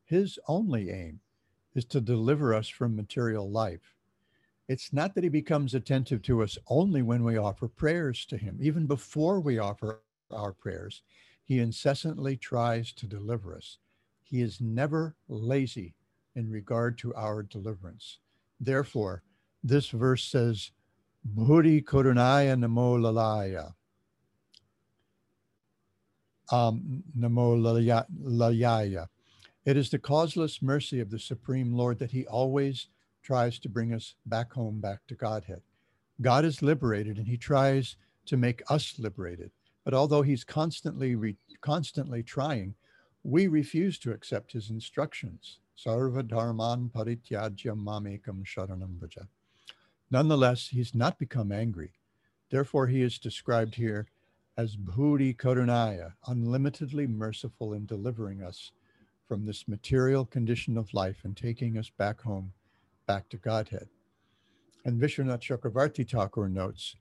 His 0.05 0.39
only 0.47 0.89
aim 0.89 1.19
is 1.75 1.85
to 1.85 2.01
deliver 2.01 2.53
us 2.53 2.69
from 2.69 2.95
material 2.95 3.49
life. 3.49 3.93
It's 4.67 4.91
not 4.91 5.15
that 5.15 5.23
he 5.23 5.29
becomes 5.29 5.73
attentive 5.73 6.21
to 6.23 6.43
us 6.43 6.57
only 6.67 7.01
when 7.01 7.23
we 7.23 7.37
offer 7.37 7.67
prayers 7.67 8.25
to 8.25 8.37
him. 8.37 8.57
Even 8.61 8.85
before 8.85 9.39
we 9.39 9.59
offer 9.59 10.01
our 10.31 10.51
prayers, 10.51 11.03
he 11.43 11.59
incessantly 11.59 12.35
tries 12.35 12.91
to 12.93 13.07
deliver 13.07 13.55
us. 13.55 13.77
He 14.23 14.41
is 14.41 14.59
never 14.59 15.15
lazy 15.29 15.95
in 16.35 16.49
regard 16.49 16.97
to 16.99 17.15
our 17.15 17.43
deliverance. 17.43 18.19
Therefore, 18.59 19.23
this 19.67 19.89
verse 19.89 20.23
says, 20.23 20.71
Bhuri 21.35 21.83
Karunaya 21.83 22.55
Namo 22.57 22.97
Lalaya. 22.97 23.73
Um, 26.51 27.03
Namo 27.17 27.59
Layaya. 28.23 29.07
It 29.65 29.75
is 29.75 29.89
the 29.89 29.99
causeless 29.99 30.61
mercy 30.61 31.01
of 31.01 31.09
the 31.09 31.19
Supreme 31.19 31.73
Lord 31.73 31.99
that 31.99 32.11
He 32.11 32.25
always 32.25 32.87
tries 33.21 33.59
to 33.59 33.69
bring 33.69 33.93
us 33.93 34.15
back 34.25 34.53
home, 34.53 34.79
back 34.79 34.99
to 35.07 35.15
Godhead. 35.15 35.61
God 36.21 36.45
is 36.45 36.61
liberated 36.61 37.17
and 37.17 37.27
He 37.27 37.37
tries 37.37 37.97
to 38.27 38.37
make 38.37 38.61
us 38.69 38.95
liberated. 38.97 39.51
But 39.83 39.93
although 39.93 40.21
He's 40.21 40.45
constantly, 40.45 41.15
re- 41.15 41.37
constantly 41.59 42.23
trying, 42.23 42.75
we 43.23 43.47
refuse 43.47 43.99
to 43.99 44.11
accept 44.11 44.53
His 44.53 44.69
instructions. 44.69 45.59
Sarva 45.77 46.25
dharman 46.25 46.89
parityajya 46.95 47.75
mamekam 47.75 48.45
sharanam 48.45 48.97
vraja. 48.97 49.27
Nonetheless, 50.09 50.69
he's 50.69 50.95
not 50.95 51.19
become 51.19 51.51
angry. 51.51 51.91
Therefore, 52.49 52.87
he 52.87 53.01
is 53.01 53.19
described 53.19 53.75
here 53.75 54.07
as 54.57 54.77
Bhuri 54.77 55.35
Karunaya, 55.35 56.13
unlimitedly 56.27 57.07
merciful 57.07 57.73
in 57.73 57.85
delivering 57.85 58.41
us 58.41 58.71
from 59.27 59.45
this 59.45 59.67
material 59.67 60.25
condition 60.25 60.77
of 60.77 60.93
life 60.93 61.17
and 61.23 61.35
taking 61.35 61.77
us 61.77 61.89
back 61.89 62.21
home, 62.21 62.53
back 63.05 63.27
to 63.29 63.37
Godhead. 63.37 63.89
And 64.85 64.99
Vishwanath 64.99 65.41
Chakravarti 65.41 66.09
Thakur 66.09 66.47
notes, 66.47 66.95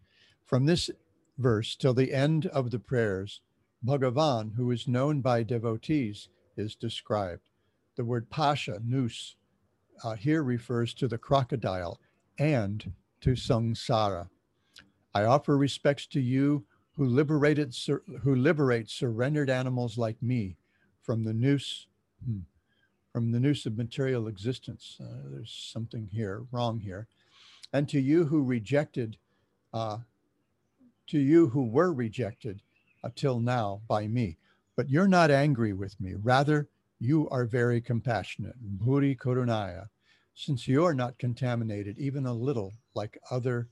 from 0.45 0.67
this 0.67 0.91
verse 1.39 1.77
till 1.77 1.95
the 1.95 2.13
end 2.13 2.47
of 2.47 2.71
the 2.71 2.81
prayers, 2.81 3.41
Bhagavan, 3.85 4.55
who 4.57 4.71
is 4.73 4.89
known 4.89 5.21
by 5.21 5.45
devotees, 5.45 6.29
is 6.57 6.75
described. 6.75 7.51
The 7.97 8.05
word 8.05 8.29
pasha, 8.29 8.81
noose, 8.85 9.37
uh, 10.03 10.17
here 10.17 10.43
refers 10.43 10.93
to 10.95 11.09
the 11.09 11.19
crocodile 11.19 12.01
and 12.39 12.93
to 13.21 13.31
samsara. 13.31 14.29
I 15.15 15.25
offer 15.25 15.57
respects 15.57 16.07
to 16.09 16.21
you 16.21 16.65
who 16.97 17.07
liberated 17.07 17.75
who 18.23 18.35
liberate 18.35 18.91
surrendered 18.91 19.51
animals 19.51 19.99
like 19.99 20.23
me 20.23 20.57
from 21.03 21.25
the 21.25 21.33
noose 21.33 21.87
hmm, 22.25 22.41
from 23.13 23.33
the 23.33 23.41
noose 23.41 23.67
of 23.67 23.77
material 23.77 24.29
existence. 24.29 24.99
Uh, 25.01 25.31
there's 25.31 25.71
something 25.73 26.09
here 26.13 26.43
wrong 26.53 26.81
here. 26.81 27.07
And 27.73 27.89
to 27.89 28.01
you 28.01 28.25
who 28.25 28.43
rejected 28.43 29.17
uh, 29.73 29.99
to 31.09 31.19
you 31.19 31.49
who 31.49 31.65
were 31.65 31.93
rejected 31.93 32.61
until 33.03 33.41
now 33.41 33.81
by 33.89 34.07
me. 34.07 34.37
But 34.77 34.91
you're 34.91 35.09
not 35.09 35.31
angry 35.31 35.73
with 35.73 35.99
me. 36.01 36.15
Rather, 36.15 36.69
you 36.99 37.29
are 37.31 37.45
very 37.45 37.81
compassionate. 37.81 38.57
Bhuri 38.79 39.17
Karunaya 39.17 39.89
since 40.37 40.69
you're 40.69 40.93
not 40.93 41.19
contaminated 41.19 41.99
even 41.99 42.27
a 42.27 42.33
little 42.33 42.75
like 42.95 43.19
other 43.31 43.69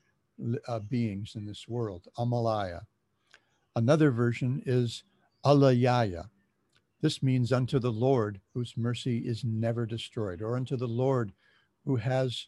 uh, 0.66 0.78
beings 0.80 1.34
in 1.36 1.44
this 1.44 1.68
world, 1.68 2.08
Amalaya. 2.16 2.80
Another 3.76 4.10
version 4.10 4.62
is 4.64 5.04
Alayaya. 5.44 6.30
This 7.02 7.22
means 7.22 7.52
unto 7.52 7.78
the 7.78 7.92
Lord 7.92 8.40
whose 8.54 8.78
mercy 8.78 9.18
is 9.18 9.44
never 9.44 9.84
destroyed, 9.84 10.40
or 10.40 10.56
unto 10.56 10.76
the 10.76 10.88
Lord 10.88 11.32
who 11.84 11.96
has 11.96 12.46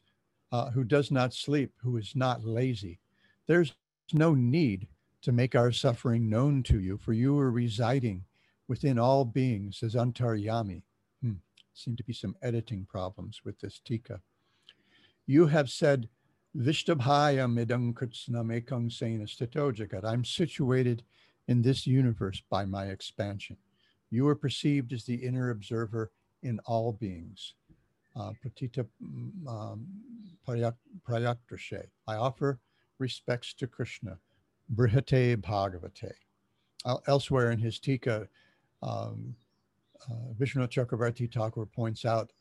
uh, 0.50 0.70
who 0.70 0.82
does 0.82 1.10
not 1.10 1.34
sleep, 1.34 1.72
who 1.82 1.98
is 1.98 2.16
not 2.16 2.42
lazy. 2.42 2.98
There's 3.46 3.74
no 4.14 4.34
need 4.34 4.88
to 5.22 5.32
make 5.32 5.54
our 5.54 5.72
suffering 5.72 6.30
known 6.30 6.62
to 6.62 6.80
you, 6.80 6.96
for 6.96 7.12
you 7.12 7.38
are 7.38 7.50
residing 7.50 8.24
within 8.66 8.98
all 8.98 9.26
beings 9.26 9.82
as 9.82 9.94
Antaryami 9.94 10.82
seem 11.77 11.97
to 11.97 12.05
be 12.05 12.12
some 12.12 12.37
editing 12.43 12.87
problems 12.89 13.41
with 13.45 13.61
this 13.61 13.81
tika. 13.85 14.20
You 15.27 15.47
have 15.47 15.70
said, 15.70 16.09
Vishtabhaya 16.57 17.47
midang 17.47 17.93
kritsna 17.93 18.43
mekang 18.43 18.91
sena 18.91 19.27
I'm 20.07 20.24
situated 20.24 21.03
in 21.49 21.62
this 21.62 21.87
universe 21.87 22.43
by 22.51 22.64
my 22.64 22.87
expansion. 22.87 23.57
You 24.11 24.27
are 24.29 24.35
perceived 24.35 24.93
as 24.93 25.05
the 25.05 25.16
inner 25.16 25.51
observer 25.51 26.11
in 26.43 26.61
all 26.64 26.93
beings. 26.93 27.55
Uh, 28.14 28.33
pratita 28.43 28.87
mm, 29.03 29.47
um, 29.47 29.87
prayakrashe. 30.49 31.85
I 32.07 32.14
offer 32.14 32.59
respects 32.99 33.53
to 33.55 33.66
Krishna. 33.66 34.18
Brihate 34.74 35.37
Bhagavate. 35.37 36.12
Elsewhere 37.07 37.51
in 37.51 37.59
his 37.59 37.79
Tika, 37.79 38.29
um, 38.83 39.35
uh, 40.11 40.32
Vishnu 40.38 40.66
Chakravarti 40.66 41.32
Thakur 41.32 41.66
points 41.66 42.05
out 42.05 42.32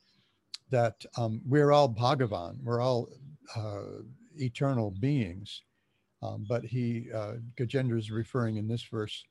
that 0.70 1.06
um, 1.18 1.42
we're 1.46 1.72
all 1.72 1.90
Bhagavan, 1.90 2.58
we're 2.64 2.82
all 2.82 3.10
uh, 3.56 4.02
eternal 4.38 4.92
beings. 4.92 5.62
Um, 6.22 6.46
but 6.48 6.64
he, 6.64 7.08
uh, 7.14 7.34
Gajendra 7.58 8.00
is 8.00 8.10
referring 8.10 8.58
in 8.58 8.68
this 8.68 8.84
verse 8.84 9.24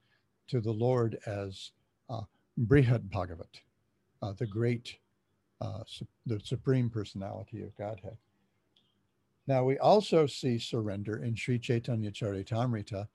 to 0.49 0.61
the 0.61 0.73
Lord 0.73 1.19
as 1.27 1.73
uh, 2.09 2.21
Brihad 2.57 3.11
Bhagavat, 3.11 3.61
uh, 4.23 4.33
the 4.39 4.47
great, 4.47 4.97
uh, 5.61 5.83
su- 5.87 6.07
the 6.27 6.39
supreme 6.41 6.89
personality 6.91 7.63
of 7.63 7.77
Godhead. 7.77 8.17
Now 9.47 9.65
we 9.65 9.79
also 9.79 10.27
see 10.27 10.59
surrender 10.59 11.23
in 11.23 11.35
Sri 11.35 11.59
Chaitanya 11.59 12.11
Charitamrita, 12.11 13.09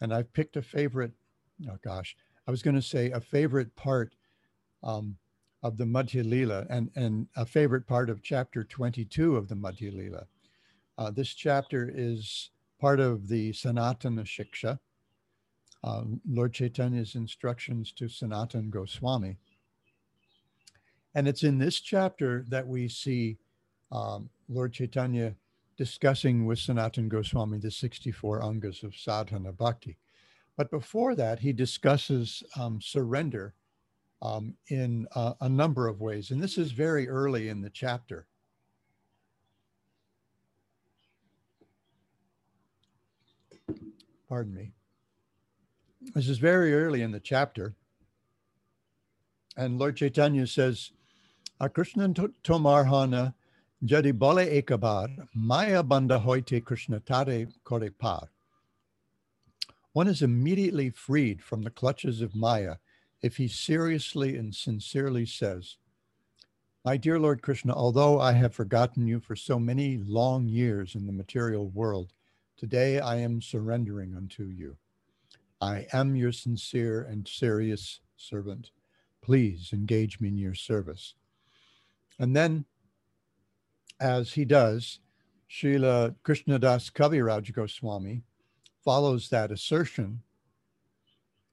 and 0.00 0.12
I've 0.12 0.32
picked 0.32 0.56
a 0.56 0.62
favorite. 0.62 1.12
Oh 1.70 1.78
gosh, 1.82 2.16
I 2.46 2.50
was 2.50 2.62
going 2.62 2.76
to 2.76 2.82
say 2.82 3.10
a 3.10 3.20
favorite 3.20 3.74
part 3.76 4.14
um, 4.82 5.16
of 5.62 5.76
the 5.76 5.84
Madhya 5.84 6.28
Lila 6.28 6.66
and, 6.70 6.90
and 6.94 7.26
a 7.36 7.44
favorite 7.44 7.86
part 7.86 8.10
of 8.10 8.22
chapter 8.22 8.64
22 8.64 9.36
of 9.36 9.48
the 9.48 9.54
Madhya 9.54 9.94
Lila. 9.94 10.26
Uh, 10.98 11.10
this 11.10 11.34
chapter 11.34 11.90
is 11.94 12.50
part 12.80 13.00
of 13.00 13.28
the 13.28 13.52
Sanatana 13.52 14.24
Shiksha, 14.24 14.78
uh, 15.84 16.02
Lord 16.28 16.52
Chaitanya's 16.52 17.14
instructions 17.14 17.92
to 17.92 18.08
Sanatan 18.08 18.70
Goswami. 18.70 19.36
And 21.14 21.26
it's 21.26 21.42
in 21.42 21.58
this 21.58 21.80
chapter 21.80 22.44
that 22.48 22.66
we 22.66 22.88
see 22.88 23.38
um, 23.90 24.28
Lord 24.48 24.72
Chaitanya 24.72 25.34
discussing 25.76 26.46
with 26.46 26.58
Sanatan 26.58 27.08
Goswami 27.08 27.58
the 27.58 27.70
64 27.70 28.42
angas 28.42 28.82
of 28.82 28.94
sadhana 28.94 29.52
bhakti. 29.52 29.96
But 30.56 30.70
before 30.70 31.14
that, 31.14 31.40
he 31.40 31.52
discusses 31.52 32.42
um, 32.58 32.80
surrender 32.80 33.54
um, 34.22 34.54
in 34.68 35.06
uh, 35.14 35.34
a 35.40 35.48
number 35.48 35.88
of 35.88 36.00
ways. 36.00 36.30
And 36.30 36.42
this 36.42 36.58
is 36.58 36.72
very 36.72 37.08
early 37.08 37.48
in 37.48 37.60
the 37.60 37.70
chapter. 37.70 38.26
Pardon 44.28 44.54
me. 44.54 44.72
This 46.14 46.28
is 46.28 46.38
very 46.38 46.74
early 46.74 47.02
in 47.02 47.12
the 47.12 47.20
chapter. 47.20 47.74
And 49.56 49.78
Lord 49.78 49.96
Chaitanya 49.96 50.46
says, 50.46 50.92
Krishna 51.72 52.08
tomarhana 52.08 53.34
jadi 53.84 54.12
bole 54.12 54.44
ekabar 54.44 55.08
maya 55.34 55.82
banda 55.82 56.18
hoite 56.18 56.64
Krishna 56.64 57.00
tare 57.00 57.46
kore 57.64 57.90
par. 57.90 58.28
One 59.92 60.08
is 60.08 60.20
immediately 60.20 60.90
freed 60.90 61.42
from 61.42 61.62
the 61.62 61.70
clutches 61.70 62.20
of 62.20 62.34
Maya 62.34 62.76
if 63.22 63.36
he 63.36 63.48
seriously 63.48 64.36
and 64.36 64.54
sincerely 64.54 65.26
says, 65.26 65.76
My 66.84 66.96
dear 66.96 67.18
Lord 67.18 67.42
Krishna, 67.42 67.74
although 67.74 68.20
I 68.20 68.32
have 68.32 68.54
forgotten 68.54 69.06
you 69.06 69.20
for 69.20 69.36
so 69.36 69.58
many 69.58 69.98
long 69.98 70.48
years 70.48 70.94
in 70.94 71.06
the 71.06 71.12
material 71.12 71.68
world, 71.68 72.12
today 72.56 73.00
I 73.00 73.16
am 73.16 73.40
surrendering 73.40 74.14
unto 74.14 74.44
you. 74.44 74.76
I 75.60 75.86
am 75.92 76.14
your 76.14 76.32
sincere 76.32 77.02
and 77.02 77.26
serious 77.26 78.00
servant. 78.16 78.70
Please 79.22 79.70
engage 79.72 80.20
me 80.20 80.28
in 80.28 80.38
your 80.38 80.54
service. 80.54 81.14
And 82.18 82.36
then, 82.36 82.64
as 83.98 84.32
he 84.32 84.44
does, 84.44 85.00
Srila 85.50 86.14
Krishnadas 86.24 86.92
Kaviraj 86.92 87.52
Goswami 87.52 88.22
follows 88.84 89.28
that 89.30 89.50
assertion 89.50 90.20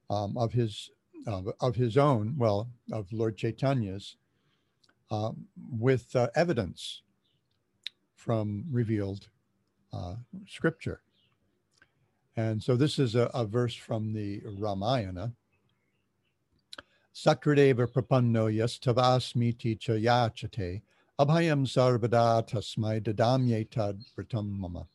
um, 0.10 0.38
of 0.38 0.54
his 0.54 0.92
uh, 1.28 1.42
of 1.62 1.76
his 1.76 1.98
own, 1.98 2.36
well, 2.38 2.70
of 2.92 3.12
Lord 3.12 3.38
Chaitanya's, 3.38 4.18
uh, 5.12 5.32
with 5.72 6.16
uh, 6.16 6.28
evidence 6.36 7.02
from 8.16 8.66
revealed 8.72 9.28
uh, 9.92 10.16
scripture. 10.48 11.02
And 12.36 12.64
so 12.64 12.76
this 12.76 12.98
is 12.98 13.16
a, 13.16 13.30
a 13.34 13.46
verse 13.46 13.76
from 13.76 14.14
the 14.14 14.42
Ramayana. 14.46 15.34
Sakradeva 17.14 17.86
prapanno 17.88 18.52
yastavasmiti 18.52 19.78
chayachate 19.78 20.82
abhayam 21.20 21.68
sarvada 21.68 22.48
tasmai 22.50 23.02
dadamye 23.02 23.70
tad 23.70 24.02
pratam 24.18 24.50
mama. 24.50 24.88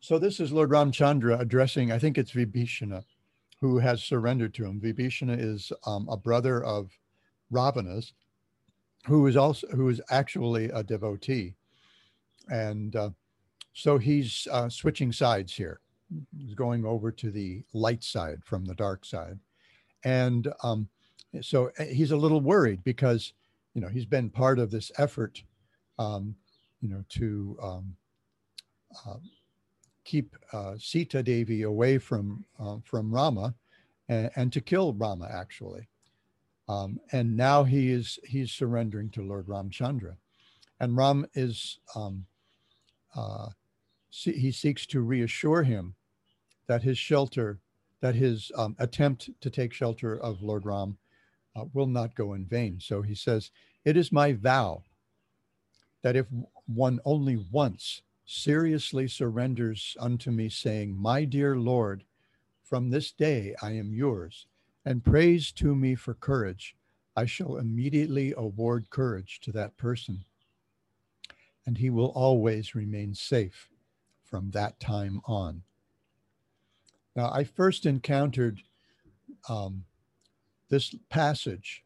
So 0.00 0.18
this 0.18 0.40
is 0.40 0.50
Lord 0.50 0.70
Ramchandra 0.70 1.38
addressing, 1.38 1.92
I 1.92 1.98
think 1.98 2.16
it's 2.18 2.32
Vibhishana, 2.32 3.04
who 3.62 3.78
has 3.78 4.02
surrendered 4.02 4.52
to 4.52 4.64
him. 4.64 4.80
Vibhishana 4.80 5.38
is 5.38 5.72
um, 5.86 6.08
a 6.10 6.16
brother 6.16 6.64
of 6.64 6.90
Ravana's, 7.52 8.12
who 9.06 9.28
is 9.28 9.36
also 9.36 9.68
who 9.68 9.88
is 9.88 10.00
actually 10.10 10.64
a 10.70 10.82
devotee, 10.82 11.54
and 12.50 12.96
uh, 12.96 13.10
so 13.72 13.98
he's 13.98 14.48
uh, 14.50 14.68
switching 14.68 15.12
sides 15.12 15.54
here. 15.54 15.78
He's 16.36 16.54
going 16.54 16.84
over 16.84 17.12
to 17.12 17.30
the 17.30 17.62
light 17.72 18.02
side 18.02 18.40
from 18.44 18.64
the 18.64 18.74
dark 18.74 19.04
side, 19.04 19.38
and 20.02 20.52
um, 20.64 20.88
so 21.40 21.70
uh, 21.78 21.84
he's 21.84 22.10
a 22.10 22.16
little 22.16 22.40
worried 22.40 22.82
because 22.82 23.32
you 23.74 23.80
know 23.80 23.88
he's 23.88 24.06
been 24.06 24.28
part 24.28 24.58
of 24.58 24.72
this 24.72 24.90
effort, 24.98 25.40
um, 26.00 26.34
you 26.80 26.88
know, 26.88 27.04
to 27.10 27.56
um, 27.62 27.96
uh, 29.06 29.18
keep 30.04 30.36
uh, 30.52 30.74
Sita 30.78 31.22
Devi 31.22 31.62
away 31.62 31.98
from 31.98 32.44
uh, 32.58 32.78
from 32.84 33.12
Rama, 33.12 33.54
and, 34.08 34.30
and, 34.36 34.52
to 34.52 34.60
kill 34.60 34.92
Rama 34.94 35.28
actually. 35.32 35.88
Um, 36.68 37.00
and 37.12 37.36
now 37.36 37.64
he 37.64 37.90
is 37.90 38.18
he's 38.24 38.52
surrendering 38.52 39.10
to 39.10 39.22
Lord 39.22 39.46
Ramchandra, 39.46 40.16
and 40.80 40.96
Ram 40.96 41.26
is 41.34 41.78
um, 41.94 42.26
uh, 43.14 43.48
he 44.10 44.52
seeks 44.52 44.86
to 44.86 45.00
reassure 45.00 45.62
him 45.62 45.94
that 46.66 46.82
his 46.82 46.98
shelter, 46.98 47.58
that 48.00 48.14
his 48.14 48.52
um, 48.56 48.76
attempt 48.78 49.30
to 49.40 49.50
take 49.50 49.72
shelter 49.72 50.18
of 50.18 50.42
Lord 50.42 50.64
Ram, 50.66 50.98
uh, 51.56 51.64
will 51.72 51.86
not 51.86 52.14
go 52.14 52.34
in 52.34 52.44
vain. 52.46 52.78
So 52.80 53.02
he 53.02 53.14
says, 53.14 53.50
"It 53.84 53.96
is 53.96 54.12
my 54.12 54.32
vow 54.32 54.82
that 56.02 56.16
if 56.16 56.26
one 56.66 57.00
only 57.04 57.36
once 57.50 58.02
seriously 58.32 59.06
surrenders 59.06 59.96
unto 60.00 60.30
me, 60.30 60.48
saying, 60.48 60.96
My 60.96 61.24
dear 61.24 61.56
Lord, 61.56 62.04
from 62.62 62.88
this 62.88 63.12
day 63.12 63.54
I 63.62 63.72
am 63.72 63.92
yours, 63.92 64.46
and 64.84 65.04
prays 65.04 65.52
to 65.52 65.74
me 65.74 65.94
for 65.94 66.14
courage, 66.14 66.74
I 67.14 67.26
shall 67.26 67.58
immediately 67.58 68.32
award 68.36 68.88
courage 68.88 69.40
to 69.42 69.52
that 69.52 69.76
person, 69.76 70.24
and 71.66 71.76
he 71.76 71.90
will 71.90 72.06
always 72.06 72.74
remain 72.74 73.14
safe 73.14 73.68
from 74.24 74.50
that 74.52 74.80
time 74.80 75.20
on. 75.26 75.62
Now, 77.14 77.30
I 77.30 77.44
first 77.44 77.84
encountered 77.84 78.62
um, 79.48 79.84
this 80.70 80.94
passage 81.10 81.84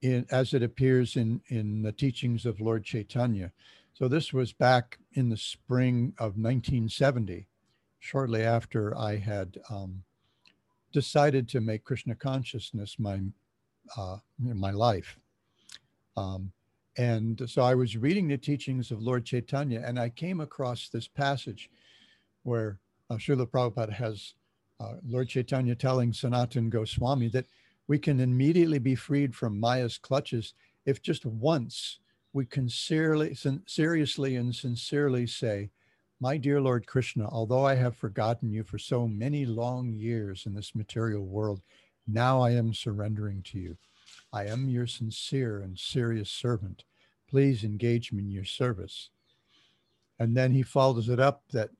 in, 0.00 0.24
as 0.30 0.54
it 0.54 0.62
appears 0.62 1.16
in, 1.16 1.42
in 1.48 1.82
the 1.82 1.92
teachings 1.92 2.46
of 2.46 2.60
Lord 2.60 2.84
Chaitanya 2.84 3.52
so 3.94 4.08
this 4.08 4.32
was 4.32 4.52
back 4.52 4.98
in 5.12 5.28
the 5.28 5.36
spring 5.36 6.14
of 6.18 6.36
1970, 6.36 7.46
shortly 8.00 8.42
after 8.42 8.96
I 8.98 9.16
had 9.16 9.56
um, 9.70 10.02
decided 10.92 11.48
to 11.50 11.60
make 11.60 11.84
Krishna 11.84 12.16
consciousness 12.16 12.96
my 12.98 13.20
uh, 13.96 14.16
my 14.38 14.72
life. 14.72 15.16
Um, 16.16 16.50
and 16.96 17.40
so 17.48 17.62
I 17.62 17.74
was 17.74 17.96
reading 17.96 18.26
the 18.26 18.38
teachings 18.38 18.90
of 18.90 19.00
Lord 19.00 19.24
Chaitanya, 19.24 19.82
and 19.84 19.98
I 19.98 20.08
came 20.08 20.40
across 20.40 20.88
this 20.88 21.06
passage 21.06 21.70
where 22.42 22.80
uh, 23.10 23.14
Srila 23.14 23.46
Prabhupada 23.46 23.92
has 23.92 24.34
uh, 24.80 24.94
Lord 25.06 25.28
Chaitanya 25.28 25.76
telling 25.76 26.12
Sanatan 26.12 26.68
Goswami 26.68 27.28
that 27.28 27.46
we 27.86 27.98
can 27.98 28.18
immediately 28.18 28.78
be 28.80 28.96
freed 28.96 29.36
from 29.36 29.60
Maya's 29.60 29.98
clutches 29.98 30.54
if 30.84 31.00
just 31.00 31.24
once 31.24 32.00
we 32.34 32.44
can 32.44 32.68
sincerely, 32.68 33.36
seriously 33.66 34.36
and 34.36 34.54
sincerely 34.54 35.26
say, 35.26 35.70
My 36.20 36.36
dear 36.36 36.60
Lord 36.60 36.84
Krishna, 36.84 37.28
although 37.30 37.64
I 37.64 37.76
have 37.76 37.96
forgotten 37.96 38.50
you 38.50 38.64
for 38.64 38.76
so 38.76 39.06
many 39.06 39.46
long 39.46 39.92
years 39.92 40.44
in 40.44 40.52
this 40.52 40.74
material 40.74 41.24
world, 41.24 41.62
now 42.08 42.42
I 42.42 42.50
am 42.50 42.74
surrendering 42.74 43.42
to 43.44 43.58
you. 43.60 43.76
I 44.32 44.46
am 44.46 44.68
your 44.68 44.88
sincere 44.88 45.60
and 45.60 45.78
serious 45.78 46.28
servant. 46.28 46.82
Please 47.30 47.62
engage 47.62 48.12
me 48.12 48.24
in 48.24 48.30
your 48.32 48.44
service. 48.44 49.10
And 50.18 50.36
then 50.36 50.50
he 50.50 50.62
follows 50.62 51.08
it 51.08 51.20
up 51.20 51.44
that 51.52 51.70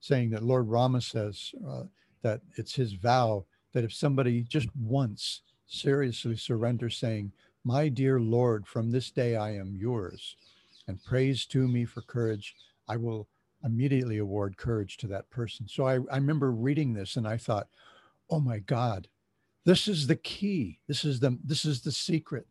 saying 0.00 0.28
that 0.30 0.42
Lord 0.42 0.68
Rama 0.68 1.00
says 1.00 1.52
uh, 1.66 1.84
that 2.20 2.42
it's 2.56 2.74
his 2.74 2.92
vow 2.92 3.46
that 3.72 3.84
if 3.84 3.94
somebody 3.94 4.42
just 4.42 4.68
once 4.78 5.40
seriously 5.66 6.36
surrenders, 6.36 6.98
saying, 6.98 7.32
My 7.64 7.88
dear 7.88 8.20
Lord, 8.20 8.66
from 8.66 8.90
this 8.90 9.10
day 9.10 9.36
I 9.36 9.54
am 9.54 9.76
yours, 9.76 10.36
and 10.88 11.02
praise 11.04 11.46
to 11.46 11.68
me 11.68 11.84
for 11.84 12.02
courage, 12.02 12.54
I 12.88 12.96
will 12.96 13.28
immediately 13.64 14.18
award 14.18 14.56
courage 14.56 14.96
to 14.98 15.06
that 15.08 15.30
person. 15.30 15.68
So 15.68 15.86
I, 15.86 15.94
I 16.10 16.16
remember 16.16 16.50
reading 16.50 16.92
this 16.92 17.16
and 17.16 17.26
I 17.26 17.36
thought, 17.36 17.68
oh 18.28 18.40
my 18.40 18.58
God, 18.58 19.06
this 19.64 19.86
is 19.86 20.08
the 20.08 20.16
key. 20.16 20.80
This 20.88 21.04
is 21.04 21.20
the 21.20 21.38
this 21.44 21.64
is 21.64 21.82
the 21.82 21.92
secret. 21.92 22.46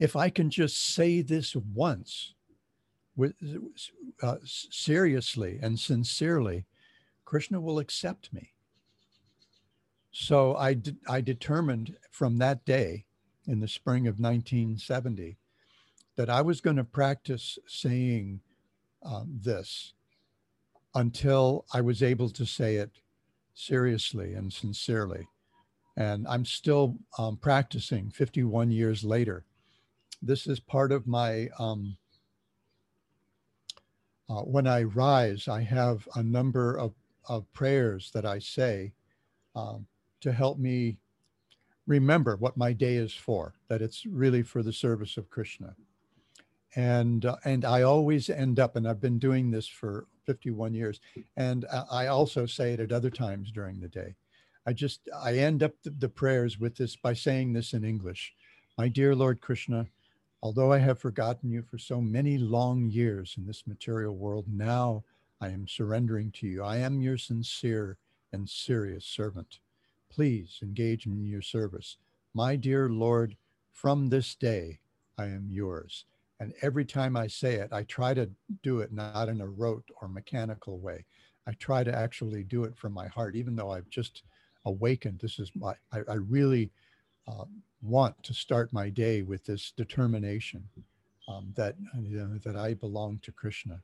If 0.00 0.16
I 0.16 0.28
can 0.28 0.50
just 0.50 0.94
say 0.94 1.22
this 1.22 1.54
once, 1.54 2.34
with 3.16 3.34
uh, 4.22 4.36
seriously 4.44 5.58
and 5.62 5.78
sincerely, 5.80 6.66
Krishna 7.24 7.60
will 7.60 7.78
accept 7.78 8.32
me. 8.32 8.52
So 10.12 10.54
I, 10.56 10.74
de- 10.74 10.96
I 11.08 11.20
determined 11.20 11.96
from 12.10 12.38
that 12.38 12.64
day 12.64 13.05
in 13.46 13.60
the 13.60 13.68
spring 13.68 14.06
of 14.06 14.18
1970 14.18 15.36
that 16.16 16.30
I 16.30 16.40
was 16.42 16.60
going 16.60 16.76
to 16.76 16.84
practice 16.84 17.58
saying 17.66 18.40
um, 19.02 19.38
this 19.42 19.92
until 20.94 21.66
I 21.72 21.82
was 21.82 22.02
able 22.02 22.30
to 22.30 22.46
say 22.46 22.76
it 22.76 22.90
seriously 23.54 24.34
and 24.34 24.52
sincerely. 24.52 25.28
And 25.96 26.26
I'm 26.28 26.44
still 26.44 26.96
um, 27.18 27.36
practicing 27.36 28.10
51 28.10 28.70
years 28.70 29.04
later. 29.04 29.44
This 30.22 30.46
is 30.46 30.60
part 30.60 30.92
of 30.92 31.06
my, 31.06 31.48
um, 31.58 31.96
uh, 34.28 34.40
when 34.40 34.66
I 34.66 34.82
rise, 34.82 35.48
I 35.48 35.62
have 35.62 36.08
a 36.14 36.22
number 36.22 36.76
of, 36.76 36.92
of 37.28 37.50
prayers 37.52 38.10
that 38.12 38.26
I 38.26 38.38
say 38.38 38.92
um, 39.54 39.86
to 40.20 40.32
help 40.32 40.58
me 40.58 40.96
remember 41.86 42.36
what 42.36 42.56
my 42.56 42.72
day 42.72 42.96
is 42.96 43.12
for, 43.12 43.54
that 43.68 43.82
it's 43.82 44.04
really 44.06 44.42
for 44.42 44.62
the 44.62 44.72
service 44.72 45.16
of 45.16 45.30
Krishna. 45.30 45.76
And, 46.74 47.24
uh, 47.24 47.36
and 47.44 47.64
I 47.64 47.82
always 47.82 48.28
end 48.28 48.60
up, 48.60 48.76
and 48.76 48.86
I've 48.86 49.00
been 49.00 49.18
doing 49.18 49.50
this 49.50 49.66
for 49.66 50.06
51 50.26 50.74
years, 50.74 51.00
and 51.36 51.64
I 51.90 52.08
also 52.08 52.44
say 52.44 52.72
it 52.72 52.80
at 52.80 52.92
other 52.92 53.10
times 53.10 53.50
during 53.52 53.80
the 53.80 53.88
day. 53.88 54.16
I 54.66 54.72
just, 54.72 55.08
I 55.16 55.34
end 55.34 55.62
up 55.62 55.72
the, 55.84 55.90
the 55.90 56.08
prayers 56.08 56.58
with 56.58 56.76
this 56.76 56.96
by 56.96 57.14
saying 57.14 57.52
this 57.52 57.72
in 57.72 57.84
English. 57.84 58.34
My 58.76 58.88
dear 58.88 59.14
Lord 59.14 59.40
Krishna, 59.40 59.86
although 60.42 60.72
I 60.72 60.78
have 60.78 60.98
forgotten 60.98 61.50
you 61.50 61.62
for 61.62 61.78
so 61.78 62.00
many 62.00 62.36
long 62.36 62.90
years 62.90 63.36
in 63.38 63.46
this 63.46 63.66
material 63.66 64.16
world, 64.16 64.46
now 64.48 65.04
I 65.40 65.48
am 65.48 65.68
surrendering 65.68 66.32
to 66.32 66.46
you. 66.46 66.64
I 66.64 66.78
am 66.78 67.00
your 67.00 67.16
sincere 67.16 67.98
and 68.32 68.48
serious 68.48 69.04
servant. 69.04 69.60
Please 70.16 70.60
engage 70.62 71.04
in 71.04 71.26
your 71.26 71.42
service. 71.42 71.98
My 72.32 72.56
dear 72.56 72.88
Lord, 72.88 73.36
from 73.74 74.08
this 74.08 74.34
day 74.34 74.78
I 75.18 75.26
am 75.26 75.48
yours. 75.50 76.06
And 76.40 76.54
every 76.62 76.86
time 76.86 77.18
I 77.18 77.26
say 77.26 77.56
it, 77.56 77.70
I 77.70 77.82
try 77.82 78.14
to 78.14 78.30
do 78.62 78.80
it 78.80 78.94
not 78.94 79.28
in 79.28 79.42
a 79.42 79.46
rote 79.46 79.84
or 80.00 80.08
mechanical 80.08 80.78
way. 80.78 81.04
I 81.46 81.52
try 81.52 81.84
to 81.84 81.94
actually 81.94 82.44
do 82.44 82.64
it 82.64 82.78
from 82.78 82.94
my 82.94 83.08
heart, 83.08 83.36
even 83.36 83.56
though 83.56 83.70
I've 83.70 83.90
just 83.90 84.22
awakened. 84.64 85.18
This 85.20 85.38
is 85.38 85.50
my, 85.54 85.74
I, 85.92 85.98
I 86.08 86.14
really 86.14 86.70
uh, 87.28 87.44
want 87.82 88.22
to 88.22 88.32
start 88.32 88.72
my 88.72 88.88
day 88.88 89.20
with 89.20 89.44
this 89.44 89.70
determination 89.76 90.66
um, 91.28 91.52
that, 91.56 91.76
you 92.00 92.16
know, 92.20 92.38
that 92.42 92.56
I 92.56 92.72
belong 92.72 93.18
to 93.22 93.32
Krishna. 93.32 93.82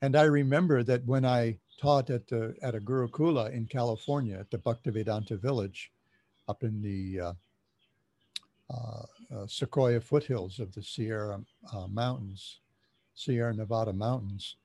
And 0.00 0.16
I 0.16 0.24
remember 0.24 0.82
that 0.84 1.04
when 1.06 1.24
I 1.24 1.58
taught 1.80 2.10
at, 2.10 2.26
the, 2.28 2.54
at 2.62 2.74
a 2.74 2.80
Gurukula 2.80 3.52
in 3.52 3.66
California 3.66 4.38
at 4.38 4.50
the 4.50 4.58
Bhaktivedanta 4.58 5.40
village 5.40 5.90
up 6.48 6.62
in 6.62 6.80
the 6.80 7.20
uh, 7.20 7.32
uh, 8.70 9.02
uh, 9.34 9.46
Sequoia 9.46 10.00
foothills 10.00 10.60
of 10.60 10.72
the 10.72 10.82
Sierra 10.82 11.40
uh, 11.74 11.86
Mountains, 11.88 12.60
Sierra 13.14 13.54
Nevada 13.54 13.92
Mountains, 13.92 14.56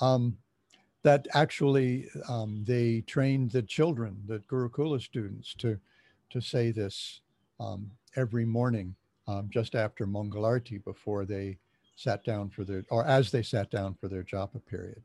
um, 0.00 0.36
that 1.02 1.26
actually 1.34 2.08
um, 2.28 2.64
they 2.66 3.00
trained 3.02 3.50
the 3.50 3.62
children, 3.62 4.22
the 4.26 4.38
Gurukula 4.40 5.00
students, 5.00 5.54
to, 5.54 5.78
to 6.30 6.40
say 6.40 6.70
this 6.70 7.20
um, 7.58 7.90
every 8.16 8.44
morning 8.44 8.94
um, 9.26 9.48
just 9.52 9.74
after 9.74 10.06
Mangalarti 10.06 10.82
before 10.84 11.24
they 11.24 11.58
sat 12.00 12.24
down 12.24 12.48
for 12.48 12.64
their, 12.64 12.82
or 12.90 13.06
as 13.06 13.30
they 13.30 13.42
sat 13.42 13.70
down 13.70 13.94
for 14.00 14.08
their 14.08 14.22
japa 14.22 14.64
period. 14.64 15.02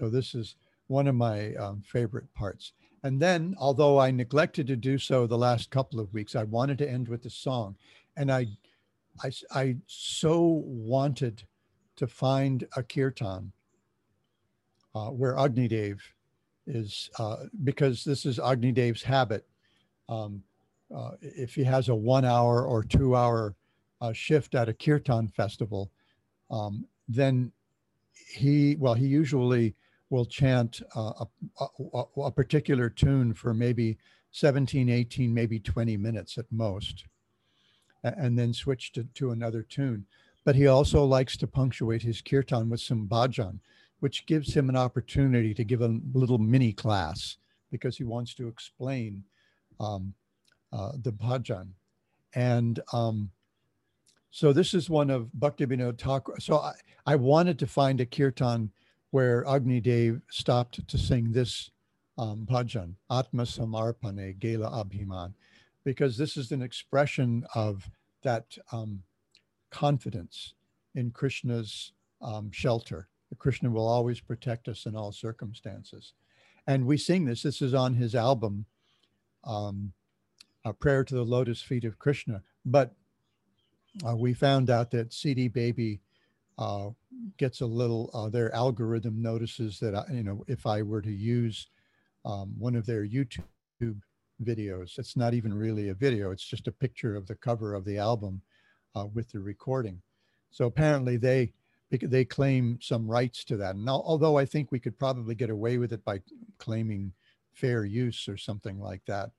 So 0.00 0.08
this 0.08 0.34
is 0.34 0.56
one 0.86 1.06
of 1.06 1.14
my 1.14 1.54
um, 1.56 1.82
favorite 1.84 2.32
parts. 2.34 2.72
And 3.02 3.20
then, 3.20 3.54
although 3.58 3.98
I 3.98 4.10
neglected 4.10 4.66
to 4.68 4.76
do 4.76 4.96
so 4.96 5.26
the 5.26 5.36
last 5.36 5.70
couple 5.70 6.00
of 6.00 6.12
weeks, 6.14 6.34
I 6.34 6.44
wanted 6.44 6.78
to 6.78 6.90
end 6.90 7.08
with 7.08 7.26
a 7.26 7.30
song. 7.30 7.76
And 8.16 8.32
I, 8.32 8.46
I, 9.22 9.30
I 9.52 9.76
so 9.86 10.62
wanted 10.64 11.42
to 11.96 12.06
find 12.06 12.66
a 12.74 12.82
kirtan 12.82 13.52
uh, 14.94 15.10
where 15.10 15.34
Agnidev 15.34 15.98
is, 16.66 17.10
uh, 17.18 17.36
because 17.62 18.04
this 18.04 18.24
is 18.24 18.38
Agnidev's 18.38 19.02
habit. 19.02 19.46
Um, 20.08 20.42
uh, 20.94 21.12
if 21.20 21.54
he 21.54 21.64
has 21.64 21.90
a 21.90 21.94
one 21.94 22.24
hour 22.24 22.64
or 22.64 22.82
two 22.82 23.14
hour 23.14 23.54
uh, 24.00 24.12
shift 24.12 24.54
at 24.54 24.68
a 24.68 24.74
kirtan 24.74 25.28
festival, 25.28 25.90
um, 26.50 26.86
then 27.08 27.52
he, 28.30 28.76
well, 28.76 28.94
he 28.94 29.06
usually 29.06 29.74
will 30.10 30.24
chant 30.24 30.82
uh, 30.96 31.24
a, 31.60 31.66
a, 31.94 32.02
a, 32.22 32.30
particular 32.30 32.88
tune 32.88 33.34
for 33.34 33.52
maybe 33.52 33.98
17, 34.32 34.88
18, 34.88 35.32
maybe 35.32 35.58
20 35.58 35.96
minutes 35.96 36.38
at 36.38 36.46
most, 36.50 37.04
and 38.02 38.38
then 38.38 38.52
switch 38.54 38.92
to, 38.92 39.04
to 39.14 39.32
another 39.32 39.62
tune. 39.62 40.06
But 40.44 40.56
he 40.56 40.66
also 40.66 41.04
likes 41.04 41.36
to 41.38 41.46
punctuate 41.46 42.02
his 42.02 42.22
kirtan 42.22 42.70
with 42.70 42.80
some 42.80 43.06
bhajan, 43.06 43.58
which 44.00 44.26
gives 44.26 44.54
him 44.54 44.68
an 44.68 44.76
opportunity 44.76 45.52
to 45.52 45.64
give 45.64 45.82
a 45.82 45.98
little 46.14 46.38
mini 46.38 46.72
class 46.72 47.36
because 47.70 47.96
he 47.98 48.04
wants 48.04 48.34
to 48.34 48.48
explain 48.48 49.24
um, 49.80 50.14
uh, 50.72 50.92
the 51.02 51.12
bhajan. 51.12 51.68
And 52.34 52.80
um, 52.92 53.30
so 54.30 54.52
this 54.52 54.74
is 54.74 54.90
one 54.90 55.10
of 55.10 55.30
Bhaktivinoda 55.38 55.98
Thakur. 55.98 56.38
So 56.40 56.58
I, 56.58 56.72
I 57.06 57.16
wanted 57.16 57.58
to 57.60 57.66
find 57.66 58.00
a 58.00 58.06
kirtan 58.06 58.70
where 59.10 59.46
Agni 59.46 59.80
Dev 59.80 60.20
stopped 60.30 60.86
to 60.86 60.98
sing 60.98 61.32
this 61.32 61.70
um, 62.18 62.46
bhajan, 62.48 62.94
Atma 63.10 63.44
Samarpane 63.44 64.38
Gela 64.38 64.70
Abhiman, 64.70 65.32
because 65.84 66.18
this 66.18 66.36
is 66.36 66.52
an 66.52 66.62
expression 66.62 67.46
of 67.54 67.88
that 68.22 68.58
um, 68.72 69.02
confidence 69.70 70.54
in 70.94 71.10
Krishna's 71.10 71.92
um, 72.20 72.50
shelter. 72.50 73.08
Krishna 73.38 73.70
will 73.70 73.86
always 73.86 74.20
protect 74.20 74.68
us 74.68 74.86
in 74.86 74.96
all 74.96 75.12
circumstances. 75.12 76.14
And 76.66 76.86
we 76.86 76.96
sing 76.96 77.24
this. 77.24 77.42
This 77.42 77.62
is 77.62 77.72
on 77.72 77.94
his 77.94 78.14
album, 78.14 78.66
um, 79.44 79.92
A 80.64 80.72
Prayer 80.72 81.04
to 81.04 81.14
the 81.14 81.24
Lotus 81.24 81.62
Feet 81.62 81.84
of 81.84 81.98
Krishna. 81.98 82.42
But 82.64 82.94
uh, 84.06 84.16
we 84.16 84.34
found 84.34 84.70
out 84.70 84.90
that 84.90 85.12
CD 85.12 85.48
Baby 85.48 86.00
uh, 86.58 86.90
gets 87.36 87.60
a 87.60 87.66
little, 87.66 88.10
uh, 88.14 88.28
their 88.28 88.54
algorithm 88.54 89.20
notices 89.22 89.78
that, 89.80 89.94
I, 89.94 90.04
you 90.12 90.22
know, 90.22 90.44
if 90.48 90.66
I 90.66 90.82
were 90.82 91.02
to 91.02 91.12
use 91.12 91.68
um, 92.24 92.54
one 92.58 92.74
of 92.74 92.86
their 92.86 93.06
YouTube 93.06 93.42
videos, 94.42 94.98
it's 94.98 95.16
not 95.16 95.34
even 95.34 95.54
really 95.54 95.88
a 95.88 95.94
video, 95.94 96.30
it's 96.30 96.44
just 96.44 96.68
a 96.68 96.72
picture 96.72 97.16
of 97.16 97.26
the 97.26 97.34
cover 97.34 97.74
of 97.74 97.84
the 97.84 97.98
album 97.98 98.42
uh, 98.94 99.06
with 99.06 99.30
the 99.30 99.40
recording. 99.40 100.00
So 100.50 100.66
apparently 100.66 101.16
they, 101.16 101.52
they 101.90 102.24
claim 102.24 102.78
some 102.82 103.10
rights 103.10 103.44
to 103.44 103.56
that. 103.58 103.74
And 103.74 103.88
although 103.88 104.36
I 104.36 104.44
think 104.44 104.70
we 104.70 104.80
could 104.80 104.98
probably 104.98 105.34
get 105.34 105.50
away 105.50 105.78
with 105.78 105.92
it 105.92 106.04
by 106.04 106.20
claiming 106.58 107.12
fair 107.52 107.84
use 107.84 108.28
or 108.28 108.36
something 108.36 108.78
like 108.78 109.04
that, 109.06 109.30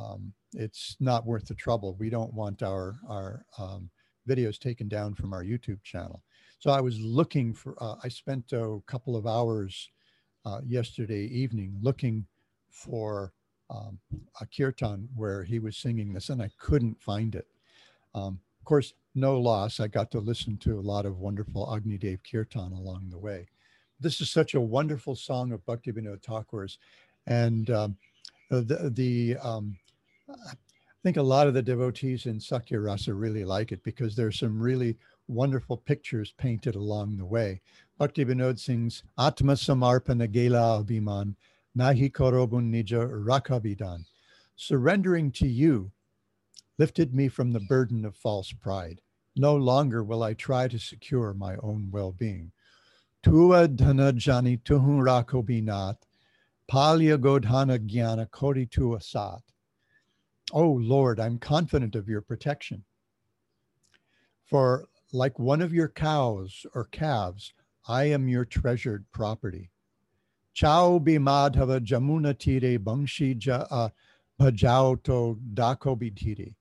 um, 0.00 0.32
it's 0.52 0.96
not 1.00 1.26
worth 1.26 1.46
the 1.46 1.54
trouble. 1.54 1.96
We 1.98 2.10
don't 2.10 2.32
want 2.34 2.62
our, 2.62 2.96
our 3.08 3.44
um, 3.58 3.90
videos 4.28 4.58
taken 4.58 4.88
down 4.88 5.14
from 5.14 5.32
our 5.32 5.44
YouTube 5.44 5.82
channel. 5.82 6.22
So 6.58 6.70
I 6.70 6.80
was 6.80 6.98
looking 7.00 7.54
for, 7.54 7.76
uh, 7.82 7.96
I 8.02 8.08
spent 8.08 8.52
a 8.52 8.78
couple 8.86 9.16
of 9.16 9.26
hours 9.26 9.88
uh, 10.44 10.60
yesterday 10.66 11.24
evening 11.24 11.76
looking 11.82 12.26
for 12.70 13.32
um, 13.68 13.98
a 14.40 14.46
kirtan 14.46 15.08
where 15.14 15.44
he 15.44 15.58
was 15.58 15.76
singing 15.76 16.12
this 16.12 16.28
and 16.28 16.42
I 16.42 16.50
couldn't 16.58 17.00
find 17.00 17.34
it. 17.34 17.46
Um, 18.14 18.40
of 18.60 18.64
course, 18.64 18.94
no 19.14 19.38
loss. 19.38 19.80
I 19.80 19.88
got 19.88 20.10
to 20.12 20.20
listen 20.20 20.56
to 20.58 20.78
a 20.78 20.82
lot 20.82 21.06
of 21.06 21.18
wonderful 21.18 21.72
Agni 21.74 21.98
Dev 21.98 22.20
kirtan 22.28 22.72
along 22.72 23.08
the 23.10 23.18
way. 23.18 23.48
This 23.98 24.20
is 24.20 24.30
such 24.30 24.54
a 24.54 24.60
wonderful 24.60 25.14
song 25.14 25.52
of 25.52 25.64
Bhaktivinoda 25.66 26.22
Thakur's. 26.22 26.78
And 27.26 27.70
um, 27.70 27.96
the, 28.50 28.90
the 28.92 29.36
um, 29.42 29.76
I 30.30 31.02
think 31.02 31.16
a 31.16 31.22
lot 31.22 31.46
of 31.46 31.54
the 31.54 31.62
devotees 31.62 32.26
in 32.26 32.38
Sakhya 32.38 32.84
Rasa 32.84 33.14
really 33.14 33.44
like 33.44 33.72
it 33.72 33.82
because 33.82 34.14
there's 34.14 34.38
some 34.38 34.60
really 34.60 34.96
wonderful 35.28 35.76
pictures 35.76 36.34
painted 36.36 36.74
along 36.74 37.16
the 37.16 37.24
way. 37.24 37.60
Bhakti 37.98 38.24
Vinod 38.24 38.58
sings 38.58 39.02
Atma 39.18 39.54
Samarpana 39.54 40.30
Gela 40.30 40.84
Abhiman 40.84 41.34
Nahi 41.76 42.10
Korobun 42.12 42.70
Nija 42.70 43.08
Rakavidan. 43.08 44.04
surrendering 44.56 45.30
to 45.32 45.48
you, 45.48 45.90
lifted 46.78 47.14
me 47.14 47.28
from 47.28 47.52
the 47.52 47.60
burden 47.60 48.04
of 48.04 48.16
false 48.16 48.52
pride. 48.52 49.00
No 49.36 49.56
longer 49.56 50.02
will 50.02 50.22
I 50.22 50.34
try 50.34 50.68
to 50.68 50.78
secure 50.78 51.32
my 51.32 51.56
own 51.56 51.88
well 51.90 52.12
being. 52.12 52.52
Tua 53.22 53.68
dhana 53.68 54.12
jani 54.18 54.58
tuhun 54.58 55.00
rako 55.02 55.44
binat, 55.44 55.96
palya 56.68 57.16
godhana 57.16 57.78
jnana 57.78 58.30
kori 58.30 58.66
tu 58.66 58.96
asat. 58.96 59.40
Oh 60.52 60.72
Lord, 60.72 61.20
I'm 61.20 61.38
confident 61.38 61.94
of 61.94 62.08
your 62.08 62.20
protection. 62.20 62.84
For 64.46 64.88
like 65.12 65.38
one 65.38 65.60
of 65.62 65.72
your 65.72 65.88
cows 65.88 66.66
or 66.74 66.84
calves, 66.84 67.52
I 67.86 68.04
am 68.04 68.28
your 68.28 68.44
treasured 68.44 69.04
property. 69.12 69.70
Chao 70.54 70.98
bi 70.98 71.12
madhava 71.12 71.80
jamuna 71.80 72.36
tire 72.38 72.78
bangshi 72.78 73.48
uh, 73.48 73.88
bhajao 74.40 75.02
to 75.04 75.38
dako 75.54 75.96
bitire. 75.96 76.54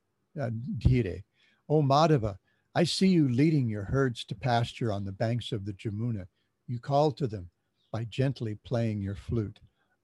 Dire. 0.77 1.23
O 1.67 1.81
Madhava, 1.81 2.37
I 2.75 2.83
see 2.83 3.07
you 3.07 3.27
leading 3.27 3.67
your 3.67 3.83
herds 3.83 4.23
to 4.25 4.35
pasture 4.35 4.91
on 4.91 5.05
the 5.05 5.11
banks 5.11 5.51
of 5.51 5.65
the 5.65 5.73
Jamuna. 5.73 6.25
You 6.67 6.79
call 6.79 7.11
to 7.13 7.27
them 7.27 7.49
by 7.91 8.05
gently 8.05 8.55
playing 8.63 9.01
your 9.01 9.15
flute. 9.15 9.59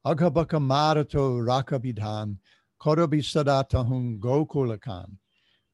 Aghabaka 0.06 0.60
marato 0.60 1.40
rakabidhan, 1.40 2.38
korobi 2.82 3.22
sadatahum 3.22 4.20
gokulakan. 4.20 5.18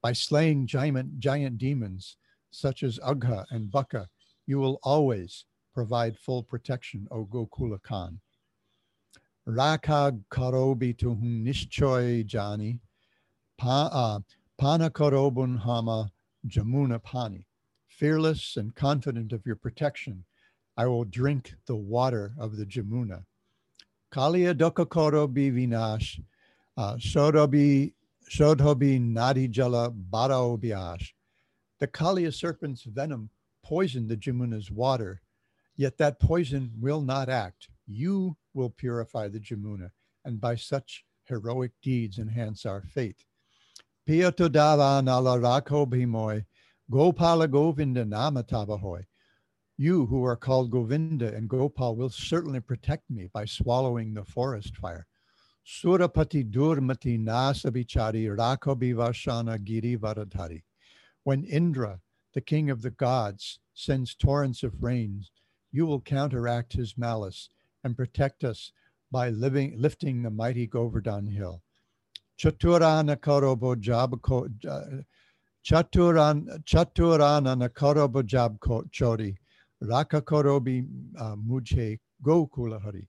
By 0.02 0.14
slaying 0.14 0.66
giant, 0.66 1.20
giant 1.20 1.58
demons 1.58 2.18
such 2.50 2.84
as 2.84 3.00
Agha 3.06 3.46
and 3.52 3.72
Baka, 3.72 4.08
you 4.48 4.60
will 4.60 4.80
always 4.84 5.46
provide 5.74 6.18
full 6.18 6.44
protection, 6.44 7.08
O 7.12 7.26
Gokula 7.26 7.82
Khan. 7.82 8.20
Rakag 9.48 10.22
karobi 10.32 10.96
tuhum 10.96 11.46
nishchoy 11.46 12.32
jani, 12.32 12.80
pa, 13.58 13.90
uh, 13.92 14.20
Panakarobun 14.62 15.60
Hama 15.60 16.12
Jamuna 16.48 17.02
Pani. 17.02 17.48
Fearless 17.88 18.58
and 18.58 18.76
confident 18.76 19.32
of 19.32 19.46
your 19.46 19.56
protection, 19.56 20.24
I 20.78 20.86
will 20.88 21.04
drink 21.04 21.54
the 21.68 21.76
water 21.76 22.34
of 22.40 22.58
the 22.58 22.66
Jamuna. 22.66 23.24
Kalia 24.12 24.54
Dokakoro 24.54 25.28
Vinash, 25.28 26.22
uh, 26.78 26.96
Shodobi 26.96 27.94
Shodhobi 28.30 29.00
Nadi 29.00 29.50
Jala 29.50 29.92
Baraobiash. 29.92 31.12
The 31.80 31.88
Kalia 31.88 32.34
serpent's 32.34 32.84
venom 32.84 33.30
poisoned 33.64 34.10
the 34.10 34.18
Jamuna's 34.18 34.72
water, 34.72 35.22
yet 35.76 35.98
that 35.98 36.20
poison 36.20 36.72
will 36.80 37.02
not 37.02 37.28
act. 37.28 37.70
You 37.88 38.38
will 38.54 38.70
purify 38.70 39.28
the 39.28 39.40
Jamuna, 39.40 39.92
and 40.24 40.40
by 40.40 40.56
such 40.56 41.04
heroic 41.26 41.72
deeds 41.82 42.20
enhance 42.20 42.66
our 42.66 42.82
fate. 42.82 43.26
Piyatodava 44.08 45.04
nalarako 45.04 45.88
bhimoy, 45.88 46.46
Gopala 46.92 47.50
Govinda 47.50 48.06
namatabahoy. 48.06 49.04
You 49.78 50.06
who 50.06 50.24
are 50.24 50.36
called 50.36 50.72
Govinda 50.72 51.34
and 51.34 51.50
Gopal 51.50 51.96
will 51.96 52.10
certainly 52.10 52.60
protect 52.60 53.10
me 53.10 53.30
by 53.34 53.46
swallowing 53.46 54.14
the 54.14 54.24
forest 54.24 54.76
fire. 54.78 55.08
Surapati 55.66 56.44
durmati 56.44 57.20
nasabichari 57.20 58.28
rakobivashana 58.36 59.64
giri 59.64 59.96
varadhari. 59.98 60.64
When 61.24 61.44
Indra, 61.44 62.00
the 62.34 62.42
king 62.42 62.70
of 62.70 62.82
the 62.82 62.90
gods, 62.90 63.60
sends 63.74 64.16
torrents 64.16 64.64
of 64.64 64.82
rains, 64.82 65.32
you 65.72 65.86
will 65.86 66.02
counteract 66.02 66.74
his 66.74 66.98
malice 66.98 67.50
and 67.84 67.96
protect 67.96 68.44
us 68.44 68.72
by 69.12 69.30
living, 69.30 69.76
lifting 69.78 70.22
the 70.22 70.30
mighty 70.30 70.68
Govardhan 70.68 71.28
hill. 71.28 71.62
Chaturana 72.40 73.18
karobo 73.18 73.76
jabko 73.76 74.50
chaturan 75.64 76.64
chaturana 76.64 77.56
nakarobo 77.56 78.26
jab 78.26 78.60
chori 78.60 79.36
raka 79.82 80.22
korobi 80.22 80.88
uh, 81.20 81.36
mujhe 81.36 82.00
gokulahari. 82.24 83.06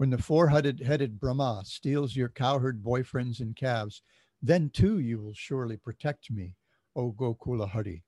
When 0.00 0.08
the 0.08 0.16
four-headed 0.16 0.80
headed 0.80 1.20
Brahma 1.20 1.60
steals 1.66 2.16
your 2.16 2.30
cowherd 2.30 2.82
boyfriends 2.82 3.40
and 3.40 3.54
calves, 3.54 4.00
then 4.40 4.70
too 4.70 4.98
you 4.98 5.20
will 5.20 5.34
surely 5.34 5.76
protect 5.76 6.30
me, 6.30 6.54
O 6.96 7.12
Gokulahari. 7.12 8.00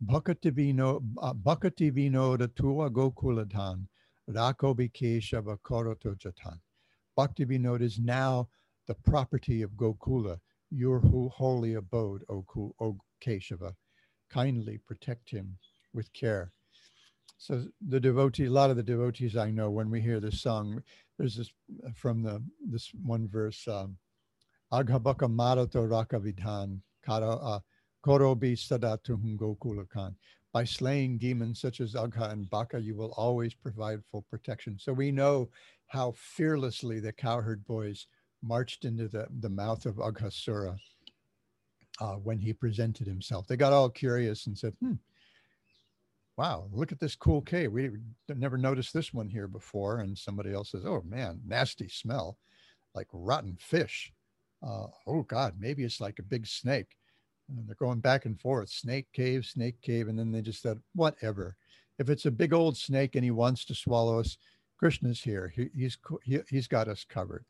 Bhakati 0.00 0.52
vino 0.52 1.02
uh, 1.20 1.34
bhakati 1.34 1.92
vino 1.92 2.36
tua 2.36 2.90
Gokuladhan 2.90 3.88
rakobi 4.30 4.88
keshava 4.92 5.58
koroto 5.58 6.16
jatan. 6.16 6.60
Bhakti 7.16 7.44
Vinod 7.44 7.82
is 7.82 7.98
now 7.98 8.48
the 8.86 8.94
property 8.94 9.62
of 9.62 9.72
Gokula, 9.72 10.38
your 10.70 11.00
holy 11.00 11.74
abode, 11.74 12.22
O, 12.28 12.44
o 12.78 12.96
Keshava. 13.20 13.74
Kindly 14.30 14.78
protect 14.86 15.30
him 15.30 15.58
with 15.92 16.12
care. 16.12 16.52
So 17.38 17.66
the 17.86 18.00
devotee, 18.00 18.46
a 18.46 18.50
lot 18.50 18.70
of 18.70 18.76
the 18.76 18.82
devotees 18.82 19.36
I 19.36 19.50
know, 19.50 19.70
when 19.70 19.90
we 19.90 20.00
hear 20.00 20.20
this 20.20 20.40
song, 20.40 20.82
there's 21.18 21.36
this 21.36 21.50
from 21.94 22.22
the 22.22 22.42
this 22.70 22.90
one 23.02 23.28
verse, 23.28 23.66
um, 23.68 23.96
Aghabaka 24.72 25.28
Marato 25.28 25.86
Rakavidhan 25.86 26.80
uh, 27.08 27.60
Korobi 28.04 28.54
Sadatuhum 28.56 29.36
Gokulakan. 29.36 30.14
By 30.52 30.64
slaying 30.64 31.18
demons 31.18 31.60
such 31.60 31.80
as 31.80 31.94
Agha 31.94 32.30
and 32.30 32.48
Baka, 32.48 32.80
you 32.80 32.96
will 32.96 33.12
always 33.16 33.52
provide 33.52 34.00
full 34.10 34.24
protection. 34.30 34.78
So 34.78 34.92
we 34.92 35.10
know 35.12 35.50
how 35.88 36.14
fearlessly 36.16 36.98
the 36.98 37.12
cowherd 37.12 37.64
boys 37.66 38.06
marched 38.42 38.84
into 38.84 39.08
the, 39.08 39.26
the 39.40 39.50
mouth 39.50 39.84
of 39.84 39.96
Aghasura 39.96 40.78
uh, 42.00 42.14
when 42.14 42.38
he 42.38 42.52
presented 42.52 43.06
himself. 43.06 43.46
They 43.46 43.56
got 43.56 43.72
all 43.72 43.90
curious 43.90 44.46
and 44.46 44.56
said, 44.56 44.72
hmm, 44.80 44.94
wow, 46.36 46.68
look 46.72 46.92
at 46.92 47.00
this 47.00 47.16
cool 47.16 47.40
cave. 47.40 47.72
We 47.72 47.90
never 48.28 48.58
noticed 48.58 48.92
this 48.92 49.12
one 49.14 49.28
here 49.28 49.48
before. 49.48 50.00
And 50.00 50.16
somebody 50.16 50.52
else 50.52 50.70
says, 50.70 50.84
oh 50.84 51.02
man, 51.06 51.40
nasty 51.46 51.88
smell, 51.88 52.38
like 52.94 53.08
rotten 53.12 53.56
fish. 53.58 54.12
Uh, 54.62 54.86
oh 55.06 55.22
God, 55.22 55.54
maybe 55.58 55.84
it's 55.84 56.00
like 56.00 56.18
a 56.18 56.24
big 56.24 56.46
snake. 56.46 56.96
And 57.48 57.66
they're 57.66 57.76
going 57.76 58.00
back 58.00 58.26
and 58.26 58.38
forth, 58.40 58.68
snake 58.68 59.06
cave, 59.12 59.46
snake 59.46 59.80
cave. 59.80 60.08
And 60.08 60.18
then 60.18 60.32
they 60.32 60.42
just 60.42 60.62
said, 60.62 60.80
whatever. 60.94 61.56
If 61.98 62.10
it's 62.10 62.26
a 62.26 62.30
big 62.30 62.52
old 62.52 62.76
snake 62.76 63.14
and 63.14 63.24
he 63.24 63.30
wants 63.30 63.64
to 63.66 63.74
swallow 63.74 64.20
us, 64.20 64.36
Krishna's 64.76 65.22
here. 65.22 65.52
He, 65.54 65.70
he's, 65.74 65.96
he, 66.24 66.40
he's 66.50 66.66
got 66.66 66.88
us 66.88 67.04
covered. 67.08 67.44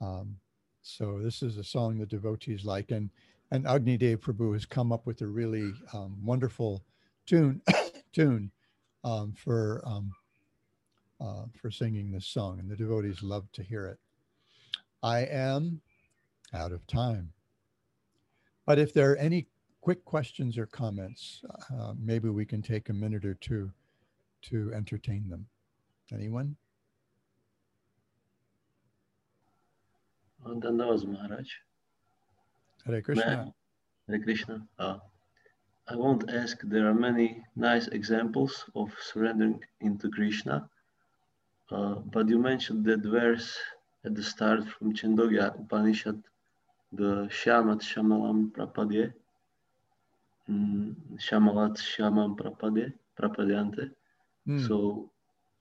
Um, 0.00 0.36
so 0.82 1.18
this 1.20 1.42
is 1.42 1.56
a 1.56 1.64
song 1.64 1.98
the 1.98 2.06
devotees 2.06 2.64
like, 2.64 2.92
and 2.92 3.10
and 3.50 3.66
Agni 3.66 3.96
Dev 3.96 4.20
Prabhu 4.20 4.52
has 4.52 4.66
come 4.66 4.92
up 4.92 5.06
with 5.06 5.22
a 5.22 5.26
really 5.26 5.72
um, 5.94 6.16
wonderful 6.22 6.84
tune 7.28 7.60
tune 8.12 8.50
um, 9.04 9.32
for 9.32 9.82
um, 9.84 10.12
uh, 11.20 11.44
for 11.60 11.70
singing 11.70 12.10
this 12.10 12.26
song, 12.26 12.58
and 12.58 12.70
the 12.70 12.76
devotees 12.76 13.22
love 13.22 13.50
to 13.52 13.62
hear 13.62 13.86
it. 13.86 13.98
I 15.02 15.20
am 15.20 15.80
out 16.54 16.72
of 16.72 16.86
time, 16.86 17.32
but 18.66 18.78
if 18.78 18.92
there 18.94 19.12
are 19.12 19.16
any 19.16 19.46
quick 19.80 20.04
questions 20.04 20.58
or 20.58 20.66
comments, 20.66 21.42
uh, 21.78 21.92
maybe 21.98 22.28
we 22.28 22.44
can 22.44 22.62
take 22.62 22.88
a 22.88 22.92
minute 22.92 23.24
or 23.24 23.34
two 23.34 23.70
to 24.42 24.72
entertain 24.74 25.28
them. 25.28 25.46
Anyone? 26.12 26.56
Dandawas 30.46 31.04
Maharaj. 31.04 31.46
Hare 32.86 33.02
Krishna. 33.02 33.52
Hare 34.08 34.18
Krishna. 34.20 34.66
Uh, 34.78 34.98
I 35.90 35.96
won't 35.96 36.30
ask, 36.30 36.60
there 36.64 36.86
are 36.86 36.94
many 36.94 37.42
nice 37.56 37.88
examples 37.88 38.64
of 38.74 38.92
surrendering 39.00 39.64
into 39.80 40.10
Krishna, 40.10 40.68
uh, 41.70 41.94
but 41.94 42.28
you 42.28 42.38
mentioned 42.38 42.84
that 42.84 43.00
verse 43.00 43.56
at 44.04 44.14
the 44.14 44.22
start 44.22 44.68
from 44.68 44.92
Chandogya 44.92 45.58
Upanishad, 45.58 46.22
the 46.92 47.28
Shamat 47.30 47.80
Shamalam 47.80 48.52
Prapadye, 48.52 49.12
mm, 50.50 50.94
Shamalat 51.16 51.76
Shamam 51.78 52.36
Prapadye, 52.36 52.92
Prapadyante. 53.18 53.90
Mm. 54.46 54.68
So, 54.68 55.10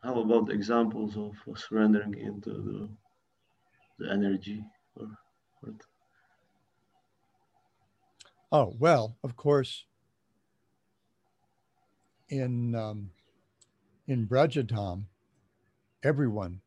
how 0.03 0.19
about 0.19 0.51
examples 0.51 1.15
of 1.17 1.35
surrendering 1.57 2.13
into 2.15 2.49
the 2.49 2.89
the 3.99 4.11
energy 4.11 4.63
or 4.95 5.07
what? 5.61 5.75
Oh, 8.51 8.73
well, 8.79 9.17
of 9.23 9.35
course, 9.35 9.85
in, 12.29 12.75
um, 12.75 13.09
in 14.07 14.27
Brajadham, 14.27 15.05
everyone 16.03 16.61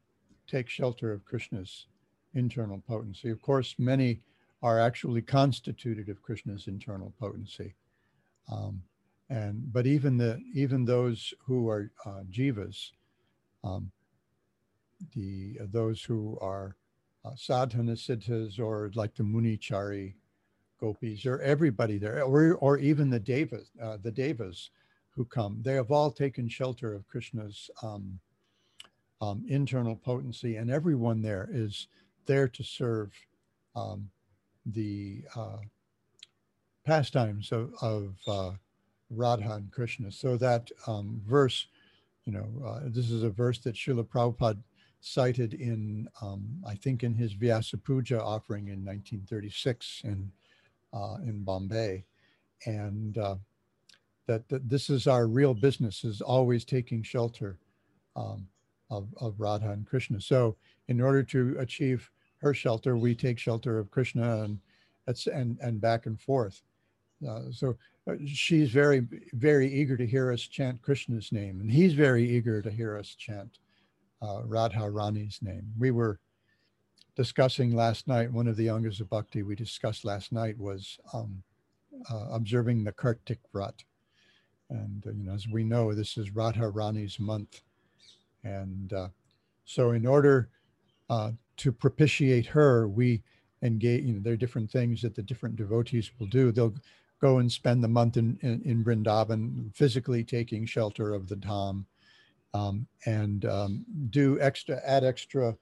takes 0.46 0.72
shelter 0.72 1.12
of 1.12 1.24
Krishna's 1.24 1.86
internal 2.34 2.82
potency. 2.86 3.30
Of 3.30 3.40
course, 3.42 3.74
many 3.78 4.20
are 4.62 4.80
actually 4.80 5.22
constituted 5.22 6.08
of 6.08 6.22
Krishna's 6.22 6.66
internal 6.66 7.12
potency. 7.18 7.74
Um, 8.50 8.82
and 9.28 9.72
but 9.72 9.86
even 9.86 10.16
the 10.16 10.42
even 10.54 10.84
those 10.84 11.32
who 11.46 11.68
are 11.68 11.90
uh, 12.04 12.22
jivas, 12.30 12.90
um, 13.62 13.90
the 15.14 15.56
uh, 15.60 15.66
those 15.70 16.02
who 16.02 16.36
are 16.40 16.76
uh, 17.24 17.30
sadhana 17.36 17.96
siddhas 17.96 18.58
or 18.58 18.90
like 18.94 19.14
the 19.14 19.22
Munichari 19.22 20.14
gopis 20.80 21.26
or 21.26 21.40
everybody 21.40 21.98
there, 21.98 22.22
or, 22.22 22.54
or 22.54 22.78
even 22.78 23.08
the 23.10 23.20
devas, 23.20 23.70
uh, 23.80 23.98
the 24.02 24.10
devas 24.10 24.70
who 25.14 25.24
come. 25.24 25.58
They 25.62 25.74
have 25.74 25.90
all 25.90 26.10
taken 26.10 26.48
shelter 26.48 26.94
of 26.94 27.08
Krishna's 27.08 27.70
um, 27.82 28.18
um, 29.20 29.44
internal 29.48 29.96
potency, 29.96 30.56
and 30.56 30.70
everyone 30.70 31.22
there 31.22 31.48
is 31.52 31.88
there 32.26 32.48
to 32.48 32.62
serve 32.62 33.12
um, 33.76 34.08
the 34.66 35.22
uh, 35.36 35.58
pastimes 36.84 37.52
of, 37.52 37.74
of 37.82 38.14
uh, 38.26 38.52
Radha 39.10 39.54
and 39.54 39.70
Krishna. 39.70 40.10
So 40.12 40.36
that 40.36 40.70
um, 40.86 41.20
verse, 41.26 41.66
you 42.24 42.32
know, 42.32 42.48
uh, 42.64 42.80
this 42.84 43.10
is 43.10 43.22
a 43.22 43.30
verse 43.30 43.58
that 43.60 43.74
Srila 43.74 44.06
Prabhupada 44.06 44.62
cited 45.00 45.54
in, 45.54 46.08
um, 46.20 46.46
I 46.66 46.74
think, 46.74 47.02
in 47.02 47.14
his 47.14 47.32
Vyasa 47.32 47.78
Puja 47.78 48.22
offering 48.22 48.68
in 48.68 48.84
1936 48.84 50.02
in, 50.04 50.30
uh, 50.92 51.16
in 51.22 51.42
Bombay. 51.42 52.04
And 52.66 53.16
uh, 53.18 53.36
that, 54.30 54.48
that 54.48 54.68
this 54.68 54.90
is 54.90 55.08
our 55.08 55.26
real 55.26 55.54
business, 55.54 56.04
is 56.04 56.20
always 56.20 56.64
taking 56.64 57.02
shelter 57.02 57.58
um, 58.14 58.46
of, 58.88 59.08
of 59.20 59.40
Radha 59.40 59.70
and 59.70 59.84
Krishna. 59.84 60.20
So 60.20 60.56
in 60.86 61.00
order 61.00 61.24
to 61.24 61.56
achieve 61.58 62.08
her 62.38 62.54
shelter, 62.54 62.96
we 62.96 63.12
take 63.16 63.40
shelter 63.40 63.76
of 63.80 63.90
Krishna 63.90 64.44
and, 64.44 64.60
and, 65.32 65.58
and 65.60 65.80
back 65.80 66.06
and 66.06 66.20
forth. 66.20 66.62
Uh, 67.28 67.50
so 67.50 67.76
uh, 68.08 68.14
she's 68.24 68.70
very, 68.70 69.08
very 69.32 69.68
eager 69.68 69.96
to 69.96 70.06
hear 70.06 70.30
us 70.32 70.42
chant 70.42 70.80
Krishna's 70.80 71.32
name, 71.32 71.60
and 71.60 71.68
he's 71.68 71.94
very 71.94 72.24
eager 72.24 72.62
to 72.62 72.70
hear 72.70 72.96
us 72.96 73.16
chant 73.16 73.58
uh, 74.22 74.42
Radha 74.44 74.88
Rani's 74.88 75.40
name. 75.42 75.72
We 75.76 75.90
were 75.90 76.20
discussing 77.16 77.74
last 77.74 78.06
night, 78.06 78.32
one 78.32 78.46
of 78.46 78.56
the 78.56 78.68
Angas 78.68 79.00
of 79.00 79.10
Bhakti 79.10 79.42
we 79.42 79.56
discussed 79.56 80.04
last 80.04 80.30
night 80.30 80.56
was 80.56 81.00
um, 81.12 81.42
uh, 82.08 82.28
observing 82.30 82.84
the 82.84 82.92
Kartik 82.92 83.40
Vrat. 83.52 83.82
And, 84.70 85.04
uh, 85.06 85.10
you 85.10 85.24
know, 85.24 85.34
as 85.34 85.48
we 85.48 85.64
know, 85.64 85.92
this 85.92 86.16
is 86.16 86.34
Radha 86.34 86.68
Rani's 86.68 87.18
month. 87.18 87.60
And 88.44 88.92
uh, 88.92 89.08
so 89.64 89.90
in 89.90 90.06
order 90.06 90.48
uh, 91.10 91.32
to 91.58 91.72
propitiate 91.72 92.46
her, 92.46 92.88
we 92.88 93.22
engage, 93.62 94.04
you 94.04 94.14
know, 94.14 94.20
there 94.20 94.32
are 94.32 94.36
different 94.36 94.70
things 94.70 95.02
that 95.02 95.14
the 95.14 95.22
different 95.22 95.56
devotees 95.56 96.10
will 96.18 96.28
do. 96.28 96.52
They'll 96.52 96.74
go 97.20 97.38
and 97.38 97.50
spend 97.50 97.84
the 97.84 97.88
month 97.88 98.16
in, 98.16 98.38
in, 98.42 98.62
in 98.64 98.84
Vrindavan, 98.84 99.74
physically 99.74 100.24
taking 100.24 100.64
shelter 100.64 101.12
of 101.12 101.28
the 101.28 101.36
Dham 101.36 101.84
um, 102.54 102.86
and 103.04 103.44
um, 103.44 103.84
do 104.10 104.40
extra, 104.40 104.80
add 104.86 105.04
extra 105.04 105.56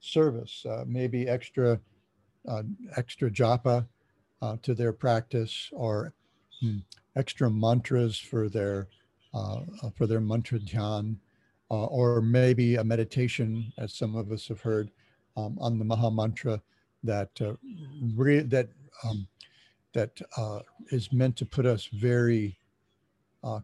service, 0.00 0.64
uh, 0.68 0.84
maybe 0.86 1.28
extra, 1.28 1.78
uh, 2.48 2.62
extra 2.96 3.30
japa 3.30 3.86
uh, 4.40 4.56
to 4.62 4.74
their 4.74 4.92
practice 4.92 5.68
or 5.72 6.14
hmm, 6.62 6.78
extra 7.16 7.50
mantras 7.50 8.16
for 8.16 8.48
their, 8.48 8.88
uh, 9.34 9.60
for 9.94 10.06
their 10.06 10.20
mantra 10.20 10.58
dhyan, 10.58 11.16
uh, 11.70 11.86
or 11.86 12.22
maybe 12.22 12.76
a 12.76 12.84
meditation, 12.84 13.72
as 13.76 13.92
some 13.92 14.16
of 14.16 14.32
us 14.32 14.48
have 14.48 14.60
heard, 14.62 14.90
um, 15.36 15.58
on 15.60 15.78
the 15.78 15.84
Maha 15.84 16.10
Mantra 16.10 16.62
that 17.02 17.30
uh, 17.40 17.54
re- 18.14 18.40
that 18.40 18.68
um, 19.04 19.26
that 19.92 20.20
is 20.90 21.12
meant 21.12 21.36
to 21.36 21.46
put 21.46 21.66
us 21.66 21.86
very 21.86 22.58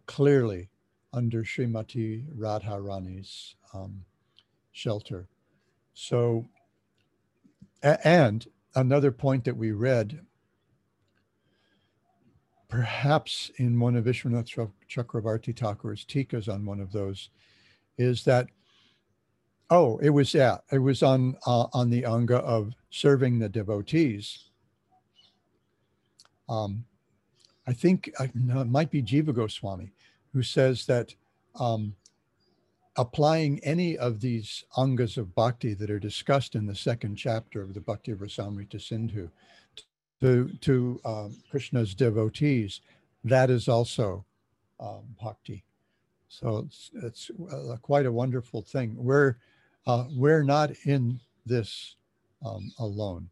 clearly 0.07 0.68
under 1.12 1.42
Srimati 1.42 2.24
Radharani's 2.36 3.55
um, 3.74 4.05
shelter. 4.72 5.28
So, 5.94 6.46
and 7.82 8.46
another 8.74 9.12
point 9.12 9.44
that 9.44 9.57
we 9.57 9.72
read, 9.72 10.20
perhaps 12.68 13.50
in 13.56 13.80
one 13.80 13.96
of 13.96 14.04
Vishwanath 14.04 14.70
Chakravarti 14.88 15.56
Thakur's 15.56 16.04
tikas 16.04 16.52
on 16.52 16.64
one 16.64 16.80
of 16.80 16.92
those, 16.92 17.30
is 17.96 18.24
that 18.24 18.48
oh, 19.70 19.98
it 19.98 20.10
was 20.10 20.34
yeah, 20.34 20.58
it 20.72 20.78
was 20.78 21.02
on 21.02 21.36
uh, 21.46 21.66
on 21.72 21.90
the 21.90 22.04
anga 22.04 22.38
of 22.38 22.74
serving 22.90 23.38
the 23.38 23.48
devotees. 23.48 24.44
Um, 26.48 26.84
I 27.66 27.72
think 27.72 28.10
uh, 28.18 28.28
no, 28.34 28.60
it 28.60 28.68
might 28.68 28.90
be 28.90 29.02
Jiva 29.02 29.34
Goswami 29.34 29.92
who 30.32 30.42
says 30.42 30.86
that 30.86 31.14
um, 31.58 31.94
applying 32.96 33.60
any 33.60 33.96
of 33.96 34.20
these 34.20 34.64
angas 34.76 35.16
of 35.16 35.34
bhakti 35.34 35.74
that 35.74 35.90
are 35.90 35.98
discussed 35.98 36.54
in 36.54 36.66
the 36.66 36.74
second 36.74 37.16
chapter 37.16 37.62
of 37.62 37.74
the 37.74 37.80
Bhakti 37.80 38.12
Rasamrita 38.12 38.80
Sindhu 38.80 39.28
to, 40.20 40.50
to 40.60 41.00
um, 41.04 41.36
Krishna's 41.50 41.94
devotees, 41.94 42.80
that 43.24 43.50
is 43.50 43.68
also 43.68 44.24
um, 44.80 45.02
bhakti. 45.22 45.64
So 46.28 46.58
it's, 46.66 46.90
it's 47.02 47.30
uh, 47.50 47.76
quite 47.82 48.06
a 48.06 48.12
wonderful 48.12 48.62
thing. 48.62 48.94
We're, 48.96 49.36
uh, 49.86 50.04
we're 50.10 50.42
not 50.42 50.72
in 50.84 51.20
this 51.46 51.96
um, 52.44 52.70
alone. 52.78 53.30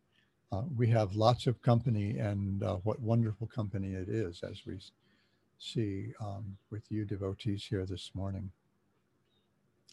Uh, 0.52 0.62
we 0.76 0.88
have 0.88 1.14
lots 1.14 1.46
of 1.46 1.60
company 1.60 2.18
and 2.18 2.62
uh, 2.62 2.76
what 2.76 3.00
wonderful 3.00 3.46
company 3.48 3.94
it 3.94 4.08
is 4.08 4.42
as 4.48 4.64
we 4.66 4.78
see 5.58 6.12
um, 6.20 6.56
with 6.70 6.82
you 6.90 7.04
devotees 7.04 7.64
here 7.64 7.84
this 7.84 8.10
morning. 8.14 8.50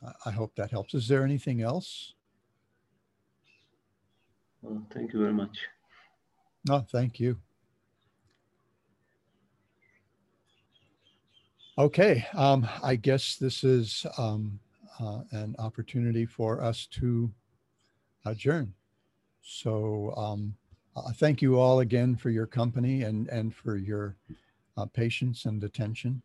I, 0.05 0.29
I 0.29 0.31
hope 0.31 0.55
that 0.55 0.71
helps. 0.71 0.93
Is 0.93 1.07
there 1.07 1.23
anything 1.23 1.61
else? 1.61 2.13
Well, 4.61 4.85
thank 4.93 5.11
you 5.11 5.19
very 5.19 5.33
much. 5.33 5.57
No, 6.65 6.85
thank 6.91 7.19
you. 7.19 7.37
Okay, 11.77 12.25
um, 12.35 12.69
I 12.83 12.95
guess 12.95 13.35
this 13.35 13.63
is 13.63 14.05
um, 14.17 14.59
uh, 14.99 15.21
an 15.31 15.55
opportunity 15.57 16.25
for 16.25 16.61
us 16.61 16.85
to 16.91 17.31
adjourn. 18.25 18.73
So 19.41 20.13
um, 20.15 20.55
uh, 20.95 21.11
thank 21.13 21.41
you 21.41 21.59
all 21.59 21.79
again 21.79 22.15
for 22.15 22.29
your 22.29 22.45
company 22.45 23.03
and, 23.03 23.27
and 23.29 23.53
for 23.53 23.75
your 23.75 24.15
uh, 24.77 24.85
patience 24.85 25.45
and 25.45 25.63
attention, 25.63 26.21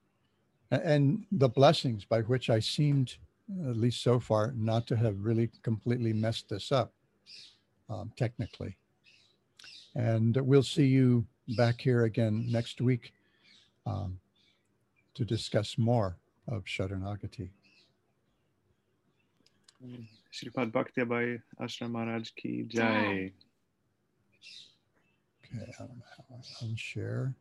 and 0.70 1.24
the 1.32 1.48
blessings 1.48 2.04
by 2.04 2.20
which 2.20 2.50
I 2.50 2.60
seemed, 2.60 3.16
at 3.66 3.76
least 3.76 4.02
so 4.02 4.20
far, 4.20 4.52
not 4.54 4.86
to 4.88 4.96
have 4.96 5.16
really 5.18 5.50
completely 5.62 6.12
messed 6.12 6.50
this 6.50 6.70
up 6.70 6.92
um, 7.88 8.12
technically. 8.16 8.76
And 9.94 10.36
we'll 10.36 10.62
see 10.62 10.86
you 10.86 11.26
back 11.56 11.80
here 11.80 12.04
again 12.04 12.46
next 12.50 12.80
week 12.80 13.12
um, 13.86 14.18
to 15.14 15.24
discuss 15.24 15.78
more 15.78 16.16
of 16.46 16.64
Sharanagati. 16.64 17.50
Sripad 20.32 20.72
Bhakti 20.72 21.04
by 21.04 21.38
Ashram 21.60 21.92
Maharaj 21.92 22.30
ki 22.36 22.64
jai. 22.68 23.32
Okay, 25.44 25.62
I 25.62 25.72
don't 25.78 25.96
know 25.96 26.04
how 26.16 26.24
I 26.36 26.64
unshare. 26.64 27.34